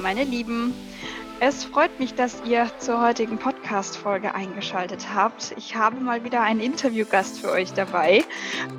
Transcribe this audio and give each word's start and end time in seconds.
Meine 0.00 0.24
Lieben. 0.24 0.79
Es 1.42 1.64
freut 1.64 1.98
mich, 1.98 2.12
dass 2.12 2.44
ihr 2.44 2.70
zur 2.80 3.00
heutigen 3.00 3.38
Podcast-Folge 3.38 4.34
eingeschaltet 4.34 5.06
habt. 5.14 5.54
Ich 5.56 5.74
habe 5.74 5.98
mal 5.98 6.22
wieder 6.22 6.42
einen 6.42 6.60
Interviewgast 6.60 7.40
für 7.40 7.50
euch 7.50 7.72
dabei. 7.72 8.24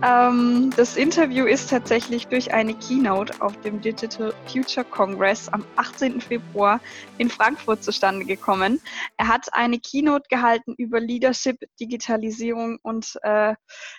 Ähm, 0.05 0.69
das 0.77 0.95
Interview 0.95 1.45
ist 1.45 1.71
tatsächlich 1.71 2.27
durch 2.27 2.53
eine 2.53 2.75
Keynote 2.75 3.41
auf 3.41 3.59
dem 3.61 3.81
Digital 3.81 4.31
Future 4.45 4.85
Congress 4.85 5.49
am 5.49 5.65
18. 5.77 6.21
Februar 6.21 6.79
in 7.17 7.31
Frankfurt 7.31 7.83
zustande 7.83 8.25
gekommen. 8.25 8.79
Er 9.17 9.27
hat 9.27 9.51
eine 9.53 9.79
Keynote 9.79 10.27
gehalten 10.29 10.75
über 10.77 10.99
Leadership, 10.99 11.57
Digitalisierung 11.79 12.77
und 12.83 13.17
äh, 13.23 13.55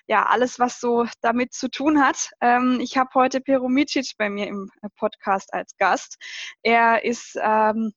ja 0.07 0.27
alles, 0.27 0.61
was 0.61 0.79
so 0.79 1.07
damit 1.21 1.53
zu 1.53 1.69
tun 1.69 2.01
hat. 2.01 2.31
Ähm, 2.41 2.79
ich 2.81 2.97
habe 2.97 3.11
heute 3.15 3.41
Pero 3.41 3.69
Micic 3.69 4.13
bei 4.19 4.31
mir 4.31 4.47
im 4.47 4.71
Podcast 4.99 5.53
als 5.53 5.77
Gast. 5.79 6.17
Er 6.63 7.05
ist 7.05 7.37
ähm, 7.43 7.93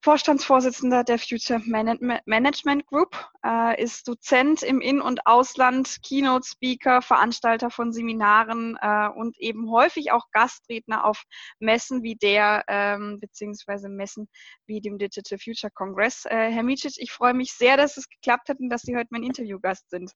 Vorstandsvorsitzender 0.00 1.02
der 1.02 1.18
Future 1.18 1.60
Management 1.64 2.86
Group, 2.86 3.16
äh, 3.44 3.82
ist 3.82 4.06
Dozent 4.06 4.62
im 4.62 4.80
In- 4.80 5.00
und 5.00 5.26
Ausland, 5.26 5.98
Keynote-Speaker, 6.06 7.02
Veranstalter 7.02 7.70
von 7.70 7.92
Seminaren 7.92 8.78
äh, 8.80 9.08
und 9.08 9.36
eben 9.38 9.70
häufig 9.70 10.12
auch 10.12 10.26
Gastredner 10.30 11.04
auf 11.04 11.24
Messen 11.58 12.02
wie 12.04 12.14
der, 12.14 12.64
ähm, 12.68 13.18
beziehungsweise 13.20 13.88
Messen 13.88 14.28
wie 14.66 14.80
dem 14.80 14.98
Digital 14.98 15.38
Future 15.38 15.72
Congress. 15.74 16.24
Äh, 16.26 16.50
Herr 16.52 16.62
Micic, 16.62 16.94
ich 16.98 17.10
freue 17.10 17.34
mich 17.34 17.52
sehr, 17.52 17.76
dass 17.76 17.96
es 17.96 18.08
geklappt 18.08 18.48
hat 18.48 18.60
und 18.60 18.70
dass 18.70 18.82
Sie 18.82 18.96
heute 18.96 19.08
mein 19.10 19.24
Interviewgast 19.24 19.90
sind. 19.90 20.12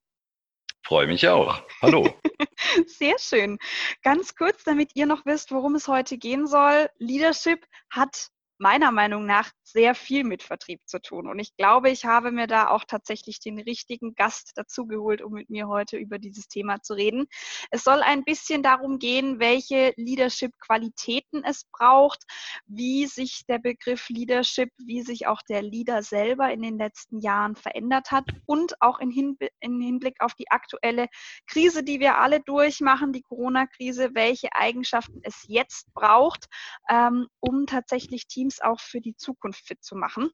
Freue 0.85 1.07
mich 1.07 1.27
auch. 1.29 1.63
Hallo. 1.81 2.13
Sehr 2.87 3.19
schön. 3.19 3.59
Ganz 4.03 4.35
kurz, 4.35 4.65
damit 4.65 4.91
ihr 4.95 5.07
noch 5.07 5.25
wisst, 5.27 5.53
worum 5.53 5.75
es 5.75 5.87
heute 5.87 6.19
gehen 6.19 6.47
soll. 6.47 6.89
Leadership 6.99 7.65
hat 7.91 8.31
meiner 8.59 8.93
Meinung 8.93 9.27
nach 9.27 9.51
sehr 9.73 9.95
viel 9.95 10.25
mit 10.25 10.43
Vertrieb 10.43 10.81
zu 10.87 11.01
tun. 11.01 11.29
Und 11.29 11.39
ich 11.39 11.57
glaube, 11.57 11.91
ich 11.91 12.05
habe 12.05 12.31
mir 12.31 12.47
da 12.47 12.69
auch 12.69 12.85
tatsächlich 12.85 13.41
den 13.41 13.59
richtigen 13.59 14.15
Gast 14.15 14.53
dazugeholt, 14.57 15.23
um 15.23 15.33
mit 15.33 15.51
mir 15.51 15.69
heute 15.69 15.97
über 15.97 16.19
dieses 16.19 16.49
Thema 16.49 16.83
zu 16.83 16.95
reden. 16.95 17.27
Es 17.71 17.85
soll 17.85 18.03
ein 18.03 18.25
bisschen 18.25 18.63
darum 18.63 18.99
gehen, 18.99 19.41
welche 19.41 19.93
Leadership-Qualitäten 19.97 21.43
es 21.45 21.65
braucht, 21.73 22.25
wie 22.67 23.07
sich 23.07 23.45
der 23.49 23.59
Begriff 23.59 24.09
Leadership, 24.09 24.71
wie 24.79 25.03
sich 25.03 25.27
auch 25.27 25.43
der 25.49 25.63
Leader 25.63 26.03
selber 26.03 26.53
in 26.53 26.63
den 26.63 26.79
letzten 26.79 27.19
Jahren 27.21 27.57
verändert 27.57 28.11
hat 28.11 28.27
und 28.47 28.81
auch 28.81 28.99
in, 28.99 29.11
Hinblick 29.11 30.17
auf 30.21 30.35
die 30.35 30.51
aktuelle 30.51 31.09
Krise, 31.47 31.83
die 31.83 32.01
wir 32.01 32.19
alle 32.19 32.41
durchmachen, 32.41 33.13
die 33.13 33.23
Corona-Krise, 33.23 34.11
welche 34.15 34.55
Eigenschaften 34.55 35.21
es 35.23 35.45
jetzt 35.49 35.93
braucht, 35.95 36.47
ähm, 36.89 37.27
um 37.41 37.67
tatsächlich 37.67 38.27
Teams 38.27 38.61
auch 38.61 38.81
für 38.81 39.01
die 39.01 39.17
Zukunft 39.17 39.62
fit 39.63 39.83
zu 39.83 39.97
machen. 39.97 40.31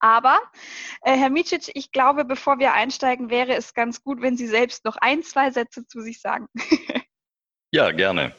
Aber, 0.00 0.40
äh, 1.02 1.16
Herr 1.16 1.30
Micic, 1.30 1.70
ich 1.74 1.92
glaube, 1.92 2.24
bevor 2.24 2.58
wir 2.58 2.72
einsteigen, 2.72 3.28
wäre 3.28 3.54
es 3.54 3.74
ganz 3.74 4.02
gut, 4.02 4.22
wenn 4.22 4.36
Sie 4.36 4.46
selbst 4.46 4.84
noch 4.84 4.96
ein, 4.96 5.22
zwei 5.22 5.50
Sätze 5.50 5.86
zu 5.86 6.00
sich 6.00 6.20
sagen. 6.20 6.46
ja, 7.70 7.90
gerne. 7.92 8.34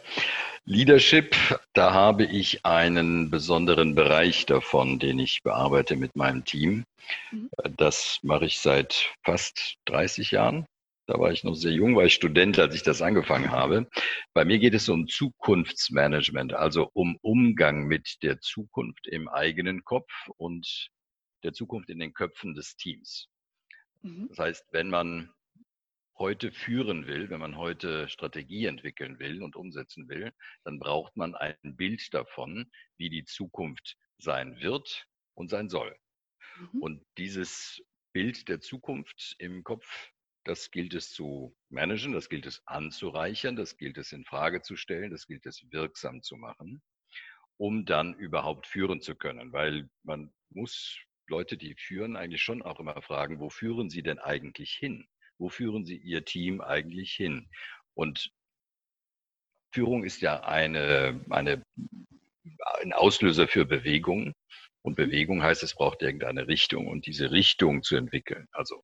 Leadership, 0.66 1.36
da 1.74 1.94
habe 1.94 2.24
ich 2.24 2.66
einen 2.66 3.30
besonderen 3.30 3.96
Bereich 3.96 4.46
davon, 4.46 5.00
den 5.00 5.20
ich 5.20 5.42
bearbeite 5.44 5.96
mit 5.96 6.16
meinem 6.16 6.46
Team. 6.46 6.86
Mhm. 7.32 7.50
Das 7.78 8.20
mache 8.22 8.46
ich 8.46 8.60
seit 8.60 9.10
fast 9.24 9.78
30 9.86 10.32
Jahren. 10.32 10.66
Da 11.12 11.20
war 11.20 11.34
ich 11.34 11.44
noch 11.44 11.56
sehr 11.56 11.74
jung, 11.74 11.98
war 11.98 12.06
ich 12.06 12.14
Student, 12.14 12.58
als 12.58 12.74
ich 12.74 12.84
das 12.84 13.02
angefangen 13.02 13.52
habe. 13.52 13.90
Bei 14.34 14.46
mir 14.46 14.60
geht 14.60 14.74
es 14.74 14.88
um 14.88 15.10
Zukunftsmanagement, 15.10 16.54
also 16.54 16.90
um 16.94 17.18
Umgang 17.18 17.84
mit 17.86 18.24
der 18.24 18.40
Zukunft 18.40 19.08
im 19.08 19.28
eigenen 19.28 19.84
Kopf 19.84 20.10
und 20.38 20.90
der 21.44 21.52
Zukunft 21.52 21.90
in 21.90 22.00
den 22.00 22.14
Köpfen 22.14 22.54
des 22.54 22.78
Teams. 22.78 23.28
Mhm. 24.04 24.30
Das 24.30 24.40
heißt, 24.40 24.68
wenn 24.72 24.90
man 24.90 25.30
heute 26.18 26.54
führen 26.54 27.08
will, 27.08 27.30
wenn 27.30 27.42
man 27.42 27.58
heute 27.58 28.08
Strategie 28.08 28.68
entwickeln 28.68 29.20
will 29.20 29.44
und 29.44 29.58
umsetzen 29.58 30.08
will, 30.08 30.32
dann 30.64 30.80
braucht 30.80 31.18
man 31.18 31.36
ein 31.36 31.58
Bild 31.76 32.14
davon, 32.14 32.72
wie 32.96 33.10
die 33.10 33.26
Zukunft 33.26 33.98
sein 34.18 34.62
wird 34.62 35.08
und 35.34 35.50
sein 35.50 35.68
soll. 35.68 35.94
Mhm. 36.58 36.82
Und 36.82 37.06
dieses 37.18 37.84
Bild 38.14 38.48
der 38.48 38.62
Zukunft 38.62 39.36
im 39.40 39.66
Kopf 39.66 40.11
das 40.44 40.72
gilt 40.72 40.94
es 40.94 41.12
zu 41.12 41.56
managen, 41.70 42.14
das 42.14 42.30
gilt 42.30 42.46
es 42.46 42.62
anzureichern, 42.66 43.56
das 43.56 43.78
gilt 43.78 43.98
es 43.98 44.12
in 44.12 44.26
Frage 44.26 44.62
zu 44.62 44.76
stellen, 44.76 45.12
das 45.12 45.28
gilt 45.28 45.46
es 45.46 45.64
wirksam 45.72 46.22
zu 46.22 46.36
machen, 46.36 46.82
um 47.58 47.86
dann 47.86 48.14
überhaupt 48.16 48.68
führen 48.68 49.02
zu 49.02 49.16
können. 49.16 49.54
Weil 49.54 49.90
man 50.04 50.34
muss 50.50 50.98
Leute, 51.28 51.58
die 51.58 51.76
führen, 51.76 52.16
eigentlich 52.16 52.42
schon 52.42 52.62
auch 52.62 52.80
immer 52.80 53.02
fragen, 53.02 53.40
wo 53.40 53.50
führen 53.50 53.90
sie 53.90 54.04
denn 54.04 54.20
eigentlich 54.20 54.74
hin? 54.74 55.08
Wo 55.38 55.50
führen 55.50 55.86
sie 55.86 55.98
ihr 55.98 56.26
Team 56.26 56.62
eigentlich 56.62 57.14
hin? 57.14 57.50
Und 57.94 58.32
Führung 59.74 60.04
ist 60.04 60.22
ja 60.22 60.44
eine, 60.44 61.24
eine, 61.30 61.64
ein 62.82 62.94
Auslöser 62.94 63.48
für 63.48 63.66
Bewegung. 63.66 64.34
Und 64.84 64.96
Bewegung 64.96 65.44
heißt, 65.44 65.64
es 65.64 65.76
braucht 65.76 66.02
irgendeine 66.02 66.48
Richtung 66.48 66.88
und 66.88 67.06
diese 67.06 67.32
Richtung 67.32 67.84
zu 67.84 67.96
entwickeln. 67.96 68.48
Also 68.52 68.84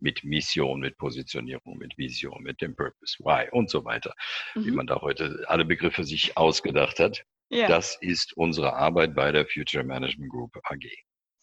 mit 0.00 0.24
Mission, 0.24 0.80
mit 0.80 0.96
Positionierung, 0.98 1.78
mit 1.78 1.96
Vision, 1.96 2.42
mit 2.42 2.60
dem 2.60 2.74
Purpose, 2.76 3.16
Why 3.18 3.48
und 3.50 3.70
so 3.70 3.84
weiter, 3.84 4.14
mhm. 4.54 4.64
wie 4.66 4.70
man 4.72 4.86
da 4.86 5.00
heute 5.00 5.44
alle 5.48 5.64
Begriffe 5.64 6.04
sich 6.04 6.36
ausgedacht 6.36 6.98
hat. 6.98 7.24
Ja. 7.48 7.68
Das 7.68 7.96
ist 8.00 8.36
unsere 8.36 8.74
Arbeit 8.74 9.14
bei 9.14 9.30
der 9.30 9.46
Future 9.46 9.84
Management 9.84 10.30
Group 10.30 10.56
AG. 10.64 10.84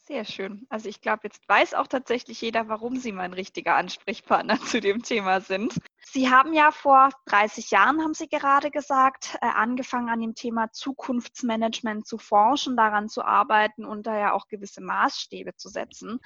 Sehr 0.06 0.26
schön. 0.26 0.66
Also 0.70 0.90
ich 0.90 1.00
glaube, 1.00 1.22
jetzt 1.24 1.48
weiß 1.48 1.74
auch 1.76 1.88
tatsächlich 1.88 2.42
jeder, 2.42 2.68
warum 2.68 2.98
Sie 2.98 3.14
mein 3.14 3.34
richtiger 3.34 3.76
Ansprechpartner 3.76 4.60
zu 4.66 4.82
dem 4.82 5.02
Thema 5.02 5.40
sind. 5.40 5.78
Sie 6.06 6.30
haben 6.30 6.54
ja 6.54 6.72
vor 6.72 7.10
30 7.26 7.72
Jahren, 7.72 8.02
haben 8.02 8.14
Sie 8.14 8.28
gerade 8.28 8.72
gesagt, 8.72 9.38
äh, 9.42 9.46
angefangen 9.46 10.10
an 10.10 10.20
dem 10.20 10.36
Thema 10.36 10.72
Zukunftsmanagement 10.72 12.06
zu 12.06 12.18
forschen, 12.18 12.76
daran 12.76 13.08
zu 13.08 13.24
arbeiten 13.24 13.86
und 13.86 14.06
da 14.06 14.18
ja 14.18 14.34
auch 14.34 14.48
gewisse 14.48 14.82
Maßstäbe 14.82 15.56
zu 15.56 15.70
setzen. 15.70 16.20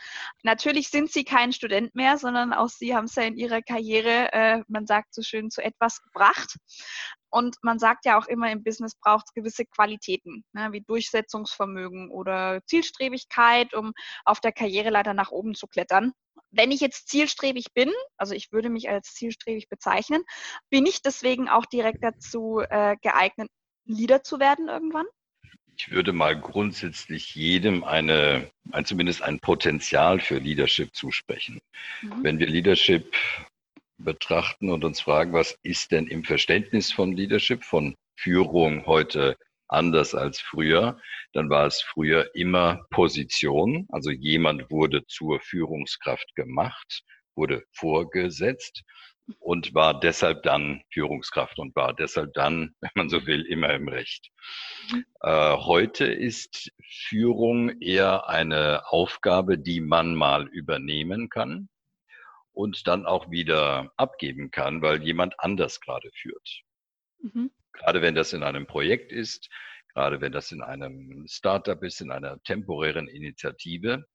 Natürlich 0.44 0.90
sind 0.90 1.12
Sie 1.12 1.24
kein 1.24 1.54
Student 1.54 1.94
mehr, 1.96 2.18
sondern 2.18 2.54
auch 2.54 2.70
Sie 2.70 2.96
haben 2.96 3.06
es 3.06 3.16
ja 3.16 3.24
in 3.24 3.38
Ihrer 3.38 3.62
Karriere, 3.62 4.34
äh, 4.34 4.64
man 4.68 4.88
sagt 4.88 5.14
so 5.14 5.22
schön, 5.22 5.52
zu 5.52 5.64
etwas 5.64 6.02
gebracht. 6.02 6.58
Und 7.30 7.58
man 7.62 7.78
sagt 7.78 8.06
ja 8.06 8.18
auch 8.18 8.28
immer, 8.28 8.52
im 8.52 8.64
Business 8.64 8.96
braucht 8.96 9.26
es 9.28 9.34
gewisse 9.34 9.66
Qualitäten, 9.66 10.44
ne, 10.54 10.72
wie 10.72 10.82
Durchsetzungsvermögen 10.82 12.10
oder 12.10 12.62
Zielstrebigkeit, 12.66 13.74
um 13.74 13.94
auf 14.26 14.40
der 14.40 14.54
Karriereleiter 14.54 15.14
nach 15.14 15.32
oben 15.32 15.54
zu 15.54 15.68
klettern. 15.68 16.14
Wenn 16.52 16.72
ich 16.72 16.80
jetzt 16.80 17.10
zielstrebig 17.10 17.74
bin, 17.74 17.92
also 18.18 18.34
ich 18.34 18.52
würde 18.52 18.70
mich 18.70 18.90
als 18.90 19.14
zielstrebig 19.14 19.70
bezeichnen, 19.70 20.24
bin 20.70 20.86
ich 20.86 21.02
deswegen 21.02 21.50
auch 21.50 21.66
direkt 21.66 22.04
dazu 22.04 22.62
äh, 22.70 22.96
geeignet, 23.02 23.50
Leader 23.86 24.24
zu 24.24 24.40
werden 24.40 24.68
irgendwann? 24.68 25.06
Ich 25.78 25.92
würde 25.92 26.12
mal 26.12 26.40
grundsätzlich 26.40 27.36
jedem 27.36 27.84
eine, 27.84 28.50
ein, 28.72 28.86
zumindest 28.86 29.22
ein 29.22 29.40
Potenzial 29.40 30.20
für 30.20 30.40
Leadership 30.40 30.96
zusprechen. 30.96 31.62
Mhm. 32.02 32.24
Wenn 32.24 32.40
wir 32.40 32.48
Leadership 32.48 33.16
betrachten 34.00 34.70
und 34.72 34.84
uns 34.84 35.02
fragen, 35.02 35.34
was 35.34 35.58
ist 35.64 35.92
denn 35.92 36.08
im 36.08 36.24
Verständnis 36.24 36.92
von 36.92 37.16
Leadership, 37.16 37.64
von 37.64 37.96
Führung 38.16 38.86
heute 38.86 39.38
anders 39.68 40.16
als 40.16 40.40
früher, 40.40 40.98
dann 41.34 41.50
war 41.50 41.66
es 41.66 41.82
früher 41.82 42.34
immer 42.36 42.86
Position, 42.90 43.88
also 43.90 44.12
jemand 44.12 44.70
wurde 44.72 45.06
zur 45.08 45.40
Führungskraft 45.40 46.36
gemacht, 46.36 47.04
wurde 47.36 47.64
vorgesetzt 47.72 48.84
und 49.40 49.74
war 49.74 50.00
deshalb 50.00 50.44
dann 50.44 50.82
Führungskraft 50.92 51.60
und 51.60 51.76
war 51.76 51.94
deshalb 51.94 52.34
dann, 52.34 52.76
wenn 52.82 52.92
man 52.96 53.10
so 53.10 53.26
will, 53.26 53.46
immer 53.46 53.70
im 53.74 53.88
Recht. 53.88 54.30
Äh, 55.22 55.58
heute 55.58 56.06
ist 56.06 56.72
Führung 57.08 57.82
eher 57.82 58.30
eine 58.30 58.84
Aufgabe, 58.88 59.58
die 59.58 59.82
man 59.82 60.16
mal 60.16 60.48
übernehmen 60.48 61.30
kann 61.30 61.70
und 62.54 62.88
dann 62.88 63.06
auch 63.06 63.30
wieder 63.30 63.92
abgeben 63.98 64.50
kann, 64.52 64.82
weil 64.82 65.04
jemand 65.04 65.40
anders 65.40 65.80
gerade 65.82 66.10
führt. 66.14 66.64
Mhm. 67.22 67.52
Gerade 67.74 68.02
wenn 68.02 68.16
das 68.16 68.34
in 68.34 68.44
einem 68.44 68.66
Projekt 68.66 69.12
ist, 69.12 69.50
gerade 69.94 70.22
wenn 70.22 70.32
das 70.32 70.52
in 70.52 70.62
einem 70.62 71.26
Startup 71.28 71.82
ist, 71.84 72.02
in 72.02 72.12
einer 72.12 72.42
temporären 72.44 73.08
Initiative, 73.08 74.06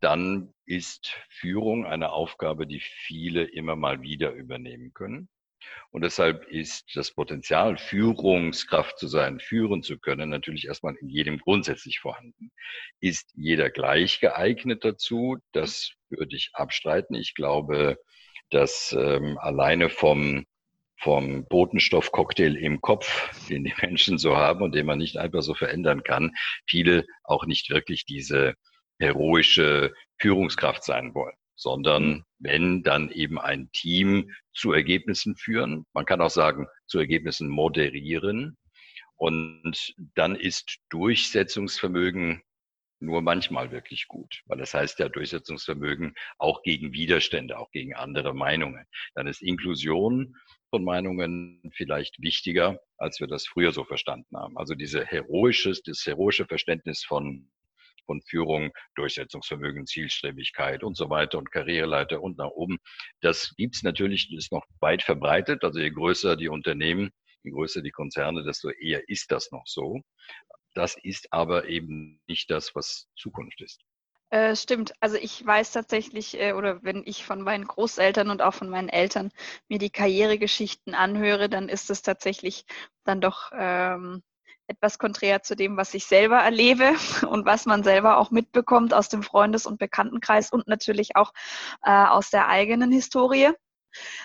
dann 0.00 0.54
ist 0.64 1.16
Führung 1.28 1.86
eine 1.86 2.12
Aufgabe, 2.12 2.66
die 2.66 2.80
viele 2.80 3.44
immer 3.44 3.74
mal 3.74 4.02
wieder 4.02 4.32
übernehmen 4.32 4.92
können. 4.94 5.28
Und 5.90 6.02
deshalb 6.02 6.46
ist 6.48 6.94
das 6.94 7.12
Potenzial, 7.12 7.78
Führungskraft 7.78 8.98
zu 8.98 9.08
sein, 9.08 9.40
führen 9.40 9.82
zu 9.82 9.98
können, 9.98 10.30
natürlich 10.30 10.66
erstmal 10.66 10.94
in 10.96 11.08
jedem 11.08 11.38
grundsätzlich 11.38 11.98
vorhanden. 11.98 12.52
Ist 13.00 13.32
jeder 13.34 13.70
gleich 13.70 14.20
geeignet 14.20 14.84
dazu? 14.84 15.38
Das 15.52 15.92
würde 16.10 16.36
ich 16.36 16.50
abstreiten. 16.52 17.16
Ich 17.16 17.34
glaube, 17.34 17.98
dass 18.50 18.94
ähm, 18.96 19.36
alleine 19.38 19.90
vom 19.90 20.46
vom 21.00 21.46
Botenstoffcocktail 21.46 22.56
im 22.56 22.80
Kopf, 22.80 23.30
den 23.48 23.64
die 23.64 23.74
Menschen 23.80 24.18
so 24.18 24.36
haben 24.36 24.62
und 24.62 24.74
den 24.74 24.86
man 24.86 24.98
nicht 24.98 25.16
einfach 25.16 25.42
so 25.42 25.54
verändern 25.54 26.02
kann, 26.02 26.32
viele 26.66 27.06
auch 27.24 27.46
nicht 27.46 27.70
wirklich 27.70 28.04
diese 28.04 28.54
heroische 28.98 29.92
Führungskraft 30.18 30.82
sein 30.82 31.14
wollen, 31.14 31.36
sondern 31.54 32.08
mhm. 32.08 32.24
wenn 32.38 32.82
dann 32.82 33.10
eben 33.10 33.38
ein 33.38 33.70
Team 33.72 34.32
zu 34.52 34.72
Ergebnissen 34.72 35.36
führen, 35.36 35.86
man 35.92 36.04
kann 36.04 36.20
auch 36.20 36.30
sagen, 36.30 36.66
zu 36.86 36.98
Ergebnissen 36.98 37.48
moderieren. 37.48 38.56
Und 39.16 39.94
dann 40.14 40.36
ist 40.36 40.78
Durchsetzungsvermögen 40.90 42.42
nur 43.00 43.22
manchmal 43.22 43.70
wirklich 43.70 44.08
gut, 44.08 44.42
weil 44.46 44.58
das 44.58 44.74
heißt 44.74 44.98
ja 44.98 45.08
Durchsetzungsvermögen 45.08 46.14
auch 46.38 46.62
gegen 46.62 46.92
Widerstände, 46.92 47.58
auch 47.58 47.70
gegen 47.70 47.94
andere 47.94 48.34
Meinungen. 48.34 48.84
Dann 49.14 49.28
ist 49.28 49.42
Inklusion 49.42 50.36
Meinungen 50.72 51.62
vielleicht 51.74 52.20
wichtiger, 52.20 52.78
als 52.98 53.20
wir 53.20 53.26
das 53.26 53.46
früher 53.46 53.72
so 53.72 53.84
verstanden 53.84 54.36
haben. 54.36 54.58
Also 54.58 54.74
diese 54.74 55.04
heroisches, 55.04 55.82
das 55.82 56.04
heroische 56.04 56.46
Verständnis 56.46 57.04
von 57.04 57.50
von 58.08 58.22
Führung, 58.22 58.72
Durchsetzungsvermögen, 58.94 59.86
Zielstrebigkeit 59.86 60.82
und 60.82 60.96
so 60.96 61.10
weiter 61.10 61.36
und 61.36 61.52
Karriereleiter 61.52 62.22
und 62.22 62.38
nach 62.38 62.48
oben. 62.48 62.78
Das 63.20 63.54
gibt's 63.56 63.82
natürlich, 63.82 64.32
ist 64.34 64.50
noch 64.50 64.64
weit 64.80 65.02
verbreitet. 65.02 65.62
Also 65.62 65.78
je 65.78 65.90
größer 65.90 66.34
die 66.36 66.48
Unternehmen, 66.48 67.10
je 67.42 67.50
größer 67.50 67.82
die 67.82 67.90
Konzerne, 67.90 68.44
desto 68.44 68.70
eher 68.70 69.06
ist 69.10 69.30
das 69.30 69.52
noch 69.52 69.66
so. 69.66 70.00
Das 70.74 70.96
ist 71.02 71.32
aber 71.32 71.68
eben 71.68 72.20
nicht 72.26 72.50
das, 72.50 72.74
was 72.74 73.10
Zukunft 73.14 73.60
ist. 73.60 73.82
Äh, 74.30 74.56
stimmt. 74.56 74.92
Also 75.00 75.16
ich 75.16 75.44
weiß 75.44 75.72
tatsächlich, 75.72 76.38
äh, 76.38 76.52
oder 76.52 76.82
wenn 76.82 77.02
ich 77.06 77.24
von 77.24 77.40
meinen 77.42 77.66
Großeltern 77.66 78.28
und 78.30 78.42
auch 78.42 78.52
von 78.54 78.68
meinen 78.68 78.90
Eltern 78.90 79.32
mir 79.68 79.78
die 79.78 79.90
Karrieregeschichten 79.90 80.94
anhöre, 80.94 81.48
dann 81.48 81.68
ist 81.70 81.88
es 81.90 82.02
tatsächlich 82.02 82.66
dann 83.04 83.22
doch 83.22 83.50
ähm, 83.54 84.22
etwas 84.66 84.98
konträr 84.98 85.42
zu 85.42 85.56
dem, 85.56 85.78
was 85.78 85.94
ich 85.94 86.04
selber 86.04 86.36
erlebe 86.38 86.92
und 87.28 87.46
was 87.46 87.64
man 87.64 87.82
selber 87.82 88.18
auch 88.18 88.30
mitbekommt 88.30 88.92
aus 88.92 89.08
dem 89.08 89.22
Freundes- 89.22 89.66
und 89.66 89.78
Bekanntenkreis 89.78 90.50
und 90.52 90.68
natürlich 90.68 91.16
auch 91.16 91.32
äh, 91.82 91.90
aus 91.90 92.28
der 92.30 92.48
eigenen 92.48 92.92
Historie. 92.92 93.52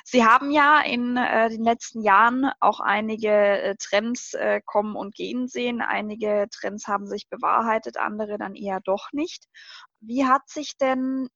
Sie 0.03 0.25
haben 0.25 0.51
ja 0.51 0.81
in 0.81 1.17
äh, 1.17 1.49
den 1.49 1.63
letzten 1.63 2.01
Jahren 2.01 2.51
auch 2.59 2.79
einige 2.79 3.29
äh, 3.29 3.75
Trends 3.79 4.33
äh, 4.33 4.61
kommen 4.65 4.95
und 4.95 5.15
gehen 5.15 5.47
sehen. 5.47 5.81
Einige 5.81 6.47
Trends 6.51 6.87
haben 6.87 7.07
sich 7.07 7.29
bewahrheitet, 7.29 7.97
andere 7.97 8.37
dann 8.37 8.55
eher 8.55 8.81
doch 8.81 9.11
nicht. 9.13 9.45
Wie 10.05 10.25
hat 10.25 10.49
sich 10.49 10.75
denn 10.77 11.29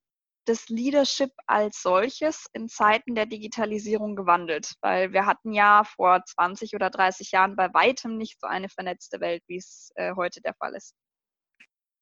das 0.44 0.68
Leadership 0.68 1.30
als 1.46 1.80
solches 1.82 2.46
in 2.52 2.68
Zeiten 2.68 3.14
der 3.14 3.24
Digitalisierung 3.24 4.14
gewandelt? 4.14 4.74
Weil 4.82 5.12
wir 5.12 5.24
hatten 5.24 5.52
ja 5.52 5.84
vor 5.84 6.22
20 6.24 6.74
oder 6.74 6.90
30 6.90 7.30
Jahren 7.30 7.56
bei 7.56 7.72
weitem 7.72 8.18
nicht 8.18 8.38
so 8.40 8.46
eine 8.46 8.68
vernetzte 8.68 9.20
Welt, 9.20 9.42
wie 9.46 9.56
es 9.56 9.90
äh, 9.94 10.14
heute 10.16 10.42
der 10.42 10.54
Fall 10.54 10.74
ist. 10.74 10.94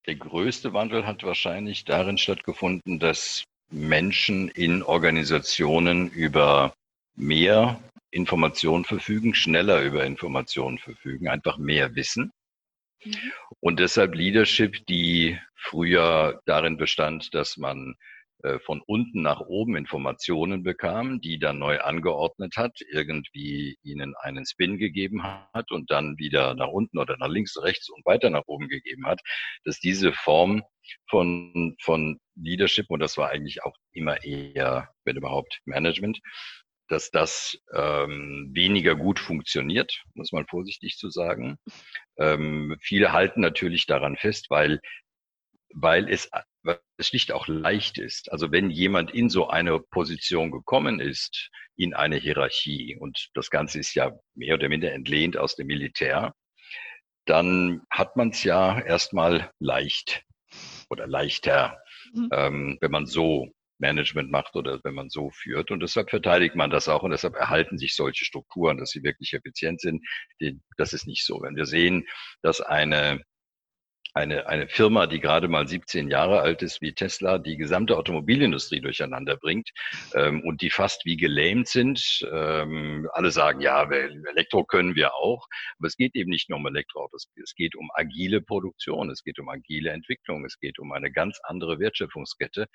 Der 0.06 0.16
größte 0.16 0.72
Wandel 0.72 1.06
hat 1.06 1.22
wahrscheinlich 1.22 1.84
darin 1.84 2.18
stattgefunden, 2.18 2.98
dass 2.98 3.44
Menschen 3.70 4.48
in 4.48 4.82
Organisationen 4.82 6.08
über 6.10 6.74
mehr 7.16 7.80
Informationen 8.10 8.84
verfügen, 8.84 9.34
schneller 9.34 9.82
über 9.82 10.04
Informationen 10.04 10.78
verfügen, 10.78 11.28
einfach 11.28 11.58
mehr 11.58 11.94
wissen. 11.94 12.32
Mhm. 13.06 13.32
Und 13.60 13.80
deshalb 13.80 14.14
Leadership, 14.14 14.84
die 14.86 15.38
früher 15.54 16.40
darin 16.46 16.76
bestand, 16.76 17.34
dass 17.34 17.56
man 17.56 17.96
äh, 18.42 18.58
von 18.60 18.82
unten 18.86 19.22
nach 19.22 19.40
oben 19.40 19.76
Informationen 19.76 20.62
bekam, 20.62 21.20
die 21.20 21.38
dann 21.38 21.58
neu 21.58 21.80
angeordnet 21.80 22.56
hat, 22.56 22.78
irgendwie 22.92 23.78
ihnen 23.82 24.14
einen 24.16 24.44
Spin 24.44 24.78
gegeben 24.78 25.22
hat 25.22 25.72
und 25.72 25.90
dann 25.90 26.18
wieder 26.18 26.54
nach 26.54 26.68
unten 26.68 26.98
oder 26.98 27.16
nach 27.16 27.28
links, 27.28 27.56
rechts 27.62 27.88
und 27.88 28.04
weiter 28.04 28.30
nach 28.30 28.44
oben 28.46 28.68
gegeben 28.68 29.06
hat, 29.06 29.20
dass 29.64 29.80
diese 29.80 30.12
Form 30.12 30.62
von, 31.08 31.76
von 31.80 32.20
Leadership, 32.36 32.86
und 32.90 33.00
das 33.00 33.16
war 33.16 33.30
eigentlich 33.30 33.64
auch 33.64 33.74
immer 33.92 34.22
eher, 34.22 34.90
wenn 35.04 35.16
überhaupt, 35.16 35.60
Management, 35.64 36.20
dass 36.88 37.10
das 37.10 37.58
ähm, 37.74 38.50
weniger 38.52 38.94
gut 38.94 39.18
funktioniert, 39.18 40.02
muss 40.14 40.32
man 40.32 40.46
vorsichtig 40.46 40.96
zu 40.98 41.10
sagen. 41.10 41.58
Ähm, 42.18 42.76
viele 42.80 43.12
halten 43.12 43.40
natürlich 43.40 43.86
daran 43.86 44.16
fest, 44.16 44.46
weil 44.50 44.80
weil 45.74 46.08
es, 46.08 46.30
weil 46.62 46.80
es 46.96 47.08
schlicht 47.08 47.32
auch 47.32 47.48
leicht 47.48 47.98
ist. 47.98 48.32
Also 48.32 48.50
wenn 48.50 48.70
jemand 48.70 49.12
in 49.12 49.28
so 49.28 49.48
eine 49.48 49.78
Position 49.78 50.50
gekommen 50.50 51.00
ist, 51.00 51.50
in 51.76 51.92
eine 51.94 52.16
Hierarchie, 52.16 52.96
und 52.98 53.28
das 53.34 53.50
Ganze 53.50 53.78
ist 53.78 53.94
ja 53.94 54.12
mehr 54.34 54.54
oder 54.54 54.68
minder 54.68 54.92
entlehnt 54.92 55.36
aus 55.36 55.54
dem 55.54 55.66
Militär, 55.66 56.34
dann 57.26 57.82
hat 57.90 58.16
man 58.16 58.30
es 58.30 58.42
ja 58.42 58.80
erstmal 58.80 59.50
leicht 59.58 60.22
oder 60.88 61.06
leichter, 61.06 61.78
mhm. 62.14 62.28
ähm, 62.32 62.78
wenn 62.80 62.90
man 62.90 63.06
so 63.06 63.52
Management 63.78 64.30
macht 64.30 64.56
oder 64.56 64.80
wenn 64.84 64.94
man 64.94 65.10
so 65.10 65.30
führt. 65.30 65.70
Und 65.70 65.80
deshalb 65.80 66.10
verteidigt 66.10 66.54
man 66.54 66.70
das 66.70 66.88
auch 66.88 67.02
und 67.02 67.10
deshalb 67.10 67.34
erhalten 67.34 67.78
sich 67.78 67.94
solche 67.94 68.24
Strukturen, 68.24 68.78
dass 68.78 68.90
sie 68.90 69.02
wirklich 69.02 69.34
effizient 69.34 69.80
sind. 69.80 70.04
Das 70.76 70.92
ist 70.92 71.06
nicht 71.06 71.24
so. 71.24 71.40
Wenn 71.42 71.56
wir 71.56 71.66
sehen, 71.66 72.06
dass 72.42 72.60
eine 72.60 73.22
eine, 74.16 74.46
eine 74.46 74.66
Firma, 74.66 75.06
die 75.06 75.20
gerade 75.20 75.46
mal 75.46 75.68
17 75.68 76.08
Jahre 76.08 76.40
alt 76.40 76.62
ist 76.62 76.80
wie 76.80 76.94
Tesla, 76.94 77.36
die 77.36 77.58
gesamte 77.58 77.98
Automobilindustrie 77.98 78.80
durcheinander 78.80 79.36
bringt 79.36 79.70
ähm, 80.14 80.42
und 80.42 80.62
die 80.62 80.70
fast 80.70 81.04
wie 81.04 81.18
gelähmt 81.18 81.68
sind. 81.68 82.26
Ähm, 82.32 83.06
alle 83.12 83.30
sagen, 83.30 83.60
ja, 83.60 83.82
Elektro 83.82 84.64
können 84.64 84.94
wir 84.96 85.14
auch, 85.14 85.46
aber 85.78 85.88
es 85.88 85.96
geht 85.96 86.14
eben 86.14 86.30
nicht 86.30 86.48
nur 86.48 86.58
um 86.58 86.66
Elektroautos, 86.66 87.28
es 87.42 87.54
geht 87.54 87.76
um 87.76 87.90
agile 87.92 88.40
Produktion, 88.40 89.10
es 89.10 89.22
geht 89.22 89.38
um 89.38 89.50
agile 89.50 89.90
Entwicklung, 89.90 90.46
es 90.46 90.58
geht 90.58 90.78
um 90.78 90.92
eine 90.92 91.12
ganz 91.12 91.38
andere 91.42 91.78
Wertschöpfungskette. 91.78 92.68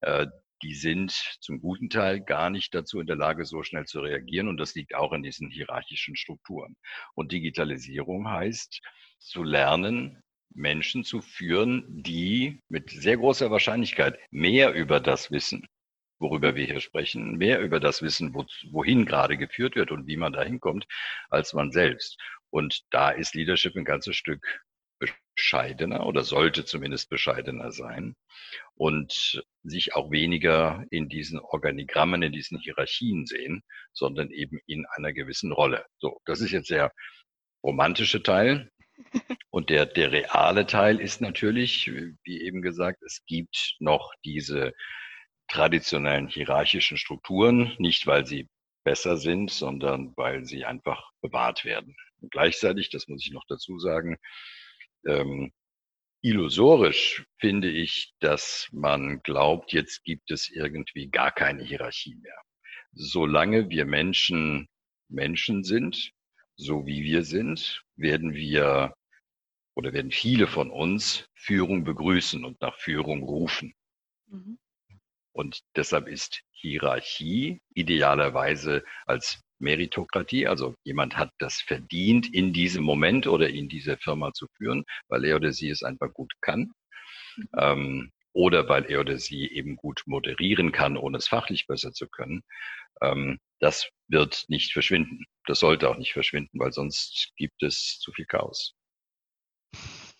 Äh, 0.00 0.26
die 0.62 0.74
sind 0.74 1.12
zum 1.40 1.60
guten 1.60 1.88
Teil 1.88 2.20
gar 2.20 2.50
nicht 2.50 2.74
dazu 2.74 2.98
in 2.98 3.06
der 3.06 3.16
Lage, 3.16 3.44
so 3.44 3.62
schnell 3.62 3.84
zu 3.84 4.00
reagieren. 4.00 4.48
Und 4.48 4.58
das 4.58 4.74
liegt 4.74 4.94
auch 4.96 5.12
in 5.12 5.22
diesen 5.22 5.50
hierarchischen 5.50 6.16
Strukturen. 6.16 6.76
Und 7.14 7.30
Digitalisierung 7.30 8.28
heißt, 8.28 8.80
zu 9.20 9.42
lernen, 9.42 10.22
Menschen 10.54 11.04
zu 11.04 11.20
führen, 11.20 11.84
die 11.88 12.60
mit 12.68 12.90
sehr 12.90 13.16
großer 13.16 13.50
Wahrscheinlichkeit 13.50 14.18
mehr 14.30 14.72
über 14.72 15.00
das 15.00 15.30
wissen, 15.30 15.66
worüber 16.18 16.54
wir 16.54 16.66
hier 16.66 16.80
sprechen, 16.80 17.36
mehr 17.36 17.60
über 17.60 17.80
das 17.80 18.02
wissen, 18.02 18.34
wo, 18.34 18.44
wohin 18.70 19.06
gerade 19.06 19.36
geführt 19.36 19.76
wird 19.76 19.90
und 19.90 20.06
wie 20.06 20.16
man 20.16 20.32
da 20.32 20.42
hinkommt, 20.42 20.86
als 21.28 21.52
man 21.52 21.72
selbst. 21.72 22.18
Und 22.50 22.82
da 22.90 23.10
ist 23.10 23.34
Leadership 23.34 23.76
ein 23.76 23.84
ganzes 23.84 24.16
Stück 24.16 24.62
bescheidener 25.34 26.06
oder 26.06 26.22
sollte 26.22 26.64
zumindest 26.64 27.08
bescheidener 27.08 27.72
sein 27.72 28.14
und 28.74 29.42
sich 29.62 29.94
auch 29.94 30.10
weniger 30.10 30.84
in 30.90 31.08
diesen 31.08 31.38
Organigrammen, 31.38 32.22
in 32.22 32.32
diesen 32.32 32.58
Hierarchien 32.58 33.26
sehen, 33.26 33.62
sondern 33.92 34.30
eben 34.30 34.58
in 34.66 34.84
einer 34.96 35.12
gewissen 35.12 35.52
Rolle. 35.52 35.86
So, 35.98 36.20
das 36.26 36.40
ist 36.40 36.50
jetzt 36.50 36.70
der 36.70 36.92
romantische 37.62 38.22
Teil. 38.22 38.70
Und 39.50 39.70
der, 39.70 39.86
der 39.86 40.12
reale 40.12 40.66
Teil 40.66 41.00
ist 41.00 41.20
natürlich, 41.20 41.90
wie 42.24 42.40
eben 42.42 42.62
gesagt, 42.62 43.02
es 43.02 43.24
gibt 43.26 43.76
noch 43.80 44.12
diese 44.24 44.72
traditionellen 45.48 46.28
hierarchischen 46.28 46.96
Strukturen, 46.96 47.74
nicht 47.78 48.06
weil 48.06 48.24
sie 48.26 48.48
besser 48.84 49.16
sind, 49.16 49.50
sondern 49.50 50.12
weil 50.16 50.44
sie 50.44 50.64
einfach 50.64 51.10
bewahrt 51.20 51.64
werden. 51.64 51.96
Und 52.20 52.30
gleichzeitig, 52.30 52.90
das 52.90 53.08
muss 53.08 53.24
ich 53.24 53.32
noch 53.32 53.44
dazu 53.48 53.78
sagen, 53.78 54.16
ähm, 55.06 55.52
illusorisch 56.22 57.24
finde 57.38 57.70
ich, 57.70 58.14
dass 58.20 58.68
man 58.72 59.20
glaubt, 59.22 59.72
jetzt 59.72 60.04
gibt 60.04 60.30
es 60.30 60.50
irgendwie 60.50 61.08
gar 61.08 61.32
keine 61.32 61.64
Hierarchie 61.64 62.14
mehr. 62.16 62.40
Solange 62.92 63.70
wir 63.70 63.84
Menschen 63.86 64.68
Menschen 65.10 65.64
sind, 65.64 66.12
so 66.60 66.86
wie 66.86 67.02
wir 67.02 67.24
sind, 67.24 67.82
werden 67.96 68.34
wir 68.34 68.94
oder 69.74 69.92
werden 69.92 70.10
viele 70.10 70.46
von 70.46 70.70
uns 70.70 71.26
Führung 71.34 71.84
begrüßen 71.84 72.44
und 72.44 72.60
nach 72.60 72.76
Führung 72.78 73.22
rufen. 73.22 73.72
Mhm. 74.26 74.58
Und 75.32 75.60
deshalb 75.76 76.06
ist 76.08 76.42
Hierarchie 76.50 77.60
idealerweise 77.74 78.84
als 79.06 79.40
Meritokratie, 79.58 80.46
also 80.46 80.74
jemand 80.84 81.16
hat 81.16 81.30
das 81.38 81.60
verdient, 81.60 82.32
in 82.32 82.52
diesem 82.52 82.82
Moment 82.82 83.26
oder 83.26 83.48
in 83.48 83.68
dieser 83.68 83.96
Firma 83.96 84.32
zu 84.32 84.46
führen, 84.56 84.84
weil 85.08 85.24
er 85.24 85.36
oder 85.36 85.52
sie 85.52 85.70
es 85.70 85.82
einfach 85.82 86.12
gut 86.12 86.32
kann. 86.40 86.72
Mhm. 87.36 87.48
Ähm, 87.56 88.12
oder 88.32 88.68
weil 88.68 88.84
er 88.84 89.00
oder 89.00 89.18
sie 89.18 89.50
eben 89.50 89.76
gut 89.76 90.02
moderieren 90.06 90.72
kann, 90.72 90.96
ohne 90.96 91.18
es 91.18 91.26
fachlich 91.26 91.66
besser 91.66 91.92
zu 91.92 92.06
können. 92.08 92.42
Ähm, 93.00 93.38
das 93.60 93.88
wird 94.08 94.44
nicht 94.48 94.72
verschwinden. 94.72 95.24
Das 95.46 95.60
sollte 95.60 95.88
auch 95.88 95.96
nicht 95.96 96.12
verschwinden, 96.12 96.58
weil 96.58 96.72
sonst 96.72 97.32
gibt 97.36 97.62
es 97.62 97.98
zu 98.00 98.12
viel 98.12 98.26
Chaos. 98.26 98.74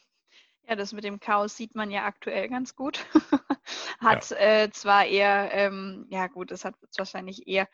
Ja, 0.68 0.76
das 0.76 0.92
mit 0.92 1.02
dem 1.02 1.18
Chaos 1.18 1.56
sieht 1.56 1.75
man 1.75 1.90
ja 1.90 2.04
aktuell 2.04 2.49
ganz 2.49 2.76
gut. 2.76 3.04
hat 3.99 4.30
ja. 4.30 4.37
äh, 4.37 4.70
zwar 4.70 5.04
eher, 5.04 5.50
ähm, 5.52 6.06
ja 6.11 6.28
gut, 6.28 6.52
es 6.52 6.64
hat 6.64 6.76
wahrscheinlich 6.97 7.49
eher 7.49 7.66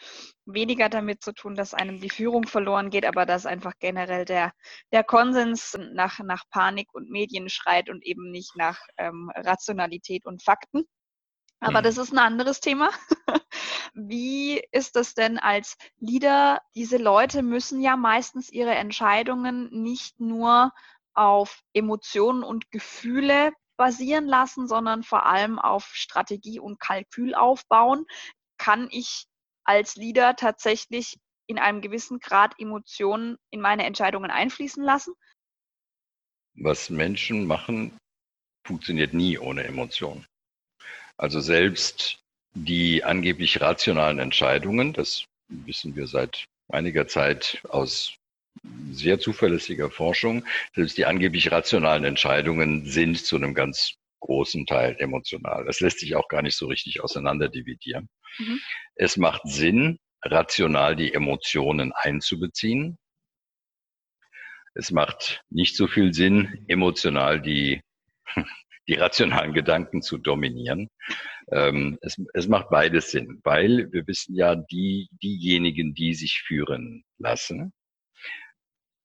weniger 0.47 0.89
damit 0.89 1.23
zu 1.23 1.35
tun, 1.35 1.57
dass 1.57 1.75
einem 1.75 2.01
die 2.01 2.09
Führung 2.09 2.47
verloren 2.47 2.89
geht, 2.89 3.05
aber 3.05 3.27
dass 3.27 3.45
einfach 3.45 3.75
generell 3.81 4.25
der, 4.25 4.55
der 4.93 5.05
Konsens 5.05 5.79
nach, 5.93 6.21
nach 6.21 6.45
Panik 6.51 6.89
und 6.95 7.11
Medien 7.11 7.51
schreit 7.51 7.91
und 7.91 8.03
eben 8.03 8.31
nicht 8.31 8.57
nach 8.57 8.81
ähm, 8.97 9.31
Rationalität 9.35 10.25
und 10.25 10.43
Fakten. 10.43 10.85
Aber 11.61 11.81
mhm. 11.81 11.85
das 11.85 11.99
ist 11.99 12.13
ein 12.13 12.19
anderes 12.19 12.61
Thema. 12.61 12.91
Wie 13.95 14.63
ist 14.73 14.97
das 14.97 15.15
denn 15.15 15.39
als 15.39 15.77
Leader? 15.99 16.61
Diese 16.75 16.99
Leute 16.99 17.43
müssen 17.43 17.81
ja 17.81 17.97
meistens 17.97 18.51
ihre 18.51 18.75
Entscheidungen 18.75 19.71
nicht 19.71 20.21
nur 20.21 20.73
auf 21.15 21.63
Emotionen 21.73 22.43
und 22.43 22.71
Gefühle 22.71 23.53
basieren 23.77 24.27
lassen, 24.27 24.69
sondern 24.69 25.03
vor 25.03 25.27
allem 25.27 25.59
auf 25.59 25.87
Strategie 25.95 26.61
und 26.61 26.79
Kalkül 26.79 27.35
aufbauen. 27.35 28.07
Kann 28.59 28.89
ich 28.91 29.27
als 29.65 29.97
Leader 29.97 30.37
tatsächlich 30.37 31.19
in 31.47 31.59
einem 31.59 31.81
gewissen 31.81 32.19
Grad 32.19 32.55
Emotionen 32.59 33.39
in 33.51 33.61
meine 33.61 33.85
Entscheidungen 33.85 34.31
einfließen 34.31 34.83
lassen? 34.83 35.15
Was 36.55 36.91
Menschen 36.91 37.47
machen, 37.47 37.97
funktioniert 38.67 39.15
nie 39.15 39.39
ohne 39.39 39.65
Emotionen. 39.65 40.27
Also 41.19 41.41
selbst 41.41 42.19
die 42.55 43.05
angeblich 43.05 43.61
rationalen 43.61 44.19
Entscheidungen, 44.19 44.93
das 44.93 45.25
wissen 45.49 45.95
wir 45.97 46.07
seit 46.07 46.47
einiger 46.69 47.07
Zeit 47.07 47.61
aus 47.69 48.15
sehr 48.91 49.21
zuverlässiger 49.21 49.91
Forschung, 49.91 50.45
selbst 50.75 50.97
die 50.99 51.05
angeblich 51.05 51.51
rationalen 51.53 52.05
Entscheidungen 52.05 52.87
sind 52.87 53.19
zu 53.25 53.37
einem 53.37 53.55
ganz 53.55 53.95
großen 54.21 54.67
Teil 54.67 54.97
emotional. 54.99 55.65
Das 55.65 55.81
lässt 55.81 56.01
sich 56.01 56.17
auch 56.17 56.29
gar 56.29 56.43
nicht 56.43 56.57
so 56.57 56.67
richtig 56.67 57.03
auseinanderdividieren. 57.03 58.09
Mhm. 58.39 58.61
Es 58.95 59.17
macht 59.17 59.43
Sinn, 59.45 59.99
rational 60.23 60.97
die 60.97 61.13
Emotionen 61.13 61.93
einzubeziehen. 61.93 62.99
Es 64.75 64.91
macht 64.91 65.43
nicht 65.49 65.77
so 65.77 65.87
viel 65.87 66.13
Sinn, 66.13 66.65
emotional 66.67 67.41
die, 67.41 67.83
die 68.89 68.95
rationalen 68.95 69.53
Gedanken 69.53 70.03
zu 70.03 70.19
dominieren. 70.19 70.89
Ähm, 71.51 71.99
es, 72.03 72.21
es 72.35 72.49
macht 72.49 72.71
beides 72.71 73.11
Sinn, 73.11 73.41
weil 73.45 73.93
wir 73.93 74.07
wissen 74.07 74.35
ja, 74.35 74.57
die, 74.57 75.09
diejenigen, 75.23 75.95
die 75.95 76.15
sich 76.15 76.43
führen 76.47 77.05
lassen, 77.19 77.73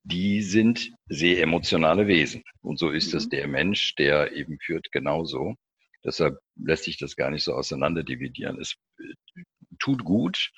die 0.03 0.41
sind 0.41 0.91
sehr 1.07 1.41
emotionale 1.41 2.07
Wesen. 2.07 2.43
Und 2.61 2.79
so 2.79 2.89
ist 2.89 3.13
es 3.13 3.25
mhm. 3.25 3.29
der 3.29 3.47
Mensch, 3.47 3.95
der 3.95 4.33
eben 4.33 4.57
führt, 4.59 4.91
genauso. 4.91 5.55
Deshalb 6.03 6.39
lässt 6.55 6.85
sich 6.85 6.97
das 6.97 7.15
gar 7.15 7.29
nicht 7.29 7.43
so 7.43 7.53
auseinander 7.53 8.03
dividieren. 8.03 8.59
Es 8.59 8.75
äh, 9.00 9.43
tut 9.79 10.03
gut, 10.03 10.51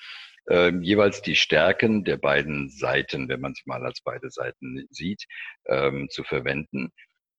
äh, 0.48 0.72
jeweils 0.80 1.22
die 1.22 1.36
Stärken 1.36 2.04
der 2.04 2.16
beiden 2.16 2.70
Seiten, 2.70 3.28
wenn 3.28 3.40
man 3.40 3.52
es 3.52 3.62
mal 3.66 3.84
als 3.84 4.00
beide 4.02 4.30
Seiten 4.30 4.86
sieht, 4.90 5.24
ähm, 5.66 6.08
zu 6.10 6.24
verwenden. 6.24 6.90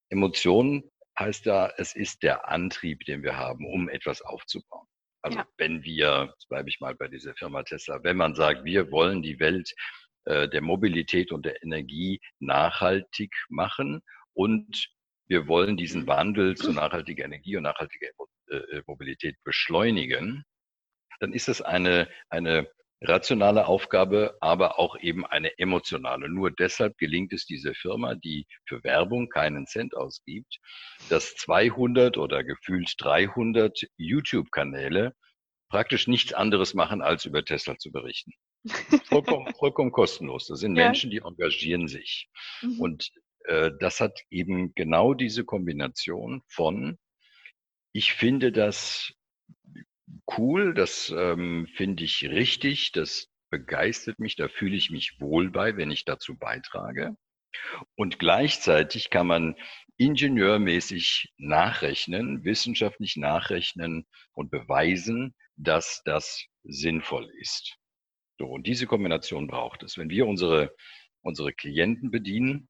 Emotionen 0.09 0.83
heißt 1.17 1.45
ja, 1.45 1.71
es 1.77 1.95
ist 1.95 2.23
der 2.23 2.47
Antrieb, 2.49 3.05
den 3.05 3.23
wir 3.23 3.37
haben, 3.37 3.65
um 3.65 3.89
etwas 3.89 4.21
aufzubauen. 4.21 4.87
Also 5.21 5.39
ja. 5.39 5.47
wenn 5.57 5.83
wir, 5.83 6.29
jetzt 6.33 6.49
bleibe 6.49 6.69
ich 6.69 6.79
mal 6.79 6.95
bei 6.95 7.07
dieser 7.07 7.33
Firma 7.35 7.63
Tesla, 7.63 8.03
wenn 8.03 8.17
man 8.17 8.35
sagt, 8.35 8.63
wir 8.63 8.91
wollen 8.91 9.23
die 9.23 9.39
Welt 9.39 9.73
äh, 10.25 10.47
der 10.47 10.61
Mobilität 10.61 11.31
und 11.31 11.45
der 11.45 11.63
Energie 11.63 12.21
nachhaltig 12.39 13.33
machen 13.49 14.01
und 14.33 14.87
wir 15.27 15.47
wollen 15.47 15.77
diesen 15.77 16.05
Wandel 16.05 16.55
zu 16.55 16.71
nachhaltiger 16.71 17.25
Energie 17.25 17.57
und 17.57 17.63
nachhaltiger 17.63 18.09
äh, 18.49 18.81
Mobilität 18.85 19.37
beschleunigen, 19.43 20.43
dann 21.19 21.33
ist 21.33 21.49
es 21.49 21.61
eine, 21.61 22.07
eine 22.29 22.69
rationale 23.01 23.67
Aufgabe, 23.67 24.37
aber 24.41 24.79
auch 24.79 24.97
eben 24.99 25.25
eine 25.25 25.57
emotionale. 25.57 26.29
Nur 26.29 26.51
deshalb 26.51 26.97
gelingt 26.97 27.33
es 27.33 27.45
dieser 27.45 27.73
Firma, 27.73 28.15
die 28.15 28.47
für 28.67 28.83
Werbung 28.83 29.29
keinen 29.29 29.67
Cent 29.67 29.95
ausgibt, 29.95 30.59
dass 31.09 31.35
200 31.35 32.17
oder 32.17 32.43
gefühlt 32.43 32.93
300 32.97 33.87
YouTube-Kanäle 33.97 35.13
praktisch 35.69 36.07
nichts 36.07 36.33
anderes 36.33 36.73
machen, 36.73 37.01
als 37.01 37.25
über 37.25 37.43
Tesla 37.43 37.77
zu 37.77 37.91
berichten. 37.91 38.31
Vollkommen, 39.05 39.53
vollkommen 39.55 39.91
kostenlos. 39.91 40.47
Das 40.47 40.59
sind 40.59 40.75
ja. 40.75 40.85
Menschen, 40.85 41.11
die 41.11 41.19
engagieren 41.19 41.87
sich. 41.87 42.29
Mhm. 42.61 42.79
Und 42.79 43.11
äh, 43.45 43.71
das 43.79 43.99
hat 43.99 44.19
eben 44.31 44.73
genau 44.73 45.13
diese 45.13 45.45
Kombination 45.45 46.41
von, 46.47 46.97
ich 47.93 48.13
finde 48.13 48.51
das 48.51 49.13
cool, 50.37 50.73
das 50.73 51.13
ähm, 51.15 51.67
finde 51.75 52.03
ich 52.03 52.23
richtig, 52.29 52.91
das 52.91 53.27
begeistert 53.49 54.19
mich, 54.19 54.35
da 54.35 54.47
fühle 54.47 54.75
ich 54.75 54.91
mich 54.91 55.19
wohl 55.19 55.49
bei, 55.49 55.77
wenn 55.77 55.91
ich 55.91 56.05
dazu 56.05 56.37
beitrage. 56.37 57.15
Und 57.95 58.19
gleichzeitig 58.19 59.09
kann 59.09 59.27
man 59.27 59.55
ingenieurmäßig 59.97 61.33
nachrechnen, 61.37 62.43
wissenschaftlich 62.43 63.15
nachrechnen 63.15 64.05
und 64.33 64.51
beweisen, 64.51 65.33
dass 65.55 66.01
das 66.03 66.45
sinnvoll 66.63 67.31
ist. 67.39 67.77
So, 68.37 68.47
und 68.47 68.67
diese 68.67 68.87
Kombination 68.87 69.47
braucht 69.47 69.83
es. 69.83 69.97
Wenn 69.97 70.09
wir 70.09 70.27
unsere, 70.27 70.75
unsere 71.21 71.53
Klienten 71.53 72.11
bedienen 72.11 72.67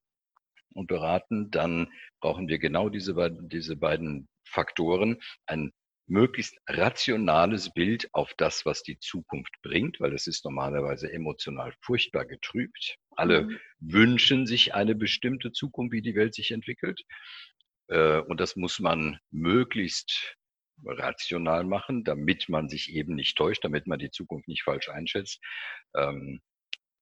und 0.74 0.88
beraten, 0.88 1.50
dann 1.50 1.92
brauchen 2.20 2.48
wir 2.48 2.60
genau 2.60 2.90
diese 2.90 3.16
beiden, 3.16 3.50
diese 3.50 3.76
beiden 3.76 4.28
Faktoren. 4.44 5.20
Ein 5.48 5.72
möglichst 6.08 6.58
rationales 6.68 7.74
Bild 7.74 8.10
auf 8.14 8.34
das, 8.38 8.66
was 8.66 8.84
die 8.84 9.00
Zukunft 9.00 9.54
bringt, 9.64 10.00
weil 10.00 10.14
es 10.14 10.28
ist 10.28 10.46
normalerweise 10.46 11.12
emotional 11.12 11.74
furchtbar 11.82 12.26
getrübt. 12.26 12.98
Alle 13.12 13.44
mhm. 13.44 13.60
wünschen 13.80 14.46
sich 14.46 14.74
eine 14.76 14.96
bestimmte 14.96 15.52
Zukunft, 15.52 15.94
wie 15.94 16.02
die 16.02 16.16
Welt 16.16 16.36
sich 16.36 16.52
entwickelt. 16.52 17.02
Äh, 17.88 18.20
und 18.20 18.40
das 18.40 18.56
muss 18.56 18.80
man 18.80 19.20
möglichst 19.32 20.36
rational 20.86 21.64
machen, 21.64 22.04
damit 22.04 22.50
man 22.50 22.70
sich 22.70 22.94
eben 22.94 23.16
nicht 23.16 23.38
täuscht, 23.38 23.64
damit 23.64 23.88
man 23.88 24.00
die 24.00 24.12
Zukunft 24.12 24.48
nicht 24.48 24.64
falsch 24.64 24.90
einschätzt. 24.90 25.40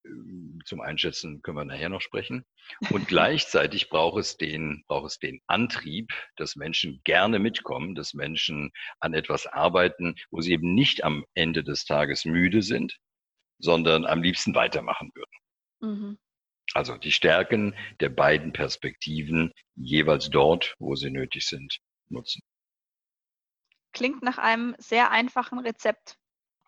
Ähm, 0.06 0.60
zum 0.66 0.82
Einschätzen 0.82 1.42
können 1.42 1.58
wir 1.58 1.66
nachher 1.66 1.90
noch 1.90 2.02
sprechen. 2.02 2.46
Und 2.90 3.08
gleichzeitig 3.08 3.90
braucht 3.90 4.20
es 4.20 4.38
den, 4.38 4.84
braucht 4.88 5.08
es 5.08 5.20
den 5.20 5.42
Antrieb, 5.48 6.12
dass 6.36 6.56
Menschen 6.56 7.02
gerne 7.04 7.40
mitkommen, 7.40 7.96
dass 7.96 8.14
Menschen 8.14 8.72
an 9.00 9.14
etwas 9.14 9.48
arbeiten, 9.48 10.16
wo 10.32 10.42
sie 10.42 10.54
eben 10.54 10.74
nicht 10.74 11.04
am 11.04 11.26
Ende 11.34 11.64
des 11.64 11.86
Tages 11.86 12.26
müde 12.26 12.62
sind, 12.62 12.98
sondern 13.60 14.06
am 14.06 14.22
liebsten 14.22 14.56
weitermachen 14.56 15.12
würden. 15.14 15.32
Mhm. 15.82 16.18
Also 16.74 16.98
die 16.98 17.12
Stärken 17.12 17.76
der 18.00 18.10
beiden 18.10 18.54
Perspektiven 18.54 19.52
jeweils 19.76 20.30
dort, 20.30 20.76
wo 20.80 20.96
sie 20.96 21.12
nötig 21.12 21.46
sind, 21.46 21.80
nutzen. 22.10 22.42
Klingt 23.92 24.24
nach 24.24 24.38
einem 24.38 24.76
sehr 24.80 25.12
einfachen 25.12 25.60
Rezept. 25.60 26.18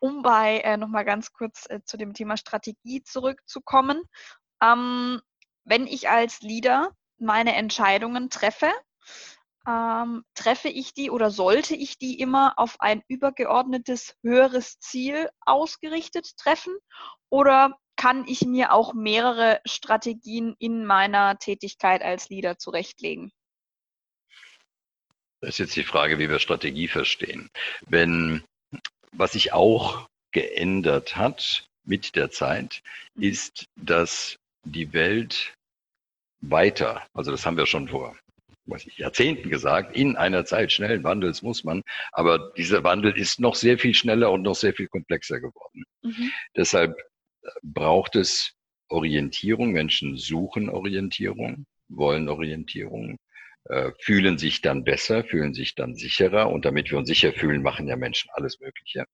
Um 0.05 0.21
bei 0.21 0.59
äh, 0.59 0.77
nochmal 0.77 1.03
ganz 1.03 1.33
kurz 1.33 1.67
äh, 1.67 1.81
zu 1.83 1.97
dem 1.97 2.13
Thema 2.13 2.37
Strategie 2.37 3.01
zurückzukommen. 3.01 4.03
Ähm, 4.61 5.19
wenn 5.63 5.87
ich 5.87 6.09
als 6.09 6.41
Leader 6.41 6.91
meine 7.17 7.55
Entscheidungen 7.55 8.29
treffe, 8.29 8.71
ähm, 9.67 10.23
treffe 10.35 10.69
ich 10.69 10.93
die 10.93 11.09
oder 11.09 11.31
sollte 11.31 11.75
ich 11.75 11.97
die 11.97 12.19
immer 12.19 12.53
auf 12.59 12.75
ein 12.81 13.01
übergeordnetes 13.07 14.15
höheres 14.21 14.79
Ziel 14.79 15.27
ausgerichtet 15.41 16.37
treffen? 16.37 16.77
Oder 17.29 17.75
kann 17.95 18.27
ich 18.27 18.41
mir 18.41 18.73
auch 18.73 18.93
mehrere 18.93 19.59
Strategien 19.65 20.55
in 20.59 20.85
meiner 20.85 21.39
Tätigkeit 21.39 22.03
als 22.03 22.29
Leader 22.29 22.59
zurechtlegen? 22.59 23.31
Das 25.41 25.55
ist 25.55 25.57
jetzt 25.57 25.75
die 25.75 25.83
Frage, 25.83 26.19
wie 26.19 26.29
wir 26.29 26.37
Strategie 26.37 26.87
verstehen. 26.87 27.49
Wenn, 27.87 28.43
was 29.17 29.33
sich 29.33 29.53
auch 29.53 30.07
geändert 30.31 31.15
hat 31.15 31.67
mit 31.83 32.15
der 32.15 32.31
Zeit, 32.31 32.81
ist, 33.15 33.65
dass 33.75 34.37
die 34.63 34.93
Welt 34.93 35.53
weiter, 36.41 37.05
also 37.13 37.31
das 37.31 37.45
haben 37.45 37.57
wir 37.57 37.65
schon 37.65 37.87
vor 37.87 38.15
weiß 38.67 38.87
ich, 38.87 38.97
Jahrzehnten 38.97 39.49
gesagt, 39.49 39.95
in 39.95 40.15
einer 40.15 40.45
Zeit 40.45 40.71
schnellen 40.71 41.03
Wandels 41.03 41.41
muss 41.41 41.63
man, 41.63 41.81
aber 42.11 42.51
dieser 42.57 42.83
Wandel 42.83 43.17
ist 43.17 43.39
noch 43.39 43.55
sehr 43.55 43.77
viel 43.77 43.93
schneller 43.93 44.31
und 44.31 44.41
noch 44.41 44.55
sehr 44.55 44.73
viel 44.73 44.87
komplexer 44.87 45.39
geworden. 45.39 45.83
Mhm. 46.01 46.31
Deshalb 46.55 46.97
braucht 47.63 48.15
es 48.15 48.53
Orientierung. 48.89 49.71
Menschen 49.71 50.17
suchen 50.17 50.69
Orientierung, 50.69 51.65
wollen 51.89 52.29
Orientierung. 52.29 53.17
Äh, 53.67 53.91
fühlen 53.99 54.37
sich 54.37 54.61
dann 54.61 54.83
besser, 54.83 55.23
fühlen 55.23 55.53
sich 55.53 55.73
dann 55.73 55.95
sicherer. 55.95 56.49
Und 56.49 56.65
damit 56.65 56.91
wir 56.91 56.97
uns 56.99 57.07
sicher 57.07 57.33
fühlen, 57.33 57.63
machen 57.63 57.87
ja 57.87 57.95
Menschen 57.95 58.29
alles 58.33 58.59
Mögliche. 58.59 59.05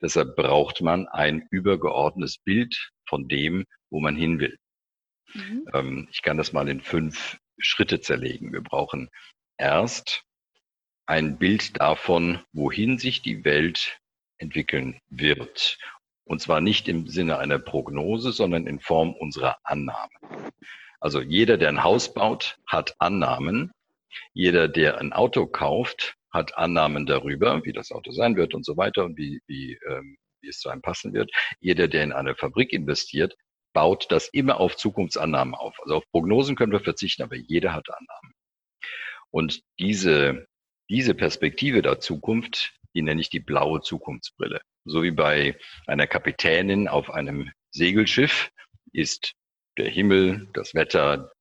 Deshalb 0.00 0.36
braucht 0.36 0.80
man 0.80 1.06
ein 1.08 1.46
übergeordnetes 1.50 2.38
Bild 2.38 2.92
von 3.06 3.28
dem, 3.28 3.64
wo 3.90 4.00
man 4.00 4.16
hin 4.16 4.38
will. 4.38 4.58
Mhm. 5.34 5.68
Ähm, 5.74 6.08
ich 6.10 6.22
kann 6.22 6.38
das 6.38 6.52
mal 6.52 6.68
in 6.68 6.80
fünf 6.80 7.38
Schritte 7.58 8.00
zerlegen. 8.00 8.52
Wir 8.52 8.62
brauchen 8.62 9.10
erst 9.58 10.24
ein 11.06 11.38
Bild 11.38 11.78
davon, 11.78 12.40
wohin 12.52 12.98
sich 12.98 13.20
die 13.20 13.44
Welt 13.44 14.00
entwickeln 14.38 15.00
wird. 15.10 15.78
Und 16.24 16.40
zwar 16.40 16.62
nicht 16.62 16.88
im 16.88 17.06
Sinne 17.06 17.38
einer 17.38 17.58
Prognose, 17.58 18.32
sondern 18.32 18.66
in 18.66 18.80
Form 18.80 19.12
unserer 19.12 19.58
Annahmen. 19.62 20.16
Also 21.04 21.20
jeder, 21.20 21.58
der 21.58 21.68
ein 21.68 21.82
Haus 21.82 22.14
baut, 22.14 22.56
hat 22.66 22.94
Annahmen. 22.98 23.72
Jeder, 24.32 24.68
der 24.68 24.96
ein 24.96 25.12
Auto 25.12 25.44
kauft, 25.46 26.16
hat 26.32 26.56
Annahmen 26.56 27.04
darüber, 27.04 27.62
wie 27.62 27.74
das 27.74 27.92
Auto 27.92 28.10
sein 28.10 28.36
wird 28.36 28.54
und 28.54 28.64
so 28.64 28.78
weiter 28.78 29.04
und 29.04 29.18
wie, 29.18 29.42
wie, 29.46 29.78
ähm, 29.86 30.16
wie 30.40 30.48
es 30.48 30.60
zu 30.60 30.70
einem 30.70 30.80
passen 30.80 31.12
wird. 31.12 31.30
Jeder, 31.60 31.88
der 31.88 32.04
in 32.04 32.14
eine 32.14 32.34
Fabrik 32.34 32.72
investiert, 32.72 33.36
baut 33.74 34.06
das 34.10 34.28
immer 34.28 34.58
auf 34.58 34.78
Zukunftsannahmen 34.78 35.54
auf. 35.54 35.78
Also 35.82 35.96
auf 35.96 36.10
Prognosen 36.10 36.56
können 36.56 36.72
wir 36.72 36.80
verzichten, 36.80 37.22
aber 37.22 37.36
jeder 37.36 37.74
hat 37.74 37.86
Annahmen. 37.90 38.34
Und 39.30 39.60
diese, 39.78 40.46
diese 40.88 41.14
Perspektive 41.14 41.82
der 41.82 42.00
Zukunft, 42.00 42.72
die 42.94 43.02
nenne 43.02 43.20
ich 43.20 43.28
die 43.28 43.40
blaue 43.40 43.82
Zukunftsbrille. 43.82 44.62
So 44.86 45.02
wie 45.02 45.10
bei 45.10 45.58
einer 45.86 46.06
Kapitänin 46.06 46.88
auf 46.88 47.10
einem 47.10 47.52
Segelschiff 47.72 48.50
ist 48.94 49.34
der 49.78 49.88
Himmel, 49.88 50.48
das 50.52 50.74
Wetter, 50.74 51.32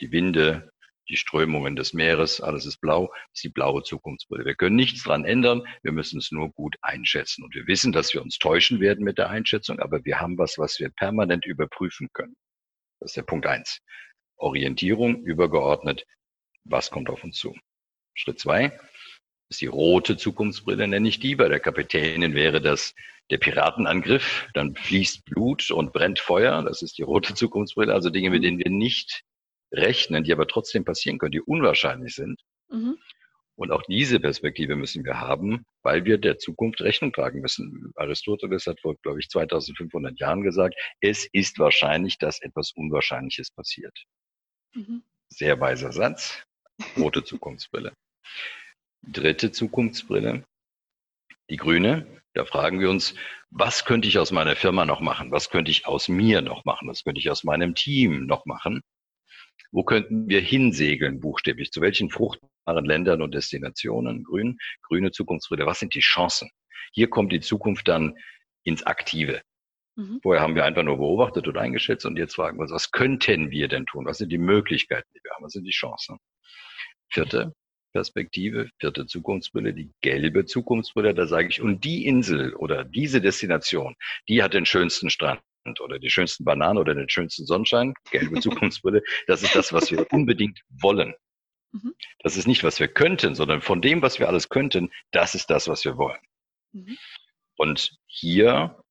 die 0.00 0.12
Winde, 0.12 0.70
die 1.08 1.16
Strömungen 1.16 1.74
des 1.74 1.92
Meeres, 1.94 2.40
alles 2.40 2.66
ist 2.66 2.80
blau, 2.80 3.12
ist 3.32 3.42
die 3.42 3.48
blaue 3.48 3.82
Zukunftsbrille. 3.82 4.44
Wir 4.44 4.54
können 4.54 4.76
nichts 4.76 5.02
dran 5.02 5.24
ändern, 5.24 5.62
wir 5.82 5.92
müssen 5.92 6.18
es 6.18 6.30
nur 6.30 6.50
gut 6.50 6.76
einschätzen. 6.82 7.44
Und 7.44 7.54
wir 7.54 7.66
wissen, 7.66 7.92
dass 7.92 8.12
wir 8.12 8.22
uns 8.22 8.38
täuschen 8.38 8.80
werden 8.80 9.04
mit 9.04 9.18
der 9.18 9.30
Einschätzung, 9.30 9.80
aber 9.80 10.04
wir 10.04 10.20
haben 10.20 10.36
was, 10.38 10.58
was 10.58 10.78
wir 10.78 10.90
permanent 10.90 11.46
überprüfen 11.46 12.08
können. 12.12 12.36
Das 13.00 13.10
ist 13.10 13.16
der 13.16 13.22
Punkt 13.22 13.46
eins. 13.46 13.80
Orientierung 14.36 15.22
übergeordnet, 15.24 16.04
was 16.64 16.90
kommt 16.90 17.08
auf 17.10 17.24
uns 17.24 17.38
zu. 17.38 17.56
Schritt 18.14 18.38
zwei 18.38 18.78
ist 19.50 19.60
die 19.60 19.66
rote 19.66 20.16
Zukunftsbrille, 20.16 20.86
nenne 20.86 21.08
ich 21.08 21.20
die. 21.20 21.36
Bei 21.36 21.48
der 21.48 21.60
Kapitänin 21.60 22.34
wäre 22.34 22.60
das 22.60 22.94
der 23.30 23.38
Piratenangriff, 23.38 24.48
dann 24.54 24.74
fließt 24.74 25.24
Blut 25.26 25.70
und 25.70 25.92
brennt 25.92 26.18
Feuer. 26.18 26.62
Das 26.62 26.82
ist 26.82 26.96
die 26.98 27.02
rote 27.02 27.34
Zukunftsbrille. 27.34 27.92
Also 27.92 28.10
Dinge, 28.10 28.30
mit 28.30 28.42
denen 28.42 28.58
wir 28.58 28.70
nicht 28.70 29.22
rechnen, 29.72 30.24
die 30.24 30.32
aber 30.32 30.46
trotzdem 30.46 30.84
passieren 30.84 31.18
können, 31.18 31.32
die 31.32 31.42
unwahrscheinlich 31.42 32.14
sind. 32.14 32.40
Mhm. 32.70 32.98
Und 33.54 33.72
auch 33.72 33.82
diese 33.88 34.20
Perspektive 34.20 34.76
müssen 34.76 35.04
wir 35.04 35.20
haben, 35.20 35.66
weil 35.82 36.04
wir 36.04 36.18
der 36.18 36.38
Zukunft 36.38 36.80
Rechnung 36.80 37.12
tragen 37.12 37.40
müssen. 37.40 37.92
Aristoteles 37.96 38.66
hat 38.66 38.80
vor, 38.80 38.94
glaube 39.02 39.18
ich, 39.18 39.28
2500 39.28 40.18
Jahren 40.18 40.42
gesagt, 40.42 40.76
es 41.00 41.28
ist 41.32 41.58
wahrscheinlich, 41.58 42.18
dass 42.18 42.40
etwas 42.40 42.72
Unwahrscheinliches 42.72 43.50
passiert. 43.50 44.04
Mhm. 44.74 45.02
Sehr 45.28 45.60
weiser 45.60 45.92
Satz. 45.92 46.44
Rote 46.96 47.24
Zukunftsbrille. 47.24 47.92
Dritte 49.02 49.52
Zukunftsbrille. 49.52 50.44
Die 51.50 51.56
grüne. 51.56 52.06
Da 52.34 52.44
fragen 52.44 52.78
wir 52.78 52.90
uns, 52.90 53.14
was 53.50 53.84
könnte 53.84 54.06
ich 54.06 54.18
aus 54.18 54.30
meiner 54.32 54.54
Firma 54.54 54.84
noch 54.84 55.00
machen? 55.00 55.32
Was 55.32 55.50
könnte 55.50 55.70
ich 55.70 55.86
aus 55.86 56.08
mir 56.08 56.42
noch 56.42 56.64
machen? 56.64 56.88
Was 56.88 57.04
könnte 57.04 57.18
ich 57.18 57.30
aus 57.30 57.42
meinem 57.42 57.74
Team 57.74 58.26
noch 58.26 58.44
machen? 58.46 58.82
Wo 59.70 59.82
könnten 59.82 60.28
wir 60.28 60.40
hinsegeln, 60.40 61.20
buchstäblich? 61.20 61.72
Zu 61.72 61.80
welchen 61.80 62.10
fruchtbaren 62.10 62.84
Ländern 62.84 63.22
und 63.22 63.34
Destinationen? 63.34 64.24
Grün, 64.24 64.58
grüne 64.82 65.10
Zukunftsbrille. 65.10 65.66
Was 65.66 65.80
sind 65.80 65.94
die 65.94 66.00
Chancen? 66.00 66.50
Hier 66.92 67.10
kommt 67.10 67.32
die 67.32 67.40
Zukunft 67.40 67.88
dann 67.88 68.16
ins 68.62 68.82
Aktive. 68.84 69.42
Mhm. 69.96 70.20
Vorher 70.22 70.42
haben 70.42 70.54
wir 70.54 70.64
einfach 70.64 70.84
nur 70.84 70.98
beobachtet 70.98 71.48
oder 71.48 71.60
eingeschätzt 71.60 72.06
und 72.06 72.16
jetzt 72.16 72.36
fragen 72.36 72.58
wir 72.58 72.62
uns, 72.62 72.72
was 72.72 72.92
könnten 72.92 73.50
wir 73.50 73.68
denn 73.68 73.86
tun? 73.86 74.06
Was 74.06 74.18
sind 74.18 74.30
die 74.30 74.38
Möglichkeiten, 74.38 75.08
die 75.14 75.20
wir 75.22 75.32
haben? 75.32 75.44
Was 75.44 75.52
sind 75.52 75.64
die 75.64 75.70
Chancen? 75.70 76.18
Vierte 77.10 77.54
Perspektive, 77.92 78.68
vierte 78.78 79.06
Zukunftsbrille, 79.06 79.72
die 79.72 79.90
gelbe 80.02 80.44
Zukunftsbrille, 80.44 81.14
da 81.14 81.26
sage 81.26 81.48
ich, 81.48 81.60
und 81.60 81.84
die 81.84 82.06
Insel 82.06 82.54
oder 82.54 82.84
diese 82.84 83.20
Destination, 83.20 83.94
die 84.28 84.42
hat 84.42 84.54
den 84.54 84.66
schönsten 84.66 85.10
Strand 85.10 85.40
oder 85.80 85.98
die 85.98 86.10
schönsten 86.10 86.44
Bananen 86.44 86.78
oder 86.78 86.94
den 86.94 87.08
schönsten 87.08 87.46
Sonnenschein, 87.46 87.94
gelbe 88.10 88.40
Zukunftsbrille, 88.40 89.02
das 89.26 89.42
ist 89.42 89.54
das, 89.54 89.72
was 89.72 89.90
wir 89.90 90.06
unbedingt 90.12 90.60
wollen. 90.68 91.14
Mhm. 91.72 91.94
Das 92.20 92.36
ist 92.36 92.46
nicht, 92.46 92.64
was 92.64 92.80
wir 92.80 92.88
könnten, 92.88 93.34
sondern 93.34 93.60
von 93.60 93.82
dem, 93.82 94.02
was 94.02 94.18
wir 94.18 94.28
alles 94.28 94.48
könnten, 94.48 94.90
das 95.10 95.34
ist 95.34 95.50
das, 95.50 95.68
was 95.68 95.84
wir 95.84 95.96
wollen. 95.96 96.20
Mhm. 96.72 96.96
Und 97.56 97.96
hier 98.06 98.82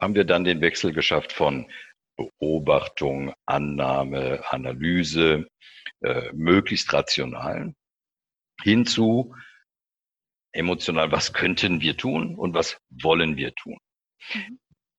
haben 0.00 0.14
wir 0.14 0.24
dann 0.24 0.44
den 0.44 0.60
Wechsel 0.60 0.92
geschafft 0.92 1.32
von 1.32 1.70
Beobachtung, 2.16 3.34
Annahme, 3.44 4.42
Analyse, 4.50 5.46
äh, 6.00 6.32
möglichst 6.32 6.92
rational, 6.92 7.74
hinzu 8.62 9.34
emotional, 10.52 11.12
was 11.12 11.32
könnten 11.32 11.80
wir 11.80 11.96
tun 11.96 12.34
und 12.34 12.54
was 12.54 12.78
wollen 12.90 13.36
wir 13.36 13.54
tun. 13.54 13.78
Mhm. 14.34 14.58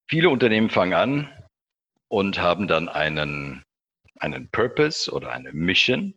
Viele 0.09 0.29
Unternehmen 0.29 0.69
fangen 0.69 0.93
an 0.93 1.43
und 2.07 2.39
haben 2.39 2.67
dann 2.67 2.87
einen, 2.87 3.63
einen 4.19 4.49
Purpose 4.49 5.11
oder 5.11 5.31
eine 5.31 5.51
Mission 5.51 6.13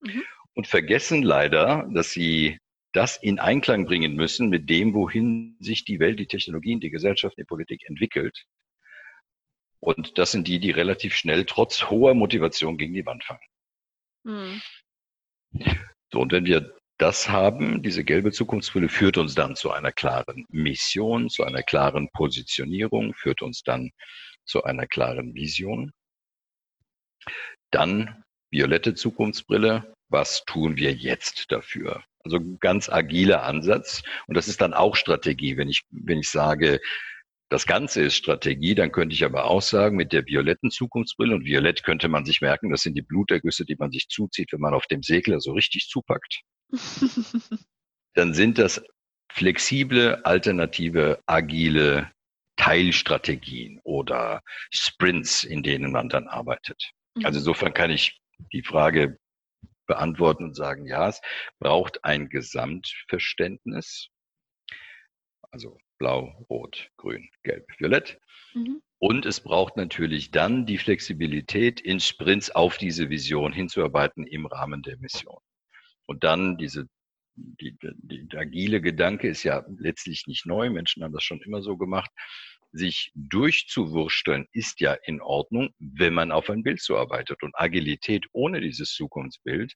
mhm. 0.00 0.24
und 0.54 0.66
vergessen 0.66 1.22
leider, 1.22 1.88
dass 1.94 2.10
sie 2.10 2.58
das 2.92 3.16
in 3.16 3.38
Einklang 3.38 3.86
bringen 3.86 4.14
müssen 4.14 4.48
mit 4.48 4.68
dem, 4.68 4.94
wohin 4.94 5.56
sich 5.60 5.84
die 5.84 6.00
Welt, 6.00 6.18
die 6.18 6.26
Technologien, 6.26 6.80
die 6.80 6.90
Gesellschaft, 6.90 7.38
die 7.38 7.44
Politik 7.44 7.88
entwickelt. 7.88 8.46
Und 9.78 10.18
das 10.18 10.32
sind 10.32 10.48
die, 10.48 10.58
die 10.58 10.72
relativ 10.72 11.14
schnell 11.14 11.46
trotz 11.46 11.88
hoher 11.88 12.14
Motivation 12.14 12.76
gegen 12.76 12.92
die 12.92 13.06
Wand 13.06 13.24
fangen. 13.24 13.40
Mhm. 14.24 14.62
So, 16.12 16.20
und 16.20 16.32
wenn 16.32 16.44
wir 16.44 16.76
das 17.00 17.30
haben, 17.30 17.82
diese 17.82 18.04
gelbe 18.04 18.30
Zukunftsbrille 18.30 18.90
führt 18.90 19.16
uns 19.16 19.34
dann 19.34 19.56
zu 19.56 19.70
einer 19.70 19.90
klaren 19.90 20.44
Mission, 20.50 21.30
zu 21.30 21.44
einer 21.44 21.62
klaren 21.62 22.10
Positionierung, 22.12 23.14
führt 23.14 23.40
uns 23.40 23.62
dann 23.62 23.90
zu 24.44 24.64
einer 24.64 24.86
klaren 24.86 25.34
Vision. 25.34 25.92
Dann 27.70 28.22
violette 28.50 28.94
Zukunftsbrille, 28.94 29.94
was 30.10 30.44
tun 30.44 30.76
wir 30.76 30.92
jetzt 30.92 31.50
dafür? 31.50 32.04
Also 32.22 32.38
ganz 32.58 32.90
agiler 32.90 33.44
Ansatz. 33.44 34.02
Und 34.26 34.36
das 34.36 34.46
ist 34.46 34.60
dann 34.60 34.74
auch 34.74 34.94
Strategie. 34.94 35.56
Wenn 35.56 35.70
ich, 35.70 35.84
wenn 35.90 36.18
ich 36.18 36.28
sage, 36.28 36.80
das 37.48 37.66
Ganze 37.66 38.02
ist 38.02 38.16
Strategie, 38.16 38.74
dann 38.74 38.92
könnte 38.92 39.14
ich 39.14 39.24
aber 39.24 39.46
auch 39.46 39.62
sagen, 39.62 39.96
mit 39.96 40.12
der 40.12 40.26
violetten 40.26 40.70
Zukunftsbrille, 40.70 41.34
und 41.34 41.46
violett 41.46 41.82
könnte 41.82 42.08
man 42.08 42.26
sich 42.26 42.42
merken, 42.42 42.70
das 42.70 42.82
sind 42.82 42.94
die 42.94 43.02
Blutergüsse, 43.02 43.64
die 43.64 43.76
man 43.76 43.90
sich 43.90 44.08
zuzieht, 44.08 44.52
wenn 44.52 44.60
man 44.60 44.74
auf 44.74 44.86
dem 44.86 45.02
Segler 45.02 45.40
so 45.40 45.52
richtig 45.52 45.88
zupackt. 45.88 46.42
dann 48.14 48.34
sind 48.34 48.58
das 48.58 48.82
flexible, 49.32 50.20
alternative, 50.24 51.20
agile 51.26 52.10
Teilstrategien 52.56 53.80
oder 53.84 54.42
Sprints, 54.70 55.44
in 55.44 55.62
denen 55.62 55.92
man 55.92 56.08
dann 56.08 56.28
arbeitet. 56.28 56.90
Mhm. 57.14 57.24
Also 57.24 57.38
insofern 57.38 57.72
kann 57.72 57.90
ich 57.90 58.20
die 58.52 58.62
Frage 58.62 59.18
beantworten 59.86 60.44
und 60.44 60.54
sagen, 60.54 60.86
ja, 60.86 61.08
es 61.08 61.20
braucht 61.58 62.04
ein 62.04 62.28
Gesamtverständnis. 62.28 64.08
Also 65.50 65.78
blau, 65.98 66.46
rot, 66.48 66.90
grün, 66.96 67.28
gelb, 67.42 67.66
violett. 67.78 68.20
Mhm. 68.54 68.82
Und 68.98 69.24
es 69.24 69.40
braucht 69.40 69.76
natürlich 69.76 70.30
dann 70.30 70.66
die 70.66 70.78
Flexibilität, 70.78 71.80
in 71.80 71.98
Sprints 71.98 72.50
auf 72.50 72.76
diese 72.76 73.08
Vision 73.08 73.52
hinzuarbeiten 73.52 74.26
im 74.26 74.46
Rahmen 74.46 74.82
der 74.82 74.98
Mission. 74.98 75.40
Und 76.10 76.24
dann 76.24 76.56
diese, 76.56 76.88
die, 77.36 77.78
die, 77.80 78.26
der 78.26 78.40
agile 78.40 78.80
Gedanke 78.80 79.28
ist 79.28 79.44
ja 79.44 79.64
letztlich 79.78 80.26
nicht 80.26 80.44
neu. 80.44 80.68
Menschen 80.68 81.04
haben 81.04 81.12
das 81.12 81.22
schon 81.22 81.40
immer 81.42 81.62
so 81.62 81.76
gemacht. 81.76 82.10
Sich 82.72 83.12
durchzuwursteln 83.14 84.48
ist 84.50 84.80
ja 84.80 84.94
in 85.04 85.20
Ordnung, 85.20 85.70
wenn 85.78 86.12
man 86.12 86.32
auf 86.32 86.50
ein 86.50 86.64
Bild 86.64 86.80
zuarbeitet. 86.80 87.44
Und 87.44 87.54
Agilität 87.54 88.26
ohne 88.32 88.60
dieses 88.60 88.92
Zukunftsbild, 88.92 89.72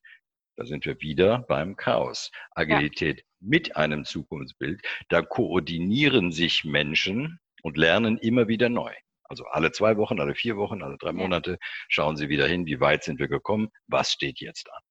da 0.57 0.65
sind 0.65 0.85
wir 0.85 0.99
wieder 0.99 1.39
beim 1.47 1.77
Chaos. 1.77 2.31
Agilität 2.51 3.19
ja. 3.19 3.25
mit 3.39 3.77
einem 3.77 4.03
Zukunftsbild, 4.03 4.81
da 5.07 5.21
koordinieren 5.21 6.33
sich 6.33 6.65
Menschen 6.65 7.39
und 7.63 7.77
lernen 7.77 8.17
immer 8.17 8.49
wieder 8.49 8.67
neu. 8.67 8.93
Also 9.23 9.45
alle 9.45 9.71
zwei 9.71 9.95
Wochen, 9.95 10.19
alle 10.19 10.35
vier 10.35 10.57
Wochen, 10.57 10.83
alle 10.83 10.97
drei 10.97 11.13
Monate 11.13 11.59
schauen 11.87 12.17
Sie 12.17 12.27
wieder 12.27 12.45
hin, 12.45 12.65
wie 12.65 12.81
weit 12.81 13.05
sind 13.05 13.19
wir 13.19 13.29
gekommen, 13.29 13.69
was 13.87 14.11
steht 14.11 14.41
jetzt 14.41 14.69
an 14.69 14.81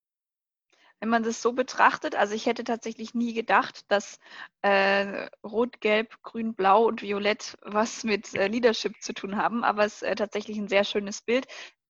wenn 1.01 1.09
man 1.09 1.23
das 1.23 1.43
so 1.43 1.53
betrachtet, 1.53 2.15
also 2.15 2.35
ich 2.35 2.47
hätte 2.47 2.65
tatsächlich 2.65 3.15
nie 3.15 3.35
gedacht, 3.35 3.85
dass 3.89 4.19
äh, 4.63 5.29
Rot, 5.45 5.81
Gelb, 5.81 6.17
Grün, 6.23 6.55
Blau 6.55 6.87
und 6.87 7.03
Violett 7.03 7.59
was 7.63 8.05
mit 8.05 8.35
äh, 8.35 8.49
Leadership 8.49 9.03
zu 9.03 9.13
tun 9.13 9.37
haben, 9.37 9.65
aber 9.65 9.85
es 9.85 9.97
ist 9.97 10.03
äh, 10.03 10.15
tatsächlich 10.15 10.57
ein 10.59 10.69
sehr 10.69 10.85
schönes 10.85 11.23
Bild. 11.23 11.47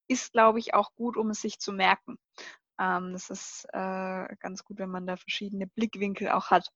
Ist, 0.08 0.32
glaube 0.32 0.58
ich, 0.58 0.74
auch 0.74 0.94
gut, 0.96 1.16
um 1.16 1.30
es 1.30 1.40
sich 1.40 1.58
zu 1.58 1.72
merken. 1.72 2.18
Ähm, 2.80 3.12
das 3.12 3.30
ist 3.30 3.66
äh, 3.72 4.26
ganz 4.40 4.64
gut, 4.64 4.78
wenn 4.78 4.90
man 4.90 5.06
da 5.06 5.16
verschiedene 5.16 5.66
Blickwinkel 5.66 6.30
auch 6.30 6.50
hat. 6.50 6.68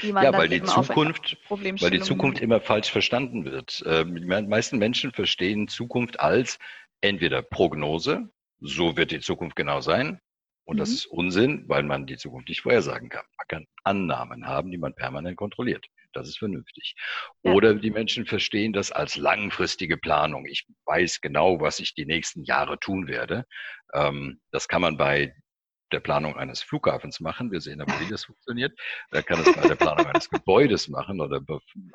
ja, 0.00 0.32
weil 0.32 0.48
die 0.48 0.62
Zukunft, 0.62 1.38
weil 1.48 1.90
die 1.90 2.00
Zukunft 2.00 2.40
immer 2.40 2.60
falsch 2.60 2.90
verstanden 2.90 3.44
wird. 3.44 3.82
Ähm, 3.86 4.14
die 4.14 4.26
meisten 4.26 4.78
Menschen 4.78 5.12
verstehen 5.12 5.68
Zukunft 5.68 6.20
als 6.20 6.58
entweder 7.00 7.42
Prognose, 7.42 8.30
so 8.60 8.96
wird 8.96 9.10
die 9.10 9.20
Zukunft 9.20 9.56
genau 9.56 9.80
sein, 9.80 10.20
Und 10.66 10.76
mhm. 10.76 10.80
das 10.80 10.90
ist 10.90 11.06
Unsinn, 11.06 11.64
weil 11.68 11.84
man 11.84 12.06
die 12.06 12.16
Zukunft 12.16 12.48
nicht 12.48 12.60
vorhersagen 12.60 13.08
kann. 13.08 13.24
Man 13.38 13.46
kann 13.48 13.66
Annahmen 13.84 14.46
haben, 14.46 14.70
die 14.70 14.78
man 14.78 14.94
permanent 14.94 15.36
kontrolliert. 15.36 15.86
Das 16.12 16.28
ist 16.28 16.38
vernünftig. 16.38 16.94
Ja. 17.42 17.52
Oder 17.52 17.74
die 17.74 17.90
Menschen 17.90 18.26
verstehen 18.26 18.72
das 18.72 18.90
als 18.90 19.16
langfristige 19.16 19.96
Planung. 19.96 20.46
Ich 20.46 20.66
weiß 20.84 21.20
genau, 21.20 21.60
was 21.60 21.78
ich 21.78 21.94
die 21.94 22.06
nächsten 22.06 22.44
Jahre 22.44 22.78
tun 22.80 23.06
werde. 23.06 23.44
Ähm, 23.94 24.40
das 24.50 24.66
kann 24.66 24.82
man 24.82 24.96
bei 24.96 25.34
der 25.92 26.00
Planung 26.00 26.36
eines 26.36 26.62
Flughafens 26.62 27.20
machen. 27.20 27.52
Wir 27.52 27.60
sehen 27.60 27.80
aber, 27.80 28.00
wie 28.00 28.08
das 28.08 28.24
funktioniert. 28.24 28.76
Da 29.10 29.22
kann 29.22 29.40
es 29.40 29.54
bei 29.54 29.68
der 29.68 29.76
Planung 29.76 30.06
eines 30.06 30.28
Gebäudes 30.30 30.88
machen 30.88 31.20
oder 31.20 31.40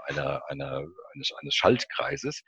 einer, 0.08 0.42
einer, 0.48 0.86
eines, 1.14 1.32
eines 1.42 1.56
Schaltkreises. 1.56 2.44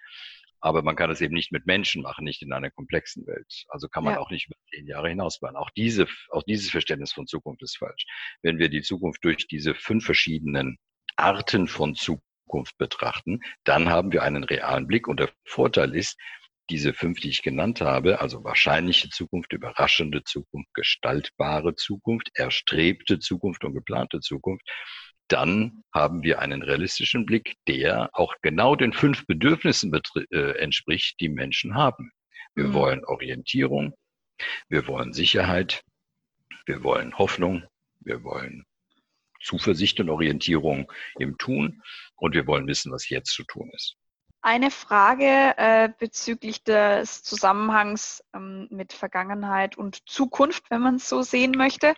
Aber 0.63 0.81
man 0.81 0.95
kann 0.95 1.11
es 1.11 1.19
eben 1.19 1.33
nicht 1.33 1.51
mit 1.51 1.65
Menschen 1.65 2.01
machen, 2.03 2.23
nicht 2.23 2.41
in 2.41 2.53
einer 2.53 2.71
komplexen 2.71 3.27
Welt. 3.27 3.65
Also 3.67 3.89
kann 3.89 4.05
man 4.05 4.13
ja. 4.13 4.19
auch 4.21 4.31
nicht 4.31 4.47
über 4.47 4.55
zehn 4.73 4.87
Jahre 4.87 5.09
hinaus 5.09 5.37
planen. 5.37 5.57
Auch 5.57 5.69
diese, 5.71 6.07
auch 6.29 6.43
dieses 6.43 6.69
Verständnis 6.69 7.11
von 7.11 7.27
Zukunft 7.27 7.61
ist 7.63 7.77
falsch. 7.77 8.05
Wenn 8.41 8.59
wir 8.59 8.69
die 8.69 8.81
Zukunft 8.81 9.25
durch 9.25 9.45
diese 9.47 9.75
fünf 9.75 10.05
verschiedenen 10.05 10.77
Arten 11.17 11.67
von 11.67 11.95
Zukunft 11.95 12.77
betrachten, 12.77 13.41
dann 13.65 13.89
haben 13.89 14.13
wir 14.13 14.23
einen 14.23 14.45
realen 14.45 14.87
Blick. 14.87 15.09
Und 15.09 15.19
der 15.19 15.31
Vorteil 15.43 15.93
ist, 15.93 16.17
diese 16.69 16.93
fünf, 16.93 17.19
die 17.19 17.29
ich 17.29 17.41
genannt 17.41 17.81
habe, 17.81 18.21
also 18.21 18.45
wahrscheinliche 18.45 19.09
Zukunft, 19.09 19.51
überraschende 19.51 20.23
Zukunft, 20.23 20.73
gestaltbare 20.73 21.75
Zukunft, 21.75 22.29
erstrebte 22.35 23.19
Zukunft 23.19 23.65
und 23.65 23.73
geplante 23.73 24.21
Zukunft, 24.21 24.65
dann 25.33 25.83
haben 25.91 26.21
wir 26.21 26.39
einen 26.39 26.61
realistischen 26.61 27.25
Blick, 27.25 27.55
der 27.67 28.09
auch 28.13 28.35
genau 28.43 28.75
den 28.75 28.93
fünf 28.93 29.25
Bedürfnissen 29.25 29.91
äh, 30.31 30.57
entspricht, 30.59 31.19
die 31.19 31.29
Menschen 31.29 31.73
haben. 31.73 32.11
Wir 32.53 32.65
mhm. 32.65 32.73
wollen 32.75 33.05
Orientierung, 33.05 33.95
wir 34.69 34.87
wollen 34.87 35.11
Sicherheit, 35.11 35.83
wir 36.67 36.83
wollen 36.83 37.17
Hoffnung, 37.17 37.63
wir 38.01 38.23
wollen 38.23 38.63
Zuversicht 39.41 39.99
und 39.99 40.09
Orientierung 40.09 40.91
im 41.17 41.37
Tun 41.39 41.81
und 42.15 42.35
wir 42.35 42.45
wollen 42.45 42.67
wissen, 42.67 42.91
was 42.91 43.09
jetzt 43.09 43.31
zu 43.31 43.43
tun 43.43 43.71
ist. 43.73 43.97
Eine 44.45 44.71
Frage 44.71 45.55
äh, 45.57 45.89
bezüglich 45.97 46.63
des 46.63 47.23
Zusammenhangs 47.23 48.23
ähm, 48.35 48.67
mit 48.69 48.93
Vergangenheit 48.93 49.77
und 49.77 50.07
Zukunft, 50.07 50.69
wenn 50.69 50.81
man 50.81 50.95
es 50.95 51.09
so 51.09 51.21
sehen 51.21 51.53
möchte. 51.57 51.95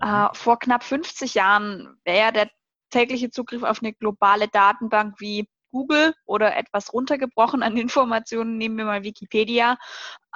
Mhm. 0.00 0.08
Äh, 0.08 0.28
vor 0.32 0.58
knapp 0.58 0.84
50 0.84 1.34
Jahren 1.34 1.98
wäre 2.04 2.32
der 2.32 2.50
tägliche 2.90 3.30
Zugriff 3.30 3.62
auf 3.62 3.82
eine 3.82 3.92
globale 3.92 4.48
Datenbank 4.48 5.20
wie 5.20 5.48
Google 5.70 6.14
oder 6.24 6.56
etwas 6.56 6.92
runtergebrochen 6.92 7.62
an 7.62 7.76
Informationen, 7.76 8.56
nehmen 8.56 8.76
wir 8.78 8.84
mal 8.84 9.02
Wikipedia, 9.02 9.76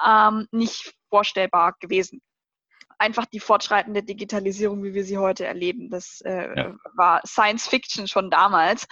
ähm, 0.05 0.47
nicht 0.51 0.95
vorstellbar 1.09 1.75
gewesen. 1.81 2.21
Einfach 2.99 3.27
die 3.27 3.41
fortschreitende 3.41 4.03
Digitalisierung, 4.03 4.85
wie 4.85 4.95
wir 4.95 5.05
sie 5.05 5.19
heute 5.19 5.45
erleben, 5.45 5.91
das 5.91 6.21
äh, 6.21 6.57
ja. 6.57 6.77
war 6.95 7.21
Science 7.27 7.67
Fiction 7.67 8.07
schon 8.07 8.31
damals. 8.31 8.87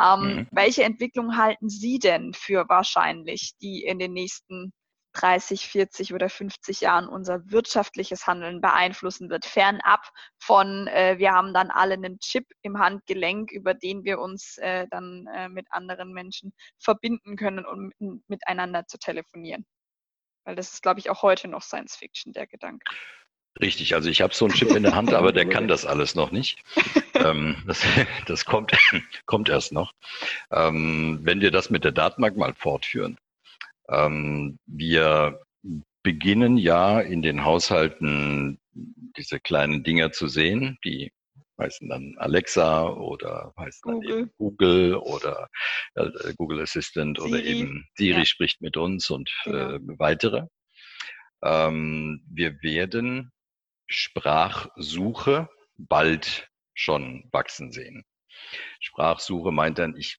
Ähm, 0.00 0.20
mhm. 0.20 0.48
Welche 0.52 0.84
Entwicklung 0.84 1.36
halten 1.36 1.68
Sie 1.68 1.98
denn 1.98 2.32
für 2.32 2.68
wahrscheinlich, 2.68 3.54
die 3.60 3.82
in 3.82 3.98
den 3.98 4.12
nächsten 4.12 4.72
30, 5.20 5.68
40 5.68 6.14
oder 6.14 6.28
50 6.28 6.80
Jahren 6.80 7.08
unser 7.08 7.50
wirtschaftliches 7.50 8.26
Handeln 8.26 8.60
beeinflussen 8.60 9.30
wird, 9.30 9.44
fernab 9.44 10.10
von, 10.38 10.86
äh, 10.88 11.16
wir 11.18 11.32
haben 11.32 11.54
dann 11.54 11.70
alle 11.70 11.94
einen 11.94 12.18
Chip 12.18 12.46
im 12.62 12.78
Handgelenk, 12.78 13.50
über 13.50 13.74
den 13.74 14.04
wir 14.04 14.18
uns 14.18 14.58
äh, 14.58 14.86
dann 14.90 15.26
äh, 15.34 15.48
mit 15.48 15.66
anderen 15.70 16.12
Menschen 16.12 16.52
verbinden 16.78 17.36
können, 17.36 17.64
um 17.64 18.22
miteinander 18.28 18.86
zu 18.86 18.98
telefonieren. 18.98 19.64
Weil 20.44 20.54
das 20.54 20.72
ist, 20.72 20.82
glaube 20.82 21.00
ich, 21.00 21.10
auch 21.10 21.22
heute 21.22 21.48
noch 21.48 21.62
Science 21.62 21.96
Fiction, 21.96 22.32
der 22.32 22.46
Gedanke. 22.46 22.84
Richtig, 23.60 23.94
also 23.94 24.10
ich 24.10 24.20
habe 24.20 24.34
so 24.34 24.44
einen 24.44 24.54
Chip 24.54 24.70
in 24.72 24.82
der 24.82 24.94
Hand, 24.94 25.14
aber 25.14 25.32
der 25.32 25.48
kann 25.48 25.66
das 25.66 25.86
alles 25.86 26.14
noch 26.14 26.30
nicht. 26.30 26.62
ähm, 27.14 27.56
das, 27.66 27.82
das 28.26 28.44
kommt, 28.44 28.72
kommt 29.26 29.48
erst 29.48 29.72
noch. 29.72 29.92
Ähm, 30.50 31.20
wenn 31.22 31.40
wir 31.40 31.50
das 31.50 31.70
mit 31.70 31.84
der 31.84 31.92
Datenbank 31.92 32.36
mal 32.36 32.54
fortführen, 32.54 33.18
ähm, 33.88 34.58
wir 34.66 35.40
beginnen 36.02 36.56
ja 36.56 37.00
in 37.00 37.22
den 37.22 37.44
Haushalten 37.44 38.60
diese 38.72 39.40
kleinen 39.40 39.82
Dinger 39.82 40.12
zu 40.12 40.28
sehen, 40.28 40.78
die 40.84 41.10
heißen 41.58 41.88
dann 41.88 42.14
Alexa 42.18 42.88
oder 42.88 43.52
heißen 43.58 43.80
Google. 43.82 44.08
dann 44.08 44.18
eben 44.18 44.30
Google 44.36 44.94
oder 44.96 45.48
äh, 45.94 46.34
Google 46.36 46.60
Assistant 46.60 47.18
Siri. 47.18 47.28
oder 47.28 47.42
eben 47.42 47.86
Siri 47.96 48.18
ja. 48.18 48.24
spricht 48.24 48.60
mit 48.60 48.76
uns 48.76 49.10
und 49.10 49.30
genau. 49.44 49.74
äh, 49.74 49.80
weitere. 49.98 50.46
Ähm, 51.42 52.22
wir 52.28 52.62
werden 52.62 53.32
Sprachsuche 53.88 55.48
bald 55.76 56.48
schon 56.74 57.28
wachsen 57.32 57.72
sehen. 57.72 58.04
Sprachsuche 58.80 59.50
meint 59.50 59.78
dann, 59.78 59.96
ich 59.96 60.18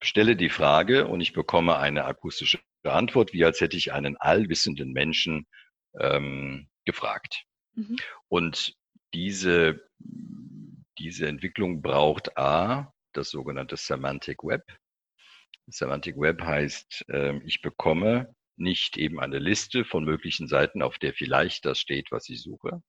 stelle 0.00 0.36
die 0.36 0.50
Frage 0.50 1.06
und 1.06 1.20
ich 1.20 1.32
bekomme 1.32 1.76
eine 1.76 2.04
akustische 2.04 2.60
Antwort, 2.90 3.32
wie 3.32 3.44
als 3.44 3.60
hätte 3.60 3.76
ich 3.76 3.92
einen 3.92 4.16
allwissenden 4.16 4.92
Menschen 4.92 5.46
ähm, 5.98 6.68
gefragt. 6.84 7.44
Mhm. 7.74 7.96
Und 8.28 8.74
diese, 9.14 9.88
diese 10.98 11.28
Entwicklung 11.28 11.82
braucht 11.82 12.36
A, 12.36 12.92
das 13.12 13.30
sogenannte 13.30 13.76
Semantic 13.76 14.42
Web. 14.42 14.64
Semantic 15.66 16.16
Web 16.18 16.42
heißt, 16.42 17.04
äh, 17.08 17.38
ich 17.44 17.62
bekomme 17.62 18.34
nicht 18.56 18.96
eben 18.96 19.20
eine 19.20 19.38
Liste 19.38 19.84
von 19.84 20.04
möglichen 20.04 20.48
Seiten, 20.48 20.82
auf 20.82 20.98
der 20.98 21.14
vielleicht 21.14 21.64
das 21.64 21.78
steht, 21.78 22.10
was 22.10 22.28
ich 22.28 22.42
suche, 22.42 22.82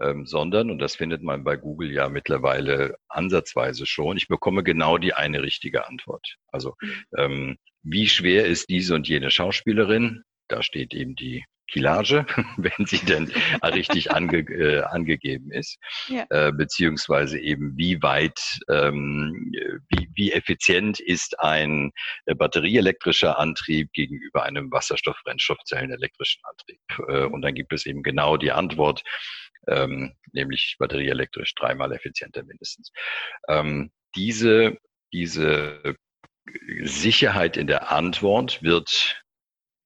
ähm, 0.00 0.26
sondern, 0.26 0.70
und 0.70 0.78
das 0.78 0.96
findet 0.96 1.22
man 1.22 1.44
bei 1.44 1.56
Google 1.56 1.92
ja 1.92 2.08
mittlerweile 2.08 2.96
ansatzweise 3.08 3.86
schon, 3.86 4.16
ich 4.16 4.28
bekomme 4.28 4.62
genau 4.62 4.98
die 4.98 5.14
eine 5.14 5.42
richtige 5.42 5.86
Antwort. 5.86 6.36
Also 6.48 6.74
mhm. 6.80 7.04
ähm, 7.16 7.58
wie 7.84 8.08
schwer 8.08 8.46
ist 8.46 8.68
diese 8.68 8.94
und 8.94 9.08
jene 9.08 9.30
Schauspielerin? 9.30 10.24
Da 10.48 10.62
steht 10.62 10.92
eben 10.94 11.14
die 11.14 11.44
Kilage, 11.70 12.26
wenn 12.56 12.86
sie 12.86 13.04
denn 13.04 13.32
richtig 13.62 14.12
ange, 14.12 14.38
äh, 14.38 14.82
angegeben 14.82 15.50
ist, 15.50 15.78
ja. 16.08 16.26
äh, 16.30 16.52
beziehungsweise 16.52 17.38
eben 17.38 17.76
wie 17.76 18.02
weit, 18.02 18.38
ähm, 18.68 19.52
wie, 19.88 20.08
wie 20.14 20.32
effizient 20.32 21.00
ist 21.00 21.40
ein 21.40 21.90
äh, 22.26 22.34
batterieelektrischer 22.34 23.38
Antrieb 23.38 23.92
gegenüber 23.92 24.44
einem 24.44 24.70
Wasserstoff-Brennstoffzellen-elektrischen 24.70 26.42
Antrieb. 26.44 27.08
Äh, 27.08 27.26
und 27.26 27.42
dann 27.42 27.54
gibt 27.54 27.72
es 27.72 27.86
eben 27.86 28.02
genau 28.02 28.36
die 28.36 28.52
Antwort, 28.52 29.02
ähm, 29.66 30.14
nämlich 30.32 30.76
batterieelektrisch 30.78 31.54
dreimal 31.54 31.92
effizienter 31.92 32.44
mindestens. 32.44 32.92
Ähm, 33.48 33.90
diese, 34.14 34.76
diese 35.12 35.96
Sicherheit 36.82 37.56
in 37.56 37.66
der 37.66 37.90
Antwort 37.90 38.62
wird 38.62 39.22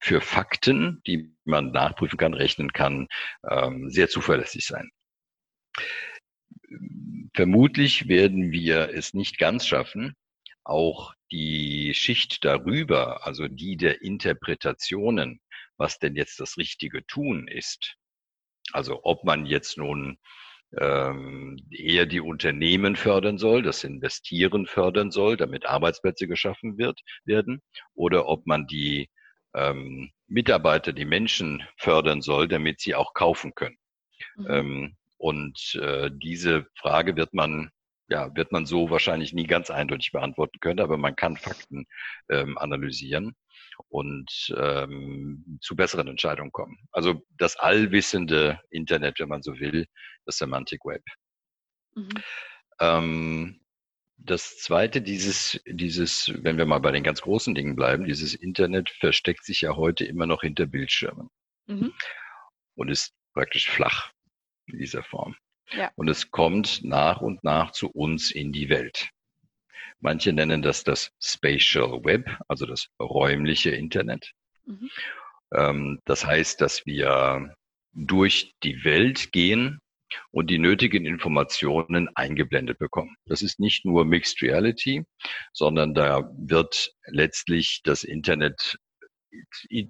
für 0.01 0.21
Fakten, 0.21 1.03
die 1.07 1.35
man 1.45 1.73
nachprüfen 1.73 2.19
kann, 2.19 2.35
rechnen 2.35 2.73
kann, 2.73 3.09
ähm, 3.49 3.91
sehr 3.91 4.09
zuverlässig 4.09 4.67
sein. 4.67 4.91
Vermutlich 7.35 8.09
werden 8.09 8.53
wir 8.53 8.91
es 8.91 9.15
nicht 9.15 9.39
ganz 9.39 9.67
schaffen, 9.67 10.15
auch 10.65 11.15
die 11.33 11.95
Schicht 11.95 12.45
darüber, 12.45 13.27
also 13.27 13.49
die 13.49 13.77
der 13.77 14.03
Interpretationen, 14.03 15.41
was 15.77 15.99
denn 15.99 16.17
jetzt 16.17 16.41
das 16.41 16.57
richtige 16.59 17.07
Tun 17.07 17.49
ist. 17.49 17.97
Also 18.73 19.01
ob 19.05 19.25
man 19.25 19.47
jetzt 19.47 19.79
nun 19.79 20.19
ähm, 20.77 21.57
eher 21.71 22.07
die 22.07 22.21
Unternehmen 22.21 22.97
fördern 22.97 23.39
soll, 23.39 23.63
das 23.63 23.85
Investieren 23.85 24.67
fördern 24.67 25.11
soll, 25.11 25.37
damit 25.37 25.67
Arbeitsplätze 25.67 26.29
geschaffen 26.29 26.79
wird, 26.79 27.01
werden, 27.25 27.63
oder 27.95 28.27
ob 28.27 28.47
man 28.47 28.67
die 28.67 29.09
ähm, 29.55 30.11
Mitarbeiter, 30.27 30.93
die 30.93 31.07
Menschen 31.07 31.63
fördern 31.77 32.21
soll, 32.21 32.49
damit 32.49 32.81
sie 32.81 32.95
auch 32.95 33.15
kaufen 33.15 33.55
können. 33.55 33.79
Mhm. 34.37 34.47
Ähm, 34.51 34.97
und 35.17 35.79
äh, 35.83 36.11
diese 36.13 36.67
Frage 36.77 37.17
wird 37.17 37.35
man 37.35 37.71
ja, 38.09 38.35
wird 38.35 38.53
man 38.53 38.67
so 38.67 38.91
wahrscheinlich 38.91 39.33
nie 39.33 39.47
ganz 39.47 39.71
eindeutig 39.71 40.13
beantworten 40.13 40.59
können, 40.61 40.81
aber 40.81 40.97
man 40.97 41.15
kann 41.15 41.37
Fakten 41.37 41.87
ähm, 42.31 42.57
analysieren 42.59 43.37
und 43.89 44.55
ähm, 44.57 45.59
zu 45.61 45.77
besseren 45.77 46.09
Entscheidungen 46.09 46.53
kommen. 46.53 46.79
Also 46.91 47.23
das 47.37 47.57
allwissende 47.57 48.61
Internet, 48.71 49.21
wenn 49.21 49.29
man 49.29 49.43
so 49.43 49.59
will, 49.61 49.87
das 50.25 50.39
Semantic 50.39 50.85
Web. 50.85 51.03
Mhm. 51.95 52.09
Ähm, 52.81 53.61
das 54.17 54.59
zweite, 54.59 55.01
dieses, 55.01 55.61
dieses, 55.67 56.33
wenn 56.43 56.59
wir 56.59 56.67
mal 56.67 56.81
bei 56.81 56.91
den 56.91 57.05
ganz 57.05 57.21
großen 57.21 57.55
Dingen 57.55 57.77
bleiben, 57.77 58.05
dieses 58.05 58.35
Internet 58.35 58.91
versteckt 58.91 59.45
sich 59.45 59.61
ja 59.61 59.77
heute 59.77 60.05
immer 60.05 60.27
noch 60.27 60.41
hinter 60.41 60.67
Bildschirmen 60.67 61.31
mhm. 61.67 61.93
und 62.75 62.89
ist 62.89 63.15
praktisch 63.33 63.71
flach 63.71 64.11
in 64.67 64.79
dieser 64.79 65.05
Form. 65.05 65.37
Ja. 65.73 65.91
Und 65.97 66.09
es 66.09 66.31
kommt 66.31 66.83
nach 66.85 67.21
und 67.21 67.45
nach 67.45 67.73
zu 67.73 67.91
uns 67.91 68.31
in 68.31 68.53
die 68.53 68.69
Welt. 68.69 69.11
Manche 70.01 70.33
nennen 70.33 70.63
das 70.63 70.85
das 70.85 71.11
Spatial 71.21 72.05
Web, 72.05 72.31
also 72.47 72.67
das 72.67 72.89
räumliche 73.01 73.71
Internet. 73.71 74.33
Mhm. 74.65 74.91
Ähm, 75.53 76.01
das 76.05 76.25
heißt, 76.25 76.61
dass 76.61 76.87
wir 76.87 77.55
durch 77.93 78.55
die 78.63 78.85
Welt 78.85 79.33
gehen 79.33 79.81
und 80.31 80.49
die 80.49 80.59
nötigen 80.59 81.05
Informationen 81.05 82.09
eingeblendet 82.15 82.79
bekommen. 82.79 83.17
Das 83.27 83.43
ist 83.43 83.61
nicht 83.61 83.85
nur 83.85 84.05
Mixed 84.05 84.41
Reality, 84.43 85.05
sondern 85.53 85.95
da 85.95 86.31
wird 86.37 86.93
letztlich 87.07 87.81
das 87.85 88.05
Internet 88.05 88.79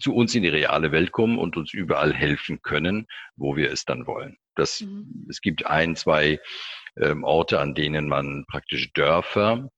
zu 0.01 0.15
uns 0.15 0.35
in 0.35 0.43
die 0.43 0.49
reale 0.49 0.93
Welt 0.93 1.13
kommen 1.13 1.39
und 1.39 1.57
uns 1.57 1.73
überall 1.73 2.13
helfen 2.13 2.61
können, 2.63 3.07
wo 3.37 3.57
wir 3.57 3.71
es 3.73 3.85
dann 3.85 4.07
wollen. 4.07 4.37
Das, 4.55 4.81
mhm. 4.81 5.27
Es 5.29 5.41
gibt 5.41 5.67
ein, 5.67 5.97
zwei 5.97 6.41
ähm, 6.97 7.25
Orte, 7.25 7.61
an 7.61 7.75
denen 7.75 8.09
man 8.09 8.45
praktisch 8.47 8.93
Dörfer 8.93 9.71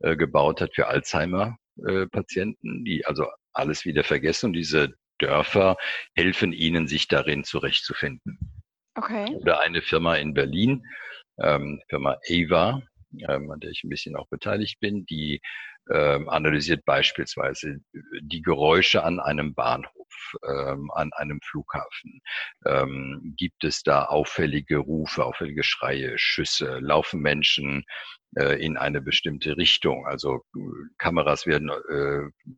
äh, 0.00 0.16
gebaut 0.16 0.60
hat 0.60 0.74
für 0.74 0.88
Alzheimer-Patienten, 0.88 2.80
äh, 2.80 2.84
die 2.84 3.06
also 3.06 3.26
alles 3.52 3.84
wieder 3.84 4.04
vergessen. 4.04 4.46
Und 4.46 4.52
diese 4.52 4.94
Dörfer 5.18 5.76
helfen 6.14 6.52
ihnen, 6.52 6.86
sich 6.86 7.08
darin 7.08 7.44
zurechtzufinden. 7.44 8.38
Okay. 8.94 9.34
Oder 9.34 9.60
eine 9.60 9.82
Firma 9.82 10.16
in 10.16 10.34
Berlin, 10.34 10.84
ähm, 11.38 11.80
Firma 11.88 12.18
Ava, 12.28 12.82
ähm, 13.28 13.50
an 13.50 13.60
der 13.60 13.70
ich 13.70 13.84
ein 13.84 13.90
bisschen 13.90 14.16
auch 14.16 14.28
beteiligt 14.28 14.80
bin, 14.80 15.06
die 15.06 15.40
ähm, 15.90 16.28
analysiert 16.28 16.84
beispielsweise 16.84 17.78
die 18.20 18.42
Geräusche 18.42 19.04
an 19.04 19.20
einem 19.20 19.54
Bahnhof, 19.54 20.34
ähm, 20.44 20.90
an 20.92 21.12
einem 21.12 21.40
Flughafen. 21.42 22.20
Ähm, 22.64 23.34
gibt 23.36 23.62
es 23.64 23.82
da 23.82 24.04
auffällige 24.06 24.78
Rufe, 24.78 25.24
auffällige 25.24 25.62
Schreie, 25.62 26.18
Schüsse? 26.18 26.78
Laufen 26.80 27.20
Menschen 27.20 27.84
äh, 28.36 28.60
in 28.60 28.76
eine 28.76 29.00
bestimmte 29.00 29.56
Richtung? 29.56 30.06
Also 30.06 30.42
äh, 30.56 30.60
Kameras 30.98 31.46
werden 31.46 31.70
äh, 31.70 32.50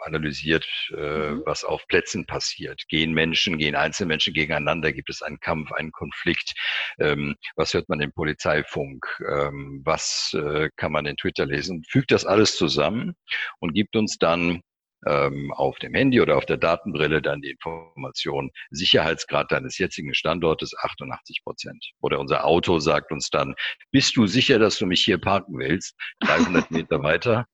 analysiert, 0.00 0.66
äh, 0.96 1.30
mhm. 1.30 1.42
was 1.46 1.64
auf 1.64 1.86
Plätzen 1.88 2.26
passiert. 2.26 2.82
Gehen 2.88 3.12
Menschen, 3.12 3.58
gehen 3.58 3.74
Einzelmenschen 3.74 4.34
gegeneinander? 4.34 4.92
Gibt 4.92 5.10
es 5.10 5.22
einen 5.22 5.40
Kampf, 5.40 5.72
einen 5.72 5.92
Konflikt? 5.92 6.54
Ähm, 6.98 7.36
was 7.56 7.74
hört 7.74 7.88
man 7.88 8.00
im 8.00 8.12
Polizeifunk? 8.12 9.06
Ähm, 9.30 9.82
was 9.84 10.34
äh, 10.34 10.70
kann 10.76 10.92
man 10.92 11.06
in 11.06 11.16
Twitter 11.16 11.46
lesen? 11.46 11.84
Fügt 11.88 12.10
das 12.10 12.24
alles 12.24 12.56
zusammen 12.56 13.14
und 13.60 13.74
gibt 13.74 13.96
uns 13.96 14.18
dann 14.18 14.62
ähm, 15.06 15.52
auf 15.52 15.78
dem 15.78 15.94
Handy 15.94 16.20
oder 16.20 16.36
auf 16.36 16.46
der 16.46 16.56
Datenbrille 16.56 17.22
dann 17.22 17.40
die 17.40 17.50
Information, 17.50 18.50
Sicherheitsgrad 18.70 19.52
deines 19.52 19.78
jetzigen 19.78 20.14
Standortes 20.14 20.74
88 20.76 21.42
Prozent. 21.44 21.92
Oder 22.00 22.18
unser 22.18 22.44
Auto 22.44 22.78
sagt 22.78 23.12
uns 23.12 23.30
dann, 23.30 23.54
bist 23.90 24.16
du 24.16 24.26
sicher, 24.26 24.58
dass 24.58 24.78
du 24.78 24.86
mich 24.86 25.02
hier 25.02 25.18
parken 25.18 25.58
willst? 25.58 25.94
300 26.20 26.70
Meter 26.70 27.02
weiter 27.02 27.46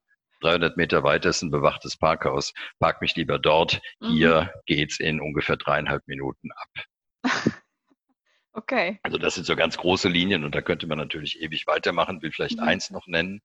300 0.45 0.77
Meter 0.77 1.03
weiter 1.03 1.29
ist 1.29 1.41
ein 1.41 1.51
bewachtes 1.51 1.97
Parkhaus. 1.97 2.53
Park 2.79 3.01
mich 3.01 3.15
lieber 3.15 3.39
dort. 3.39 3.81
Mhm. 3.99 4.09
Hier 4.09 4.53
geht's 4.65 4.99
in 4.99 5.19
ungefähr 5.19 5.57
dreieinhalb 5.57 6.07
Minuten 6.07 6.49
ab. 6.51 7.23
Okay. 8.57 8.99
Also 9.03 9.17
das 9.17 9.35
sind 9.35 9.45
so 9.45 9.53
ganz 9.57 9.75
große 9.75 10.07
Linien 10.07 10.45
und 10.45 10.55
da 10.55 10.61
könnte 10.61 10.87
man 10.87 10.97
natürlich 10.97 11.41
ewig 11.41 11.67
weitermachen, 11.67 12.21
will 12.21 12.31
vielleicht 12.31 12.57
mhm. 12.57 12.63
eins 12.63 12.89
noch 12.89 13.05
nennen. 13.05 13.41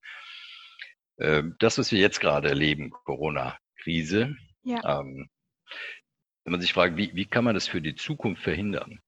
Ähm, 1.19 1.57
das, 1.59 1.79
was 1.79 1.91
wir 1.91 1.99
jetzt 1.99 2.21
gerade 2.21 2.49
erleben, 2.49 2.91
Corona-Krise, 2.91 4.37
ja. 4.63 5.01
ähm, 5.01 5.29
wenn 6.45 6.53
man 6.53 6.61
sich 6.61 6.73
fragt, 6.73 6.97
wie, 6.97 7.11
wie 7.17 7.27
kann 7.27 7.43
man 7.43 7.55
das 7.55 7.67
für 7.67 7.83
die 7.83 7.97
Zukunft 7.97 8.45
verhindern? 8.45 9.01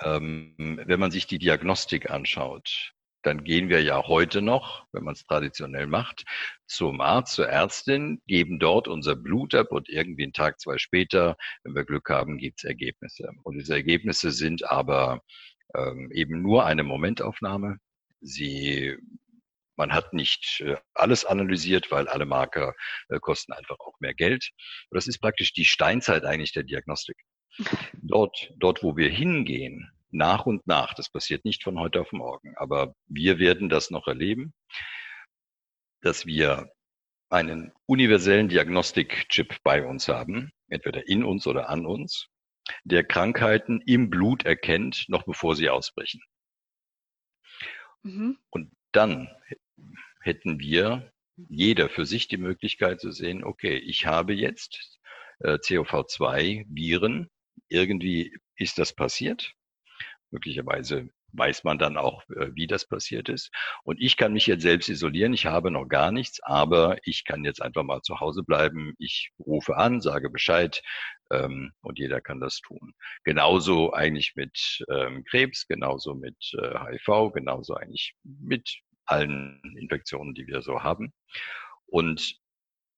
Ähm, 0.00 0.54
wenn 0.86 0.98
man 0.98 1.10
sich 1.10 1.26
die 1.26 1.38
Diagnostik 1.38 2.10
anschaut, 2.10 2.94
dann 3.26 3.42
gehen 3.42 3.68
wir 3.68 3.82
ja 3.82 4.06
heute 4.06 4.40
noch, 4.40 4.86
wenn 4.92 5.02
man 5.04 5.14
es 5.14 5.24
traditionell 5.24 5.86
macht, 5.88 6.24
zum 6.66 7.00
Arzt, 7.00 7.34
zur 7.34 7.48
Ärztin, 7.48 8.22
geben 8.26 8.58
dort 8.58 8.86
unser 8.86 9.16
Blut 9.16 9.54
ab 9.54 9.72
und 9.72 9.88
irgendwie 9.88 10.22
einen 10.22 10.32
Tag, 10.32 10.60
zwei 10.60 10.78
später, 10.78 11.36
wenn 11.64 11.74
wir 11.74 11.84
Glück 11.84 12.08
haben, 12.08 12.38
gibt 12.38 12.60
es 12.60 12.64
Ergebnisse. 12.64 13.30
Und 13.42 13.56
diese 13.56 13.74
Ergebnisse 13.74 14.30
sind 14.30 14.70
aber 14.70 15.22
ähm, 15.74 16.10
eben 16.12 16.40
nur 16.40 16.64
eine 16.66 16.84
Momentaufnahme. 16.84 17.78
Sie 18.20 18.96
man 19.76 19.92
hat 19.92 20.14
nicht 20.14 20.62
äh, 20.64 20.76
alles 20.94 21.24
analysiert, 21.24 21.90
weil 21.90 22.08
alle 22.08 22.24
Marker 22.24 22.74
äh, 23.08 23.18
kosten 23.20 23.52
einfach 23.52 23.78
auch 23.80 24.00
mehr 24.00 24.14
Geld. 24.14 24.50
Das 24.90 25.06
ist 25.06 25.18
praktisch 25.18 25.52
die 25.52 25.66
Steinzeit 25.66 26.24
eigentlich 26.24 26.52
der 26.52 26.62
Diagnostik. 26.62 27.16
Dort, 28.02 28.52
dort, 28.56 28.82
wo 28.82 28.96
wir 28.96 29.08
hingehen, 29.08 29.90
nach 30.16 30.46
und 30.46 30.66
nach. 30.66 30.94
Das 30.94 31.10
passiert 31.10 31.44
nicht 31.44 31.62
von 31.62 31.78
heute 31.78 32.00
auf 32.00 32.12
morgen, 32.12 32.54
aber 32.56 32.94
wir 33.06 33.38
werden 33.38 33.68
das 33.68 33.90
noch 33.90 34.08
erleben, 34.08 34.54
dass 36.00 36.26
wir 36.26 36.70
einen 37.28 37.72
universellen 37.86 38.48
Diagnostik-Chip 38.48 39.62
bei 39.62 39.84
uns 39.84 40.08
haben, 40.08 40.52
entweder 40.68 41.08
in 41.08 41.24
uns 41.24 41.46
oder 41.46 41.68
an 41.68 41.86
uns, 41.86 42.28
der 42.84 43.04
Krankheiten 43.04 43.80
im 43.82 44.10
Blut 44.10 44.44
erkennt, 44.44 45.08
noch 45.08 45.24
bevor 45.24 45.54
sie 45.54 45.68
ausbrechen. 45.68 46.20
Mhm. 48.02 48.38
Und 48.50 48.72
dann 48.92 49.28
hätten 50.20 50.58
wir 50.58 51.12
jeder 51.36 51.88
für 51.88 52.06
sich 52.06 52.28
die 52.28 52.38
Möglichkeit 52.38 53.00
zu 53.00 53.10
sehen, 53.12 53.44
okay, 53.44 53.76
ich 53.76 54.06
habe 54.06 54.32
jetzt 54.32 54.98
äh, 55.40 55.54
COV2-Viren, 55.54 57.28
irgendwie 57.68 58.36
ist 58.56 58.78
das 58.78 58.94
passiert 58.94 59.56
Möglicherweise 60.30 61.08
weiß 61.32 61.64
man 61.64 61.78
dann 61.78 61.96
auch, 61.96 62.22
äh, 62.30 62.50
wie 62.54 62.66
das 62.66 62.86
passiert 62.86 63.28
ist. 63.28 63.50
Und 63.84 64.00
ich 64.00 64.16
kann 64.16 64.32
mich 64.32 64.46
jetzt 64.46 64.62
selbst 64.62 64.88
isolieren. 64.88 65.32
Ich 65.32 65.46
habe 65.46 65.70
noch 65.70 65.86
gar 65.86 66.12
nichts, 66.12 66.42
aber 66.42 66.98
ich 67.04 67.24
kann 67.24 67.44
jetzt 67.44 67.62
einfach 67.62 67.82
mal 67.82 68.02
zu 68.02 68.20
Hause 68.20 68.42
bleiben. 68.42 68.94
Ich 68.98 69.30
rufe 69.38 69.76
an, 69.76 70.00
sage 70.00 70.30
Bescheid 70.30 70.82
ähm, 71.30 71.72
und 71.82 71.98
jeder 71.98 72.20
kann 72.20 72.40
das 72.40 72.60
tun. 72.60 72.94
Genauso 73.24 73.92
eigentlich 73.92 74.34
mit 74.36 74.84
ähm, 74.90 75.24
Krebs, 75.24 75.66
genauso 75.66 76.14
mit 76.14 76.36
äh, 76.60 76.78
HIV, 76.78 77.32
genauso 77.32 77.74
eigentlich 77.74 78.14
mit 78.22 78.80
allen 79.04 79.60
Infektionen, 79.78 80.34
die 80.34 80.46
wir 80.46 80.62
so 80.62 80.82
haben. 80.82 81.12
Und 81.86 82.36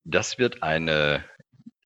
das 0.04 0.38
wird 0.38 0.62
eine, 0.62 1.24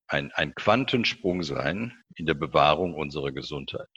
ein, 0.06 0.30
ein 0.32 0.54
Quantensprung 0.54 1.42
sein 1.42 1.96
in 2.14 2.26
der 2.26 2.34
Bewahrung 2.34 2.94
unserer 2.94 3.32
Gesundheit. 3.32 3.88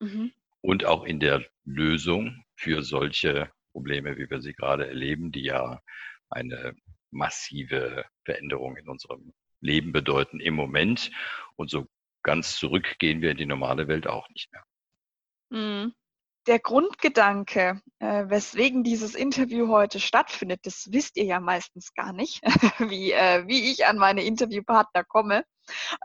Mhm 0.00 0.32
und 0.60 0.84
auch 0.84 1.04
in 1.04 1.20
der 1.20 1.44
Lösung 1.64 2.44
für 2.56 2.82
solche 2.82 3.50
Probleme, 3.72 4.16
wie 4.16 4.28
wir 4.28 4.40
sie 4.40 4.54
gerade 4.54 4.88
erleben, 4.88 5.30
die 5.30 5.42
ja 5.44 5.80
eine 6.30 6.74
massive 7.10 8.04
Veränderung 8.24 8.76
in 8.76 8.88
unserem 8.88 9.32
Leben 9.60 9.92
bedeuten 9.92 10.40
im 10.40 10.54
Moment. 10.54 11.10
Und 11.56 11.70
so 11.70 11.86
ganz 12.22 12.58
zurück 12.58 12.98
gehen 12.98 13.20
wir 13.20 13.30
in 13.30 13.36
die 13.36 13.46
normale 13.46 13.88
Welt 13.88 14.06
auch 14.06 14.28
nicht 14.30 14.50
mehr. 14.52 14.64
Mhm. 15.50 15.94
Der 16.48 16.58
Grundgedanke, 16.58 17.80
äh, 18.00 18.24
weswegen 18.28 18.82
dieses 18.82 19.14
Interview 19.14 19.68
heute 19.68 20.00
stattfindet, 20.00 20.60
das 20.64 20.88
wisst 20.90 21.16
ihr 21.16 21.24
ja 21.24 21.40
meistens 21.40 21.94
gar 21.94 22.12
nicht, 22.12 22.40
wie, 22.90 23.12
äh, 23.12 23.46
wie 23.46 23.70
ich 23.70 23.86
an 23.86 23.98
meine 23.98 24.24
Interviewpartner 24.24 25.04
komme 25.04 25.44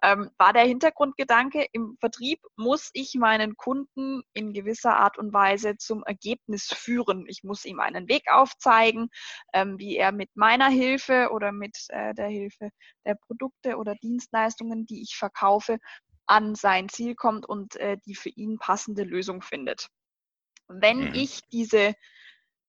ähm, 0.01 0.29
war 0.37 0.53
der 0.53 0.63
Hintergrundgedanke, 0.63 1.65
im 1.71 1.97
Vertrieb 1.99 2.39
muss 2.55 2.89
ich 2.93 3.15
meinen 3.15 3.55
Kunden 3.55 4.21
in 4.33 4.53
gewisser 4.53 4.97
Art 4.97 5.17
und 5.17 5.33
Weise 5.33 5.77
zum 5.77 6.03
Ergebnis 6.03 6.67
führen. 6.67 7.25
Ich 7.27 7.43
muss 7.43 7.65
ihm 7.65 7.79
einen 7.79 8.07
Weg 8.07 8.31
aufzeigen, 8.31 9.09
ähm, 9.53 9.79
wie 9.79 9.97
er 9.97 10.11
mit 10.11 10.29
meiner 10.35 10.69
Hilfe 10.69 11.29
oder 11.31 11.51
mit 11.51 11.77
äh, 11.89 12.13
der 12.13 12.27
Hilfe 12.27 12.69
der 13.05 13.15
Produkte 13.15 13.77
oder 13.77 13.95
Dienstleistungen, 13.95 14.85
die 14.85 15.01
ich 15.01 15.15
verkaufe, 15.15 15.77
an 16.25 16.55
sein 16.55 16.87
Ziel 16.89 17.15
kommt 17.15 17.45
und 17.47 17.75
äh, 17.75 17.97
die 18.05 18.15
für 18.15 18.29
ihn 18.29 18.57
passende 18.57 19.03
Lösung 19.03 19.41
findet. 19.41 19.89
Wenn 20.67 21.09
mhm. 21.09 21.13
ich 21.13 21.41
diese, 21.51 21.95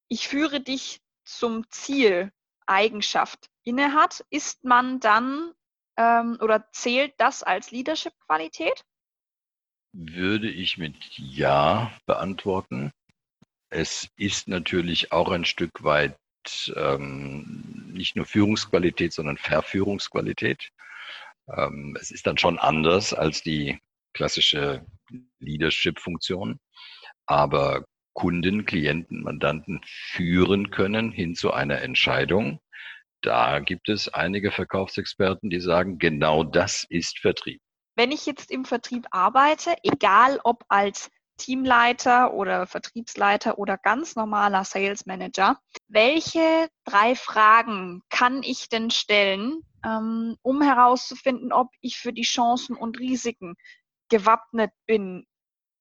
ich 0.09 0.29
führe 0.29 0.61
dich 0.61 1.01
zum 1.25 1.69
Ziel 1.71 2.33
Eigenschaft 2.67 3.51
innehat, 3.63 4.25
ist 4.31 4.65
man 4.65 5.01
dann 5.01 5.53
ähm, 5.97 6.39
oder 6.41 6.69
zählt 6.73 7.15
das 7.19 7.43
als 7.43 7.71
Leadership-Qualität? 7.71 8.85
Würde 9.93 10.51
ich 10.51 10.77
mit 10.77 10.97
Ja 11.17 11.93
beantworten. 12.07 12.93
Es 13.71 14.09
ist 14.17 14.49
natürlich 14.49 15.13
auch 15.13 15.31
ein 15.31 15.45
Stück 15.45 15.85
weit 15.85 16.19
ähm, 16.75 17.91
nicht 17.93 18.17
nur 18.17 18.27
Führungsqualität, 18.27 19.13
sondern 19.13 19.39
Verführungsqualität. 19.39 20.71
Ähm, 21.49 21.97
es 22.01 22.11
ist 22.11 22.27
dann 22.27 22.39
schon 22.39 22.59
anders 22.59 23.15
als 23.15 23.43
die 23.43 23.79
klassische 24.13 24.85
Leadership-Funktion. 25.39 26.59
Aber 27.27 27.85
Kunden, 28.15 28.65
Klienten, 28.65 29.23
Mandanten 29.23 29.81
führen 29.85 30.71
können 30.71 31.11
hin 31.11 31.35
zu 31.35 31.53
einer 31.53 31.83
Entscheidung, 31.83 32.61
da 33.23 33.59
gibt 33.61 33.89
es 33.89 34.13
einige 34.13 34.51
Verkaufsexperten, 34.51 35.49
die 35.49 35.61
sagen, 35.61 35.99
genau 35.99 36.45
das 36.45 36.85
ist 36.89 37.19
Vertrieb. 37.19 37.61
Wenn 37.97 38.13
ich 38.13 38.27
jetzt 38.27 38.51
im 38.51 38.65
Vertrieb 38.65 39.07
arbeite, 39.11 39.75
egal 39.83 40.41
ob 40.45 40.65
als 40.69 41.11
Teamleiter 41.39 42.35
oder 42.35 42.67
Vertriebsleiter 42.67 43.59
oder 43.59 43.79
ganz 43.79 44.15
normaler 44.15 44.65
Sales 44.65 45.07
Manager, 45.07 45.59
welche 45.89 46.69
drei 46.85 47.15
Fragen 47.15 48.03
kann 48.11 48.43
ich 48.43 48.69
denn 48.69 48.91
stellen, 48.91 49.63
ähm, 49.85 50.37
um 50.43 50.63
herauszufinden, 50.63 51.53
ob 51.53 51.69
ich 51.81 51.97
für 51.97 52.13
die 52.13 52.23
Chancen 52.23 52.77
und 52.77 52.99
Risiken 52.99 53.55
gewappnet 54.11 54.71
bin, 54.87 55.27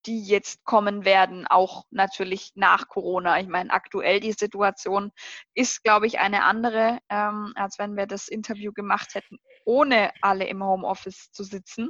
die 0.05 0.23
jetzt 0.23 0.63
kommen 0.65 1.05
werden, 1.05 1.47
auch 1.47 1.85
natürlich 1.89 2.51
nach 2.55 2.87
Corona. 2.87 3.39
Ich 3.39 3.47
meine, 3.47 3.71
aktuell 3.71 4.19
die 4.19 4.33
Situation 4.33 5.11
ist, 5.53 5.83
glaube 5.83 6.07
ich, 6.07 6.19
eine 6.19 6.43
andere, 6.43 6.99
ähm, 7.09 7.53
als 7.55 7.79
wenn 7.79 7.95
wir 7.95 8.07
das 8.07 8.27
Interview 8.27 8.71
gemacht 8.73 9.15
hätten, 9.15 9.37
ohne 9.65 10.11
alle 10.21 10.45
im 10.45 10.63
Homeoffice 10.63 11.31
zu 11.31 11.43
sitzen. 11.43 11.89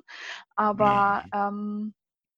Aber 0.56 1.24
mhm. 1.26 1.32
ähm, 1.34 1.94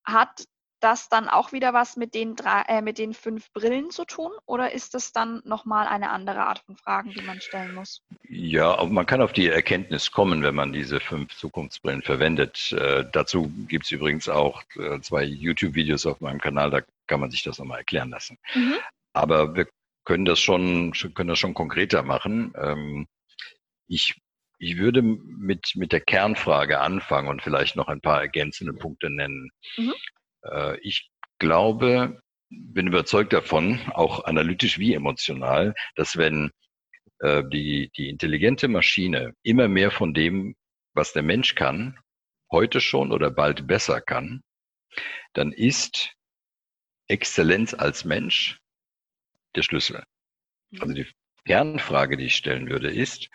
hat 0.05 0.45
das 0.79 1.09
dann 1.09 1.29
auch 1.29 1.51
wieder 1.51 1.73
was 1.73 1.95
mit 1.95 2.13
den, 2.13 2.35
drei, 2.35 2.61
äh, 2.67 2.81
mit 2.81 2.97
den 2.97 3.13
fünf 3.13 3.51
Brillen 3.53 3.91
zu 3.91 4.05
tun 4.05 4.31
oder 4.45 4.71
ist 4.71 4.93
das 4.93 5.11
dann 5.11 5.41
nochmal 5.45 5.87
eine 5.87 6.09
andere 6.09 6.45
Art 6.45 6.59
von 6.59 6.77
Fragen, 6.77 7.11
die 7.11 7.21
man 7.21 7.41
stellen 7.41 7.73
muss? 7.73 8.01
Ja, 8.27 8.83
man 8.85 9.05
kann 9.05 9.21
auf 9.21 9.33
die 9.33 9.47
Erkenntnis 9.47 10.11
kommen, 10.11 10.43
wenn 10.43 10.55
man 10.55 10.73
diese 10.73 10.99
fünf 10.99 11.35
Zukunftsbrillen 11.35 12.01
verwendet. 12.01 12.71
Äh, 12.73 13.05
dazu 13.11 13.51
gibt 13.67 13.85
es 13.85 13.91
übrigens 13.91 14.29
auch 14.29 14.63
äh, 14.75 14.99
zwei 15.01 15.23
YouTube-Videos 15.23 16.05
auf 16.05 16.21
meinem 16.21 16.39
Kanal, 16.39 16.69
da 16.69 16.81
kann 17.07 17.19
man 17.19 17.31
sich 17.31 17.43
das 17.43 17.59
nochmal 17.59 17.79
erklären 17.79 18.09
lassen. 18.09 18.37
Mhm. 18.53 18.75
Aber 19.13 19.55
wir 19.55 19.67
können 20.03 20.25
das 20.25 20.39
schon, 20.39 20.93
können 21.13 21.29
das 21.29 21.39
schon 21.39 21.53
konkreter 21.53 22.03
machen. 22.03 22.53
Ähm, 22.57 23.07
ich 23.87 24.15
ich 24.57 24.77
würde 24.77 25.01
mit, 25.01 25.75
mit 25.75 25.91
der 25.91 25.99
Kernfrage 25.99 26.79
anfangen 26.79 27.27
und 27.27 27.41
vielleicht 27.41 27.75
noch 27.75 27.87
ein 27.87 28.01
paar 28.01 28.21
ergänzende 28.21 28.73
Punkte 28.73 29.09
nennen. 29.09 29.51
Mhm. 29.77 29.93
Äh, 30.51 30.79
ich 30.79 31.09
glaube, 31.39 32.21
bin 32.49 32.87
überzeugt 32.87 33.33
davon, 33.33 33.79
auch 33.93 34.23
analytisch 34.25 34.79
wie 34.79 34.93
emotional, 34.93 35.73
dass 35.95 36.17
wenn 36.17 36.51
äh, 37.19 37.43
die, 37.51 37.91
die 37.97 38.09
intelligente 38.09 38.67
Maschine 38.67 39.33
immer 39.43 39.67
mehr 39.67 39.91
von 39.91 40.13
dem, 40.13 40.55
was 40.93 41.13
der 41.13 41.23
Mensch 41.23 41.55
kann, 41.55 41.99
heute 42.51 42.79
schon 42.79 43.11
oder 43.11 43.31
bald 43.31 43.67
besser 43.67 44.01
kann, 44.01 44.41
dann 45.33 45.51
ist 45.51 46.13
Exzellenz 47.07 47.73
als 47.73 48.05
Mensch 48.05 48.59
der 49.55 49.63
Schlüssel. 49.63 50.03
Also 50.79 50.93
die 50.93 51.07
Kernfrage, 51.45 52.17
die 52.17 52.25
ich 52.25 52.35
stellen 52.35 52.69
würde, 52.69 52.91
ist, 52.91 53.29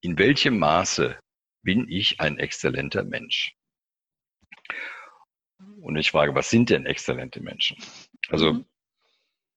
in 0.00 0.18
welchem 0.18 0.58
Maße 0.58 1.18
bin 1.62 1.88
ich 1.88 2.20
ein 2.20 2.38
exzellenter 2.38 3.04
Mensch? 3.04 3.54
Und 5.86 5.94
ich 5.96 6.10
frage, 6.10 6.34
was 6.34 6.50
sind 6.50 6.70
denn 6.70 6.84
exzellente 6.84 7.40
Menschen? 7.40 7.76
Also 8.28 8.54
mhm. 8.54 8.64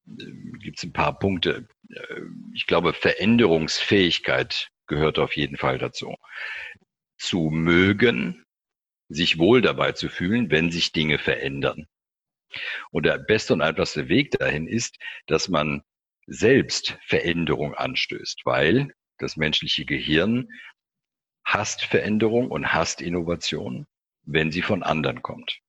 Äh, 0.05 0.59
gibt 0.59 0.77
es 0.77 0.83
ein 0.83 0.93
paar 0.93 1.17
Punkte. 1.17 1.67
Äh, 1.89 2.21
ich 2.53 2.67
glaube, 2.67 2.93
Veränderungsfähigkeit 2.93 4.69
gehört 4.85 5.17
auf 5.17 5.35
jeden 5.35 5.57
Fall 5.57 5.79
dazu. 5.79 6.15
Zu 7.17 7.49
mögen, 7.51 8.45
sich 9.07 9.39
wohl 9.39 9.63
dabei 9.63 9.93
zu 9.93 10.07
fühlen, 10.07 10.51
wenn 10.51 10.69
sich 10.69 10.91
Dinge 10.91 11.17
verändern. 11.17 11.87
Und 12.91 13.07
der 13.07 13.17
beste 13.17 13.53
und 13.53 13.61
einfachste 13.61 14.07
Weg 14.07 14.29
dahin 14.29 14.67
ist, 14.67 14.99
dass 15.25 15.49
man 15.49 15.81
selbst 16.27 16.99
Veränderung 17.07 17.73
anstößt, 17.73 18.41
weil 18.45 18.93
das 19.17 19.35
menschliche 19.35 19.83
Gehirn 19.83 20.47
hasst 21.43 21.85
Veränderung 21.85 22.51
und 22.51 22.71
hasst 22.71 23.01
Innovation, 23.01 23.87
wenn 24.25 24.51
sie 24.51 24.61
von 24.61 24.83
anderen 24.83 25.23
kommt. 25.23 25.59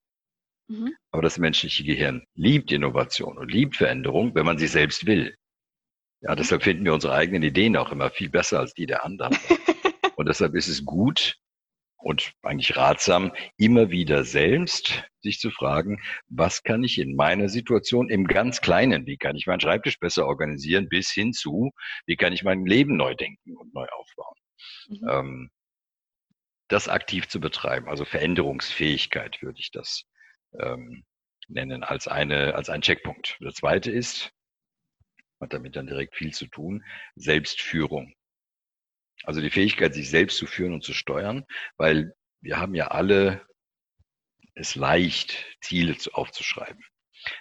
Mhm. 0.70 0.94
Aber 1.10 1.22
das 1.22 1.36
menschliche 1.36 1.82
Gehirn 1.82 2.24
liebt 2.34 2.70
Innovation 2.70 3.36
und 3.36 3.50
liebt 3.50 3.76
Veränderung, 3.76 4.34
wenn 4.36 4.46
man 4.46 4.56
sie 4.56 4.68
selbst 4.68 5.04
will. 5.04 5.36
Ja, 6.20 6.36
deshalb 6.36 6.62
finden 6.62 6.84
wir 6.84 6.94
unsere 6.94 7.14
eigenen 7.14 7.42
Ideen 7.42 7.76
auch 7.76 7.90
immer 7.90 8.10
viel 8.10 8.30
besser 8.30 8.60
als 8.60 8.72
die 8.74 8.86
der 8.86 9.04
anderen. 9.04 9.36
und 10.16 10.28
deshalb 10.28 10.54
ist 10.54 10.68
es 10.68 10.84
gut 10.84 11.36
und 11.96 12.32
eigentlich 12.42 12.76
ratsam, 12.76 13.32
immer 13.56 13.90
wieder 13.90 14.24
selbst 14.24 15.04
sich 15.22 15.40
zu 15.40 15.50
fragen, 15.50 16.00
was 16.28 16.62
kann 16.62 16.84
ich 16.84 16.98
in 16.98 17.16
meiner 17.16 17.48
Situation 17.48 18.08
im 18.08 18.26
ganz 18.26 18.60
Kleinen, 18.60 19.06
wie 19.06 19.16
kann 19.16 19.36
ich 19.36 19.46
meinen 19.46 19.60
Schreibtisch 19.60 19.98
besser 19.98 20.26
organisieren, 20.26 20.88
bis 20.88 21.10
hin 21.10 21.32
zu, 21.32 21.72
wie 22.06 22.16
kann 22.16 22.32
ich 22.32 22.44
mein 22.44 22.64
Leben 22.64 22.96
neu 22.96 23.16
denken 23.16 23.56
und 23.56 23.74
neu 23.74 23.86
aufbauen. 23.86 24.36
Mhm. 24.88 25.08
Ähm, 25.08 25.50
das 26.68 26.88
aktiv 26.88 27.26
zu 27.26 27.40
betreiben, 27.40 27.88
also 27.88 28.04
Veränderungsfähigkeit 28.04 29.42
würde 29.42 29.58
ich 29.58 29.72
das 29.72 30.04
ähm, 30.58 31.04
nennen 31.48 31.82
als 31.82 32.08
eine, 32.08 32.54
als 32.54 32.70
ein 32.70 32.82
Checkpunkt. 32.82 33.38
Der 33.40 33.52
zweite 33.52 33.90
ist, 33.90 34.32
hat 35.40 35.52
damit 35.52 35.76
dann 35.76 35.86
direkt 35.86 36.16
viel 36.16 36.32
zu 36.32 36.46
tun, 36.46 36.84
Selbstführung. 37.16 38.14
Also 39.24 39.40
die 39.40 39.50
Fähigkeit, 39.50 39.94
sich 39.94 40.08
selbst 40.08 40.38
zu 40.38 40.46
führen 40.46 40.72
und 40.72 40.84
zu 40.84 40.94
steuern, 40.94 41.44
weil 41.76 42.14
wir 42.40 42.58
haben 42.58 42.74
ja 42.74 42.88
alle 42.88 43.46
es 44.54 44.74
leicht, 44.74 45.46
Ziele 45.60 45.96
aufzuschreiben. 46.12 46.82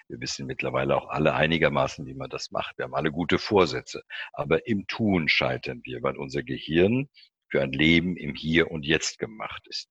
Wir 0.07 0.19
wissen 0.19 0.45
mittlerweile 0.45 0.95
auch 0.95 1.07
alle 1.09 1.33
einigermaßen, 1.33 2.05
wie 2.05 2.13
man 2.13 2.29
das 2.29 2.51
macht. 2.51 2.77
Wir 2.77 2.83
haben 2.83 2.95
alle 2.95 3.11
gute 3.11 3.39
Vorsätze. 3.39 4.03
Aber 4.33 4.67
im 4.67 4.87
Tun 4.87 5.29
scheitern 5.29 5.81
wir, 5.83 6.03
weil 6.03 6.17
unser 6.17 6.43
Gehirn 6.43 7.09
für 7.47 7.61
ein 7.61 7.71
Leben 7.71 8.17
im 8.17 8.35
Hier 8.35 8.71
und 8.71 8.85
Jetzt 8.85 9.19
gemacht 9.19 9.65
ist. 9.67 9.89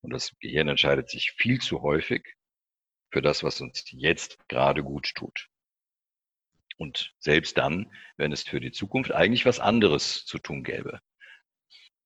Und 0.00 0.12
das 0.12 0.34
Gehirn 0.40 0.68
entscheidet 0.68 1.08
sich 1.08 1.32
viel 1.32 1.60
zu 1.60 1.80
häufig 1.80 2.34
für 3.14 3.22
das, 3.22 3.44
was 3.44 3.60
uns 3.60 3.84
jetzt 3.92 4.40
gerade 4.48 4.82
gut 4.82 5.14
tut. 5.14 5.48
Und 6.78 7.14
selbst 7.20 7.56
dann, 7.56 7.92
wenn 8.16 8.32
es 8.32 8.42
für 8.42 8.58
die 8.58 8.72
Zukunft 8.72 9.12
eigentlich 9.12 9.46
was 9.46 9.60
anderes 9.60 10.26
zu 10.26 10.40
tun 10.40 10.64
gäbe. 10.64 10.98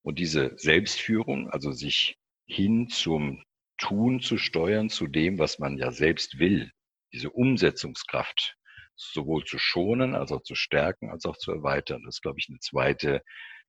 Und 0.02 0.18
diese 0.18 0.52
Selbstführung, 0.58 1.48
also 1.48 1.72
sich 1.72 2.18
hin 2.44 2.90
zum 2.90 3.42
Tun 3.78 4.20
zu 4.20 4.36
steuern, 4.36 4.90
zu 4.90 5.06
dem, 5.06 5.38
was 5.38 5.58
man 5.58 5.78
ja 5.78 5.92
selbst 5.92 6.38
will, 6.38 6.72
diese 7.14 7.30
Umsetzungskraft 7.30 8.58
sowohl 8.94 9.44
zu 9.46 9.58
schonen, 9.58 10.14
als 10.14 10.30
auch 10.30 10.42
zu 10.42 10.54
stärken, 10.54 11.08
als 11.08 11.24
auch 11.24 11.38
zu 11.38 11.52
erweitern. 11.52 12.02
Das 12.04 12.16
ist, 12.16 12.22
glaube 12.22 12.38
ich, 12.38 12.50
eine 12.50 12.58
zweite 12.58 13.22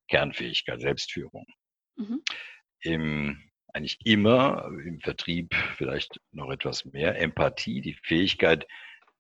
Kernfähigkeit, 0.10 0.82
Selbstführung. 0.82 1.46
Mhm. 1.96 2.22
Im 2.82 3.49
eigentlich 3.74 4.00
immer 4.04 4.70
im 4.86 5.00
Vertrieb 5.00 5.54
vielleicht 5.78 6.20
noch 6.32 6.50
etwas 6.52 6.86
mehr 6.86 7.20
Empathie, 7.20 7.82
die 7.82 7.98
Fähigkeit, 8.04 8.68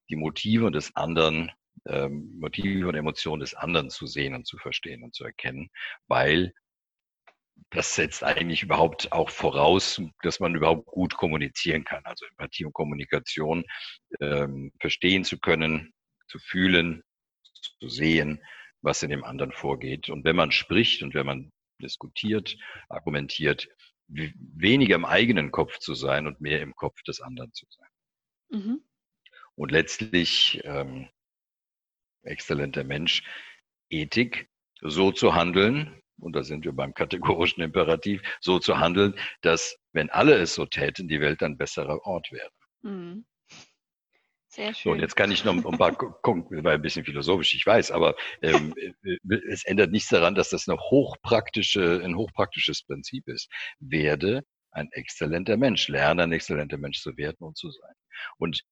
die 0.09 0.15
Motive 0.15 0.71
des 0.71 0.95
anderen, 0.95 1.51
ähm, 1.87 2.37
Motive 2.39 2.87
und 2.87 2.95
Emotionen 2.95 3.41
des 3.41 3.53
anderen 3.53 3.89
zu 3.89 4.07
sehen 4.07 4.35
und 4.35 4.47
zu 4.47 4.57
verstehen 4.57 5.03
und 5.03 5.13
zu 5.13 5.23
erkennen, 5.23 5.69
weil 6.07 6.53
das 7.71 7.95
setzt 7.95 8.23
eigentlich 8.23 8.63
überhaupt 8.63 9.11
auch 9.11 9.29
voraus, 9.29 10.01
dass 10.23 10.39
man 10.39 10.55
überhaupt 10.55 10.85
gut 10.87 11.15
kommunizieren 11.15 11.83
kann. 11.83 12.03
Also 12.05 12.25
Empathie 12.25 12.65
und 12.65 12.73
Kommunikation 12.73 13.65
ähm, 14.21 14.71
verstehen 14.79 15.23
zu 15.23 15.37
können, 15.39 15.93
zu 16.27 16.39
fühlen, 16.39 17.03
zu 17.79 17.89
sehen, 17.89 18.41
was 18.81 19.03
in 19.03 19.09
dem 19.09 19.23
anderen 19.23 19.51
vorgeht. 19.51 20.09
Und 20.09 20.23
wenn 20.23 20.35
man 20.35 20.51
spricht 20.51 21.03
und 21.03 21.13
wenn 21.13 21.25
man 21.25 21.51
diskutiert, 21.81 22.57
argumentiert, 22.89 23.67
weniger 24.09 24.95
im 24.95 25.05
eigenen 25.05 25.51
Kopf 25.51 25.79
zu 25.79 25.93
sein 25.93 26.27
und 26.27 26.41
mehr 26.41 26.61
im 26.61 26.75
Kopf 26.75 27.01
des 27.03 27.21
anderen 27.21 27.53
zu 27.53 27.65
sein. 27.69 27.89
Mhm. 28.49 28.81
Und 29.55 29.71
letztlich, 29.71 30.61
ähm, 30.63 31.09
exzellenter 32.23 32.83
Mensch, 32.83 33.23
Ethik, 33.89 34.49
so 34.81 35.11
zu 35.11 35.35
handeln, 35.35 36.01
und 36.17 36.35
da 36.35 36.43
sind 36.43 36.65
wir 36.65 36.73
beim 36.73 36.93
kategorischen 36.93 37.63
Imperativ, 37.63 38.21
so 38.41 38.59
zu 38.59 38.79
handeln, 38.79 39.15
dass, 39.41 39.77
wenn 39.93 40.09
alle 40.09 40.35
es 40.35 40.55
so 40.55 40.65
täten, 40.65 41.07
die 41.07 41.21
Welt 41.21 41.41
ein 41.43 41.57
besserer 41.57 42.05
Ort 42.05 42.31
wäre. 42.31 42.51
Mhm. 42.81 43.25
Sehr 44.59 44.73
schön. 44.73 44.89
So, 44.89 44.91
und 44.91 44.99
jetzt 44.99 45.15
kann 45.15 45.31
ich 45.31 45.45
noch 45.45 45.53
ein 45.53 45.77
paar 45.77 45.95
gucken, 45.95 46.63
war 46.65 46.73
ein 46.73 46.81
bisschen 46.81 47.05
philosophisch, 47.05 47.55
ich 47.55 47.65
weiß, 47.65 47.91
aber 47.91 48.15
ähm, 48.41 48.73
äh, 48.77 49.37
es 49.49 49.63
ändert 49.63 49.91
nichts 49.91 50.09
daran, 50.09 50.35
dass 50.35 50.49
das 50.49 50.67
eine 50.67 50.77
hochpraktische, 50.77 52.01
ein 52.03 52.17
hochpraktisches 52.17 52.83
Prinzip 52.83 53.25
ist. 53.29 53.49
Werde 53.79 54.43
ein 54.71 54.89
exzellenter 54.91 55.55
Mensch, 55.55 55.87
lerne 55.87 56.23
ein 56.23 56.33
exzellenter 56.33 56.77
Mensch 56.77 56.99
zu 56.99 57.15
werden 57.15 57.37
und 57.39 57.57
zu 57.57 57.71
sein. 57.71 57.93
Und 58.37 58.63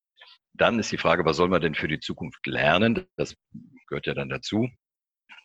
dann 0.51 0.77
ist 0.77 0.91
die 0.91 0.97
Frage, 0.97 1.23
was 1.23 1.37
soll 1.37 1.47
man 1.47 1.61
denn 1.61 1.73
für 1.73 1.87
die 1.87 2.01
Zukunft 2.01 2.45
lernen? 2.45 3.07
Das 3.15 3.37
gehört 3.87 4.07
ja 4.07 4.13
dann 4.13 4.27
dazu. 4.27 4.67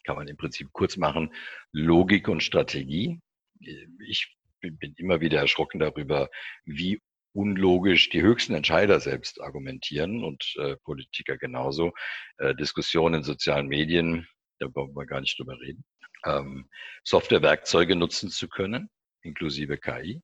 Kann 0.05 0.17
man 0.17 0.27
im 0.27 0.37
Prinzip 0.37 0.73
kurz 0.73 0.97
machen. 0.97 1.33
Logik 1.71 2.27
und 2.27 2.43
Strategie. 2.43 3.21
Ich 3.61 4.35
bin 4.61 4.95
immer 4.97 5.21
wieder 5.21 5.39
erschrocken 5.39 5.79
darüber, 5.79 6.31
wie 6.65 7.01
unlogisch 7.33 8.11
die 8.11 8.23
höchsten 8.23 8.55
Entscheider 8.55 9.01
selbst 9.01 9.41
argumentieren 9.41 10.25
und 10.25 10.55
äh, 10.59 10.77
Politiker 10.77 11.39
genauso. 11.39 11.93
Äh, 12.39 12.55
Diskussionen 12.55 13.17
in 13.17 13.23
sozialen 13.23 13.69
Medien, 13.69 14.27
da 14.59 14.67
wollen 14.75 14.95
wir 14.95 15.07
gar 15.07 15.21
nicht 15.21 15.39
drüber 15.39 15.59
reden. 15.61 15.85
Ähm, 16.25 16.69
Softwarewerkzeuge 17.05 17.97
nutzen 17.97 18.31
zu 18.31 18.49
können, 18.49 18.91
inklusive 19.23 19.79
KI. 19.79 20.23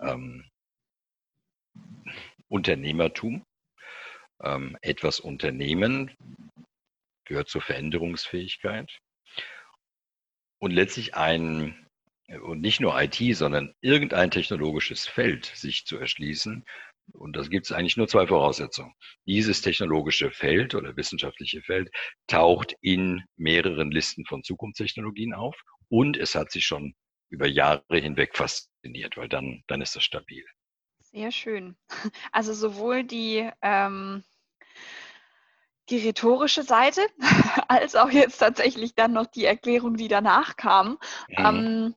Ähm, 0.00 0.44
Unternehmertum, 2.48 3.44
ähm, 4.42 4.76
etwas 4.82 5.20
unternehmen, 5.20 6.16
gehört 7.24 7.48
zur 7.48 7.62
Veränderungsfähigkeit. 7.62 8.90
Und 10.58 10.72
letztlich 10.72 11.14
ein 11.14 11.86
und 12.38 12.60
nicht 12.60 12.80
nur 12.80 13.00
IT, 13.00 13.18
sondern 13.36 13.74
irgendein 13.80 14.30
technologisches 14.30 15.06
Feld 15.06 15.46
sich 15.46 15.84
zu 15.84 15.98
erschließen. 15.98 16.64
Und 17.12 17.34
das 17.34 17.50
gibt 17.50 17.66
es 17.66 17.72
eigentlich 17.72 17.96
nur 17.96 18.06
zwei 18.06 18.26
Voraussetzungen. 18.26 18.94
Dieses 19.26 19.62
technologische 19.62 20.30
Feld 20.30 20.74
oder 20.74 20.96
wissenschaftliche 20.96 21.60
Feld 21.62 21.90
taucht 22.28 22.76
in 22.80 23.24
mehreren 23.36 23.90
Listen 23.90 24.24
von 24.26 24.44
Zukunftstechnologien 24.44 25.34
auf 25.34 25.56
und 25.88 26.16
es 26.16 26.34
hat 26.34 26.52
sich 26.52 26.64
schon 26.64 26.94
über 27.30 27.46
Jahre 27.46 27.82
hinweg 27.90 28.36
fasziniert, 28.36 29.16
weil 29.16 29.28
dann, 29.28 29.62
dann 29.66 29.80
ist 29.80 29.96
das 29.96 30.04
stabil. 30.04 30.44
Sehr 31.00 31.32
schön. 31.32 31.76
Also 32.32 32.52
sowohl 32.52 33.02
die, 33.02 33.50
ähm, 33.62 34.22
die 35.88 35.98
rhetorische 35.98 36.62
Seite 36.62 37.00
als 37.68 37.96
auch 37.96 38.10
jetzt 38.10 38.38
tatsächlich 38.38 38.94
dann 38.94 39.12
noch 39.12 39.26
die 39.26 39.44
Erklärung, 39.44 39.96
die 39.96 40.08
danach 40.08 40.56
kam. 40.56 40.98
Mhm. 41.28 41.36
Ähm, 41.38 41.94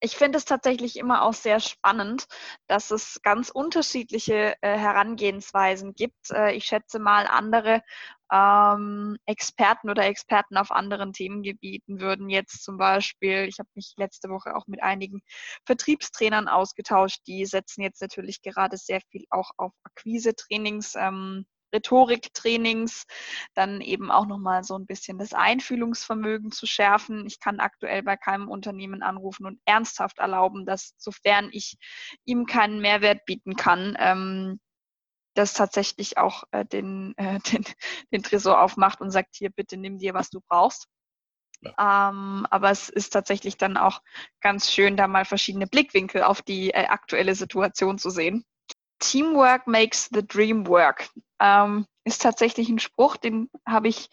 ich 0.00 0.16
finde 0.16 0.38
es 0.38 0.44
tatsächlich 0.44 0.96
immer 0.96 1.22
auch 1.22 1.34
sehr 1.34 1.60
spannend, 1.60 2.26
dass 2.66 2.90
es 2.90 3.20
ganz 3.22 3.50
unterschiedliche 3.50 4.54
äh, 4.60 4.78
Herangehensweisen 4.78 5.94
gibt. 5.94 6.30
Äh, 6.30 6.52
ich 6.52 6.64
schätze 6.64 6.98
mal, 6.98 7.26
andere 7.26 7.82
ähm, 8.32 9.16
Experten 9.26 9.90
oder 9.90 10.04
Experten 10.04 10.56
auf 10.56 10.70
anderen 10.70 11.12
Themengebieten 11.12 12.00
würden 12.00 12.28
jetzt 12.28 12.64
zum 12.64 12.76
Beispiel, 12.76 13.44
ich 13.48 13.58
habe 13.58 13.68
mich 13.74 13.94
letzte 13.96 14.28
Woche 14.28 14.56
auch 14.56 14.66
mit 14.66 14.82
einigen 14.82 15.20
Vertriebstrainern 15.64 16.48
ausgetauscht, 16.48 17.20
die 17.26 17.46
setzen 17.46 17.82
jetzt 17.82 18.02
natürlich 18.02 18.42
gerade 18.42 18.76
sehr 18.76 19.00
viel 19.10 19.24
auch 19.30 19.50
auf 19.56 19.72
Akquise-Trainings. 19.84 20.94
Ähm, 20.96 21.46
Rhetoriktrainings, 21.76 23.04
dann 23.54 23.80
eben 23.80 24.10
auch 24.10 24.26
nochmal 24.26 24.64
so 24.64 24.76
ein 24.76 24.86
bisschen 24.86 25.18
das 25.18 25.32
Einfühlungsvermögen 25.32 26.50
zu 26.50 26.66
schärfen. 26.66 27.26
Ich 27.26 27.40
kann 27.40 27.60
aktuell 27.60 28.02
bei 28.02 28.16
keinem 28.16 28.48
Unternehmen 28.48 29.02
anrufen 29.02 29.46
und 29.46 29.60
ernsthaft 29.64 30.18
erlauben, 30.18 30.66
dass 30.66 30.94
sofern 30.96 31.48
ich 31.52 31.76
ihm 32.24 32.46
keinen 32.46 32.80
Mehrwert 32.80 33.24
bieten 33.26 33.56
kann, 33.56 33.96
ähm, 33.98 34.60
das 35.34 35.52
tatsächlich 35.52 36.18
auch 36.18 36.44
äh, 36.50 36.64
den, 36.64 37.14
äh, 37.18 37.38
den, 37.52 37.64
den 38.12 38.22
Tresor 38.22 38.60
aufmacht 38.60 39.00
und 39.00 39.10
sagt, 39.10 39.36
hier 39.36 39.50
bitte 39.50 39.76
nimm 39.76 39.98
dir, 39.98 40.14
was 40.14 40.30
du 40.30 40.40
brauchst. 40.48 40.88
Ja. 41.62 42.10
Ähm, 42.10 42.46
aber 42.50 42.70
es 42.70 42.88
ist 42.88 43.10
tatsächlich 43.10 43.56
dann 43.56 43.76
auch 43.76 44.02
ganz 44.40 44.70
schön, 44.70 44.96
da 44.96 45.06
mal 45.06 45.24
verschiedene 45.24 45.66
Blickwinkel 45.66 46.22
auf 46.22 46.42
die 46.42 46.70
äh, 46.70 46.86
aktuelle 46.86 47.34
Situation 47.34 47.98
zu 47.98 48.10
sehen. 48.10 48.44
Teamwork 48.98 49.66
makes 49.66 50.08
the 50.12 50.26
dream 50.26 50.66
work. 50.66 51.08
Ähm, 51.40 51.86
ist 52.04 52.22
tatsächlich 52.22 52.68
ein 52.68 52.78
Spruch, 52.78 53.16
den 53.16 53.50
habe 53.66 53.88
ich, 53.88 54.08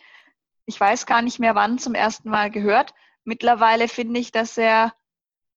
ich 0.66 0.80
weiß 0.80 1.06
gar 1.06 1.22
nicht 1.22 1.40
mehr 1.40 1.56
wann, 1.56 1.78
zum 1.78 1.96
ersten 1.96 2.30
Mal 2.30 2.50
gehört. 2.50 2.94
Mittlerweile 3.24 3.88
finde 3.88 4.20
ich, 4.20 4.32
dass 4.32 4.58
er 4.58 4.94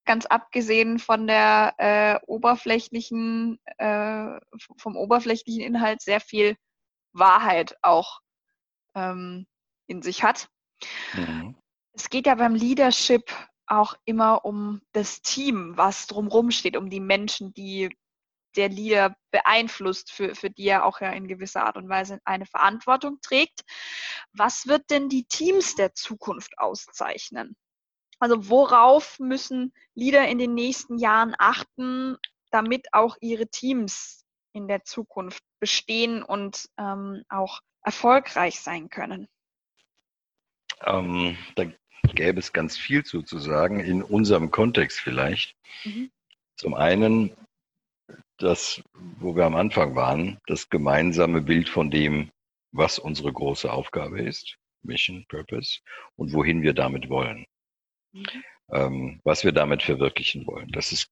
ganz 0.05 0.27
abgesehen 0.27 0.99
von 0.99 1.27
der 1.27 1.75
äh, 1.79 2.19
oberflächlichen, 2.27 3.59
äh, 3.79 4.39
vom 4.79 4.97
oberflächlichen 4.97 5.63
Inhalt 5.63 6.01
sehr 6.01 6.21
viel 6.21 6.57
Wahrheit 7.13 7.77
auch 7.83 8.21
ähm, 8.95 9.47
in 9.87 10.03
sich 10.03 10.23
hat. 10.23 10.49
Mhm. 11.15 11.57
Es 11.93 12.11
geht 12.11 12.27
ja 12.27 12.35
beim 12.35 12.55
Leadership 12.55 13.33
auch 13.67 13.95
immer 14.05 14.45
um 14.45 14.81
das 14.93 15.23
Team, 15.23 15.73
was 15.77 16.07
drumherum 16.07 16.51
steht, 16.51 16.77
um 16.77 16.89
die 16.89 17.01
Menschen, 17.01 17.53
die 17.55 17.91
der 18.57 18.69
Leader 18.69 19.17
beeinflusst, 19.31 20.11
für, 20.11 20.35
für 20.35 20.51
die 20.51 20.69
er 20.69 20.85
auch 20.85 21.01
ja 21.01 21.11
in 21.11 21.29
gewisser 21.29 21.65
Art 21.65 21.77
und 21.77 21.89
Weise 21.89 22.21
eine 22.25 22.47
Verantwortung 22.47 23.19
trägt. 23.23 23.63
Was 24.33 24.67
wird 24.67 24.91
denn 24.91 25.09
die 25.09 25.25
Teams 25.25 25.75
der 25.75 25.95
Zukunft 25.95 26.59
auszeichnen? 26.59 27.57
Also 28.19 28.49
worauf 28.49 29.19
müssen 29.19 29.73
Leader 29.95 30.27
in 30.27 30.39
den 30.39 30.55
nächsten 30.55 30.99
Jahren 30.99 31.35
achten, 31.39 32.17
damit 32.51 32.89
auch 32.93 33.17
ihre 33.21 33.49
Teams 33.49 34.25
in 34.53 34.69
der 34.69 34.85
Zukunft 34.85 35.43
bestehen 35.61 36.23
und 36.23 36.69
ähm, 36.79 37.23
auch 37.29 37.61
erfolgreich 37.83 38.61
sein 38.61 38.89
können? 38.89 39.29
Ähm, 40.85 41.37
da 41.57 41.65
gäbe 42.15 42.39
es 42.39 42.53
ganz 42.53 42.77
viel 42.79 43.05
zu, 43.05 43.23
zu 43.23 43.39
sagen, 43.39 43.81
in 43.81 44.03
unserem 44.03 44.51
Kontext 44.51 45.01
vielleicht. 45.01 45.55
Mhm. 45.85 46.11
Zum 46.57 46.75
einen 46.75 47.37
das, 48.39 48.83
wo 49.19 49.35
wir 49.37 49.45
am 49.45 49.55
Anfang 49.55 49.95
waren, 49.95 50.39
das 50.47 50.69
gemeinsame 50.69 51.43
Bild 51.43 51.69
von 51.69 51.91
dem, 51.91 52.31
was 52.73 52.99
unsere 52.99 53.33
große 53.33 53.73
Aufgabe 53.73 54.21
ist, 54.21 54.57
Mission, 54.83 55.25
Purpose, 55.29 55.81
und 56.17 56.33
wohin 56.33 56.63
wir 56.63 56.75
damit 56.75 57.09
wollen. 57.09 57.47
Mhm. 58.13 58.27
Ähm, 58.73 59.21
was 59.25 59.45
wir 59.45 59.53
damit 59.53 59.83
verwirklichen 59.83 60.47
wollen. 60.47 60.71
Das 60.73 60.93
ist, 60.93 61.09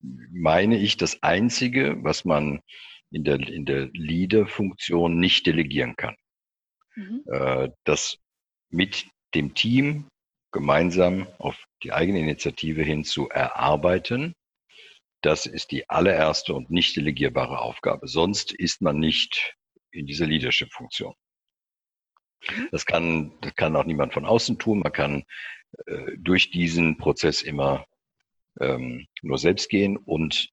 meine 0.00 0.76
ich, 0.78 0.96
das 0.96 1.22
Einzige, 1.22 2.02
was 2.04 2.24
man 2.24 2.60
in 3.10 3.24
der, 3.24 3.40
in 3.40 3.64
der 3.64 3.88
Leader-Funktion 3.92 5.18
nicht 5.18 5.46
delegieren 5.46 5.96
kann. 5.96 6.16
Mhm. 6.94 7.24
Äh, 7.26 7.70
das 7.84 8.18
mit 8.70 9.06
dem 9.34 9.54
Team 9.54 10.06
gemeinsam 10.52 11.26
auf 11.38 11.56
die 11.82 11.92
eigene 11.92 12.20
Initiative 12.20 12.82
hin 12.82 13.04
zu 13.04 13.28
erarbeiten 13.28 14.34
das 15.22 15.46
ist 15.46 15.70
die 15.72 15.88
allererste 15.88 16.54
und 16.54 16.70
nicht 16.70 16.96
delegierbare 16.96 17.60
Aufgabe. 17.60 18.06
Sonst 18.06 18.52
ist 18.52 18.80
man 18.80 18.98
nicht 18.98 19.56
in 19.90 20.06
dieser 20.06 20.26
Leadership-Funktion. 20.26 21.14
Mhm. 22.48 22.68
Das 22.70 22.86
kann, 22.86 23.32
das 23.40 23.54
kann 23.54 23.76
auch 23.76 23.84
niemand 23.84 24.12
von 24.12 24.24
außen 24.24 24.58
tun. 24.58 24.80
Man 24.80 24.92
kann 24.92 25.24
äh, 25.86 26.16
durch 26.18 26.50
diesen 26.50 26.98
Prozess 26.98 27.42
immer 27.42 27.86
ähm, 28.60 29.06
nur 29.22 29.38
selbst 29.38 29.68
gehen. 29.68 29.96
Und 29.96 30.50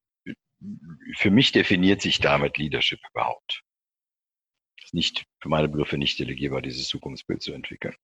für 1.16 1.30
mich 1.30 1.52
definiert 1.52 2.02
sich 2.02 2.18
damit 2.18 2.58
Leadership 2.58 3.00
überhaupt. 3.12 3.62
Ist 4.82 4.94
nicht 4.94 5.26
für 5.40 5.48
meine 5.48 5.68
Begriffe 5.68 5.98
nicht 5.98 6.18
delegierbar, 6.18 6.62
dieses 6.62 6.88
Zukunftsbild 6.88 7.42
zu 7.42 7.52
entwickeln. 7.52 7.94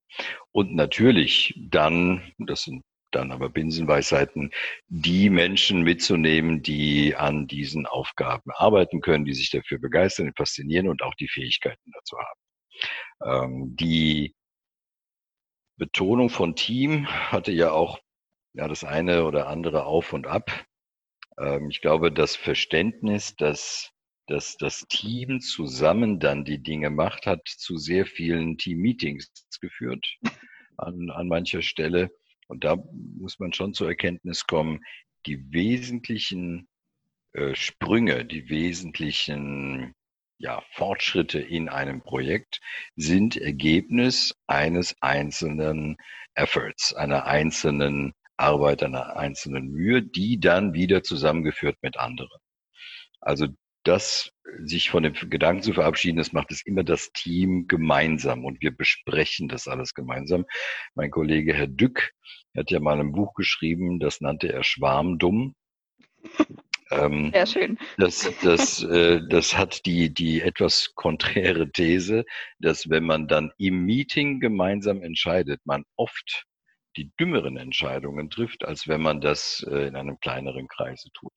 Und 0.51 0.75
natürlich 0.75 1.53
dann, 1.57 2.33
das 2.37 2.63
sind 2.63 2.83
dann 3.15 3.31
aber 3.31 3.49
Binsenweisheiten, 3.49 4.51
die 4.87 5.29
Menschen 5.29 5.83
mitzunehmen, 5.83 6.61
die 6.61 7.15
an 7.15 7.47
diesen 7.47 7.85
Aufgaben 7.85 8.51
arbeiten 8.51 9.01
können, 9.01 9.25
die 9.25 9.33
sich 9.33 9.49
dafür 9.49 9.79
begeistern, 9.79 10.33
faszinieren 10.35 10.89
und 10.89 11.01
auch 11.01 11.15
die 11.15 11.27
Fähigkeiten 11.27 11.91
dazu 11.93 12.17
haben. 12.17 12.39
Ähm, 13.23 13.75
die 13.75 14.35
Betonung 15.77 16.29
von 16.29 16.55
Team 16.55 17.07
hatte 17.07 17.51
ja 17.51 17.71
auch 17.71 17.99
ja, 18.53 18.67
das 18.67 18.83
eine 18.83 19.25
oder 19.25 19.47
andere 19.47 19.85
auf 19.85 20.13
und 20.13 20.27
ab. 20.27 20.51
Ähm, 21.39 21.69
ich 21.69 21.81
glaube, 21.81 22.11
das 22.11 22.35
Verständnis, 22.35 23.35
dass, 23.35 23.91
dass 24.27 24.57
das 24.57 24.85
Team 24.87 25.41
zusammen 25.41 26.19
dann 26.19 26.45
die 26.45 26.61
Dinge 26.61 26.89
macht, 26.89 27.25
hat 27.25 27.47
zu 27.47 27.77
sehr 27.77 28.05
vielen 28.05 28.57
Team-Meetings 28.57 29.31
geführt 29.59 30.05
an, 30.77 31.09
an 31.09 31.27
mancher 31.27 31.61
Stelle. 31.61 32.11
Und 32.47 32.63
da 32.63 32.77
muss 33.17 33.39
man 33.39 33.53
schon 33.53 33.73
zur 33.73 33.87
Erkenntnis 33.87 34.45
kommen, 34.45 34.81
die 35.25 35.51
wesentlichen 35.51 36.67
äh, 37.33 37.55
Sprünge, 37.55 38.25
die 38.25 38.49
wesentlichen 38.49 39.93
ja, 40.37 40.61
Fortschritte 40.71 41.39
in 41.39 41.69
einem 41.69 42.01
Projekt 42.01 42.59
sind 42.95 43.37
Ergebnis 43.37 44.35
eines 44.47 44.95
einzelnen 45.01 45.97
Efforts, 46.35 46.93
einer 46.93 47.25
einzelnen 47.25 48.13
Arbeit, 48.35 48.83
einer 48.83 49.15
einzelnen 49.15 49.69
Mühe, 49.69 50.01
die 50.03 50.39
dann 50.39 50.73
wieder 50.73 51.03
zusammengeführt 51.03 51.77
mit 51.81 51.97
anderen. 51.97 52.39
Also 53.21 53.47
das 53.83 54.31
sich 54.59 54.89
von 54.89 55.03
dem 55.03 55.13
Gedanken 55.13 55.63
zu 55.63 55.73
verabschieden, 55.73 56.17
das 56.17 56.33
macht 56.33 56.51
es 56.51 56.65
immer 56.65 56.83
das 56.83 57.11
Team 57.11 57.67
gemeinsam 57.67 58.45
und 58.45 58.61
wir 58.61 58.75
besprechen 58.75 59.47
das 59.47 59.67
alles 59.67 59.93
gemeinsam. 59.93 60.45
Mein 60.95 61.11
Kollege 61.11 61.53
Herr 61.53 61.67
Dück 61.67 62.11
hat 62.55 62.71
ja 62.71 62.79
mal 62.79 62.99
ein 62.99 63.13
Buch 63.13 63.33
geschrieben, 63.33 63.99
das 63.99 64.21
nannte 64.21 64.51
er 64.51 64.63
Schwarmdumm. 64.63 65.55
Ähm, 66.91 67.31
Sehr 67.33 67.47
schön. 67.47 67.77
Das, 67.97 68.29
das, 68.43 68.83
äh, 68.83 69.21
das 69.27 69.57
hat 69.57 69.85
die, 69.85 70.13
die 70.13 70.41
etwas 70.41 70.91
konträre 70.95 71.71
These, 71.71 72.25
dass 72.59 72.89
wenn 72.89 73.03
man 73.03 73.27
dann 73.27 73.51
im 73.57 73.85
Meeting 73.85 74.39
gemeinsam 74.39 75.01
entscheidet, 75.01 75.61
man 75.65 75.85
oft 75.95 76.45
die 76.95 77.11
dümmeren 77.19 77.57
Entscheidungen 77.57 78.29
trifft, 78.29 78.65
als 78.65 78.87
wenn 78.87 79.01
man 79.01 79.21
das 79.21 79.65
äh, 79.67 79.87
in 79.87 79.95
einem 79.95 80.19
kleineren 80.19 80.67
Kreise 80.67 81.09
tut. 81.13 81.33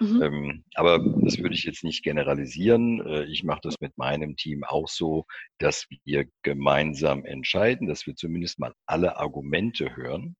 Mhm. 0.00 0.22
Ähm, 0.22 0.64
aber 0.74 0.98
das 0.98 1.38
würde 1.38 1.54
ich 1.54 1.64
jetzt 1.64 1.84
nicht 1.84 2.02
generalisieren. 2.02 3.04
Äh, 3.06 3.24
ich 3.24 3.44
mache 3.44 3.60
das 3.62 3.80
mit 3.80 3.96
meinem 3.98 4.36
Team 4.36 4.64
auch 4.64 4.88
so, 4.88 5.26
dass 5.58 5.86
wir 6.04 6.26
gemeinsam 6.42 7.24
entscheiden, 7.24 7.88
dass 7.88 8.06
wir 8.06 8.14
zumindest 8.14 8.58
mal 8.58 8.74
alle 8.86 9.16
Argumente 9.16 9.96
hören. 9.96 10.36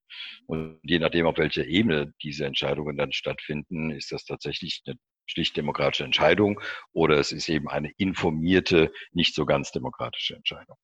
Und 0.47 0.81
je 0.85 0.99
nachdem, 0.99 1.27
auf 1.27 1.39
welcher 1.39 1.67
Ebene 1.67 2.13
diese 2.23 2.47
Entscheidungen 2.47 2.97
dann 2.97 3.13
stattfinden, 3.13 3.91
ist 3.91 4.13
das 4.13 4.25
tatsächlich 4.25 4.83
eine 4.87 4.97
schlicht 5.27 5.57
demokratische 5.57 6.05
Entscheidung 6.05 6.61
oder 6.93 7.19
es 7.19 7.33
ist 7.33 7.49
eben 7.49 7.69
eine 7.69 7.91
informierte, 7.97 8.93
nicht 9.13 9.35
so 9.35 9.47
ganz 9.47 9.71
demokratische 9.71 10.35
Entscheidung. 10.35 10.77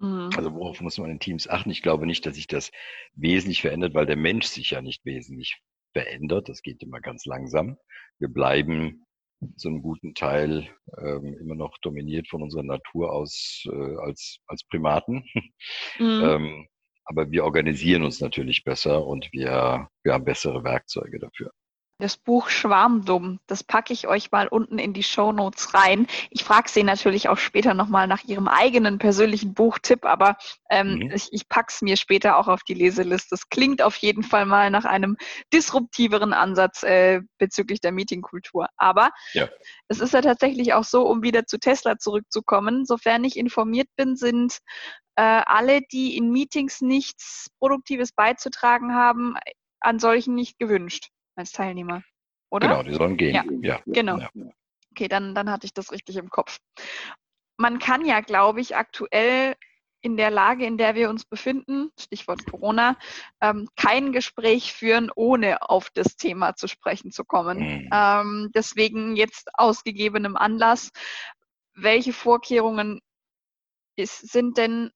Mhm. 0.00 0.30
Also 0.34 0.54
worauf 0.54 0.80
muss 0.80 0.98
man 0.98 1.10
in 1.10 1.20
Teams 1.20 1.48
achten? 1.48 1.70
Ich 1.70 1.82
glaube 1.82 2.06
nicht, 2.06 2.24
dass 2.26 2.34
sich 2.34 2.46
das 2.46 2.70
wesentlich 3.14 3.60
verändert, 3.60 3.94
weil 3.94 4.06
der 4.06 4.16
Mensch 4.16 4.46
sich 4.46 4.70
ja 4.70 4.80
nicht 4.80 5.04
wesentlich 5.04 5.60
verändert. 5.92 6.48
Das 6.48 6.62
geht 6.62 6.82
immer 6.82 7.00
ganz 7.00 7.24
langsam. 7.24 7.76
Wir 8.18 8.28
bleiben 8.28 9.06
zu 9.56 9.68
einem 9.68 9.82
guten 9.82 10.14
Teil 10.14 10.68
ähm, 10.98 11.36
immer 11.40 11.54
noch 11.54 11.78
dominiert 11.78 12.28
von 12.28 12.42
unserer 12.42 12.62
Natur 12.62 13.12
aus 13.12 13.64
äh, 13.72 13.96
als, 13.96 14.38
als 14.46 14.64
Primaten. 14.64 15.24
Mhm. 15.98 16.22
ähm, 16.24 16.68
aber 17.04 17.30
wir 17.30 17.44
organisieren 17.44 18.04
uns 18.04 18.20
natürlich 18.20 18.62
besser 18.64 19.04
und 19.04 19.28
wir, 19.32 19.88
wir 20.04 20.12
haben 20.12 20.24
bessere 20.24 20.62
Werkzeuge 20.62 21.18
dafür. 21.18 21.50
Das 22.00 22.16
Buch 22.16 22.48
Schwarmdumm, 22.48 23.40
das 23.46 23.62
packe 23.62 23.92
ich 23.92 24.08
euch 24.08 24.32
mal 24.32 24.48
unten 24.48 24.78
in 24.78 24.94
die 24.94 25.02
Show 25.02 25.32
Notes 25.32 25.74
rein. 25.74 26.06
Ich 26.30 26.44
frage 26.44 26.70
Sie 26.70 26.82
natürlich 26.82 27.28
auch 27.28 27.36
später 27.36 27.74
nochmal 27.74 28.06
nach 28.06 28.24
Ihrem 28.24 28.48
eigenen 28.48 28.98
persönlichen 28.98 29.52
Buchtipp, 29.52 30.06
aber 30.06 30.36
ähm, 30.70 30.94
mhm. 30.94 31.10
ich, 31.14 31.28
ich 31.32 31.48
packe 31.48 31.66
es 31.68 31.82
mir 31.82 31.98
später 31.98 32.38
auch 32.38 32.48
auf 32.48 32.62
die 32.62 32.72
Leseliste. 32.74 33.28
Das 33.30 33.50
klingt 33.50 33.82
auf 33.82 33.96
jeden 33.96 34.22
Fall 34.22 34.46
mal 34.46 34.70
nach 34.70 34.86
einem 34.86 35.18
disruptiveren 35.52 36.32
Ansatz 36.32 36.82
äh, 36.82 37.20
bezüglich 37.38 37.80
der 37.80 37.92
Meetingkultur. 37.92 38.68
Aber 38.78 39.10
ja. 39.34 39.48
es 39.88 40.00
ist 40.00 40.14
ja 40.14 40.22
tatsächlich 40.22 40.72
auch 40.72 40.84
so, 40.84 41.06
um 41.06 41.22
wieder 41.22 41.44
zu 41.44 41.58
Tesla 41.58 41.98
zurückzukommen, 41.98 42.86
sofern 42.86 43.24
ich 43.24 43.36
informiert 43.36 43.88
bin, 43.96 44.16
sind 44.16 44.58
äh, 45.16 45.42
alle, 45.44 45.82
die 45.92 46.16
in 46.16 46.30
Meetings 46.30 46.80
nichts 46.80 47.48
Produktives 47.58 48.12
beizutragen 48.12 48.94
haben, 48.94 49.34
an 49.80 49.98
solchen 49.98 50.34
nicht 50.34 50.58
gewünscht 50.58 51.10
als 51.40 51.52
Teilnehmer, 51.52 52.02
oder? 52.50 52.68
Genau, 52.68 52.82
die 52.82 52.94
sollen 52.94 53.16
gehen. 53.16 53.34
Ja, 53.34 53.44
ja. 53.76 53.80
genau. 53.86 54.18
Ja. 54.18 54.30
Okay, 54.92 55.08
dann, 55.08 55.34
dann 55.34 55.50
hatte 55.50 55.66
ich 55.66 55.74
das 55.74 55.92
richtig 55.92 56.16
im 56.16 56.30
Kopf. 56.30 56.58
Man 57.56 57.78
kann 57.78 58.04
ja, 58.04 58.20
glaube 58.20 58.60
ich, 58.60 58.76
aktuell 58.76 59.54
in 60.02 60.16
der 60.16 60.30
Lage, 60.30 60.64
in 60.64 60.78
der 60.78 60.94
wir 60.94 61.10
uns 61.10 61.24
befinden, 61.24 61.90
Stichwort 61.98 62.46
Corona, 62.46 62.96
ähm, 63.40 63.68
kein 63.76 64.12
Gespräch 64.12 64.72
führen, 64.72 65.10
ohne 65.14 65.68
auf 65.68 65.90
das 65.90 66.16
Thema 66.16 66.56
zu 66.56 66.68
sprechen 66.68 67.12
zu 67.12 67.24
kommen. 67.24 67.58
Mhm. 67.58 67.90
Ähm, 67.92 68.50
deswegen 68.54 69.16
jetzt 69.16 69.50
ausgegebenem 69.54 70.36
Anlass, 70.36 70.90
welche 71.74 72.12
Vorkehrungen 72.12 73.00
ist, 73.96 74.30
sind 74.30 74.56
denn 74.56 74.90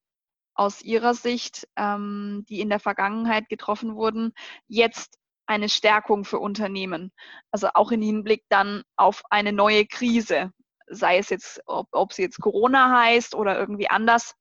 aus 0.54 0.82
Ihrer 0.82 1.14
Sicht, 1.14 1.68
ähm, 1.76 2.44
die 2.48 2.60
in 2.60 2.70
der 2.70 2.80
Vergangenheit 2.80 3.48
getroffen 3.48 3.96
wurden, 3.96 4.32
jetzt 4.68 5.18
eine 5.46 5.68
Stärkung 5.68 6.24
für 6.24 6.38
Unternehmen. 6.38 7.12
Also 7.50 7.68
auch 7.74 7.90
im 7.92 8.02
Hinblick 8.02 8.44
dann 8.48 8.82
auf 8.96 9.22
eine 9.30 9.52
neue 9.52 9.86
Krise, 9.86 10.52
sei 10.86 11.18
es 11.18 11.30
jetzt, 11.30 11.62
ob, 11.66 11.88
ob 11.92 12.12
sie 12.12 12.22
jetzt 12.22 12.40
Corona 12.40 12.98
heißt 13.00 13.34
oder 13.34 13.58
irgendwie 13.58 13.88
anders. 13.88 14.34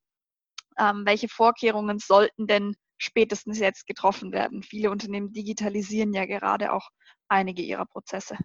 Ähm, 0.80 1.04
welche 1.06 1.30
Vorkehrungen 1.30 2.00
sollten 2.00 2.48
denn 2.48 2.76
spätestens 2.98 3.60
jetzt 3.60 3.86
getroffen 3.86 4.32
werden? 4.32 4.64
Viele 4.64 4.92
Unternehmen 4.92 5.34
digitalisieren 5.34 6.14
ja 6.14 6.26
gerade 6.26 6.74
auch 6.74 6.90
einige 7.28 7.62
ihrer 7.62 7.86
Prozesse. 7.86 8.38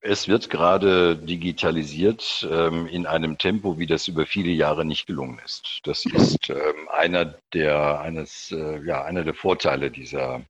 Es 0.00 0.28
wird 0.28 0.48
gerade 0.48 1.16
digitalisiert 1.16 2.46
ähm, 2.48 2.86
in 2.86 3.06
einem 3.06 3.36
Tempo, 3.36 3.78
wie 3.78 3.86
das 3.86 4.06
über 4.06 4.26
viele 4.26 4.52
Jahre 4.52 4.84
nicht 4.84 5.06
gelungen 5.06 5.40
ist. 5.44 5.80
Das 5.82 6.04
ist 6.06 6.50
ähm, 6.50 6.88
einer 6.88 7.34
der 7.52 8.00
eines 8.00 8.52
äh, 8.52 8.80
ja 8.84 9.02
einer 9.04 9.24
der 9.24 9.34
Vorteile 9.34 9.90
dieser 9.90 10.42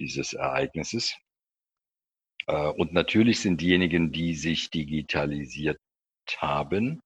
dieses 0.00 0.32
Ereignisses. 0.32 1.14
Äh, 2.46 2.68
und 2.70 2.92
natürlich 2.92 3.40
sind 3.40 3.60
diejenigen, 3.60 4.12
die 4.12 4.34
sich 4.34 4.70
digitalisiert 4.70 5.78
haben, 6.38 7.00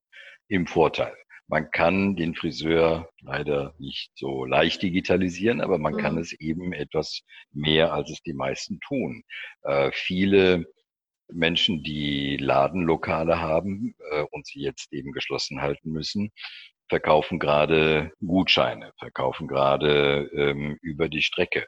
im 0.49 0.66
Vorteil. 0.66 1.14
Man 1.47 1.70
kann 1.70 2.16
den 2.16 2.34
Friseur 2.34 3.11
leider 3.20 3.74
nicht 3.78 4.11
so 4.14 4.45
leicht 4.45 4.82
digitalisieren, 4.82 5.61
aber 5.61 5.78
man 5.78 5.95
mhm. 5.95 5.99
kann 5.99 6.18
es 6.18 6.32
eben 6.32 6.72
etwas 6.72 7.22
mehr, 7.53 7.92
als 7.92 8.11
es 8.11 8.22
die 8.22 8.32
meisten 8.32 8.80
tun. 8.80 9.22
Äh, 9.62 9.90
viele 9.92 10.66
Menschen, 11.28 11.82
die 11.82 12.36
Ladenlokale 12.36 13.40
haben 13.40 13.95
äh, 14.11 14.24
und 14.30 14.47
sie 14.47 14.61
jetzt 14.61 14.92
eben 14.92 15.12
geschlossen 15.12 15.61
halten 15.61 15.90
müssen, 15.90 16.30
verkaufen 16.89 17.39
gerade 17.39 18.12
Gutscheine, 18.24 18.93
verkaufen 18.99 19.49
gerade 19.49 20.30
ähm, 20.35 20.78
über 20.82 21.09
die 21.09 21.22
Strecke. 21.22 21.66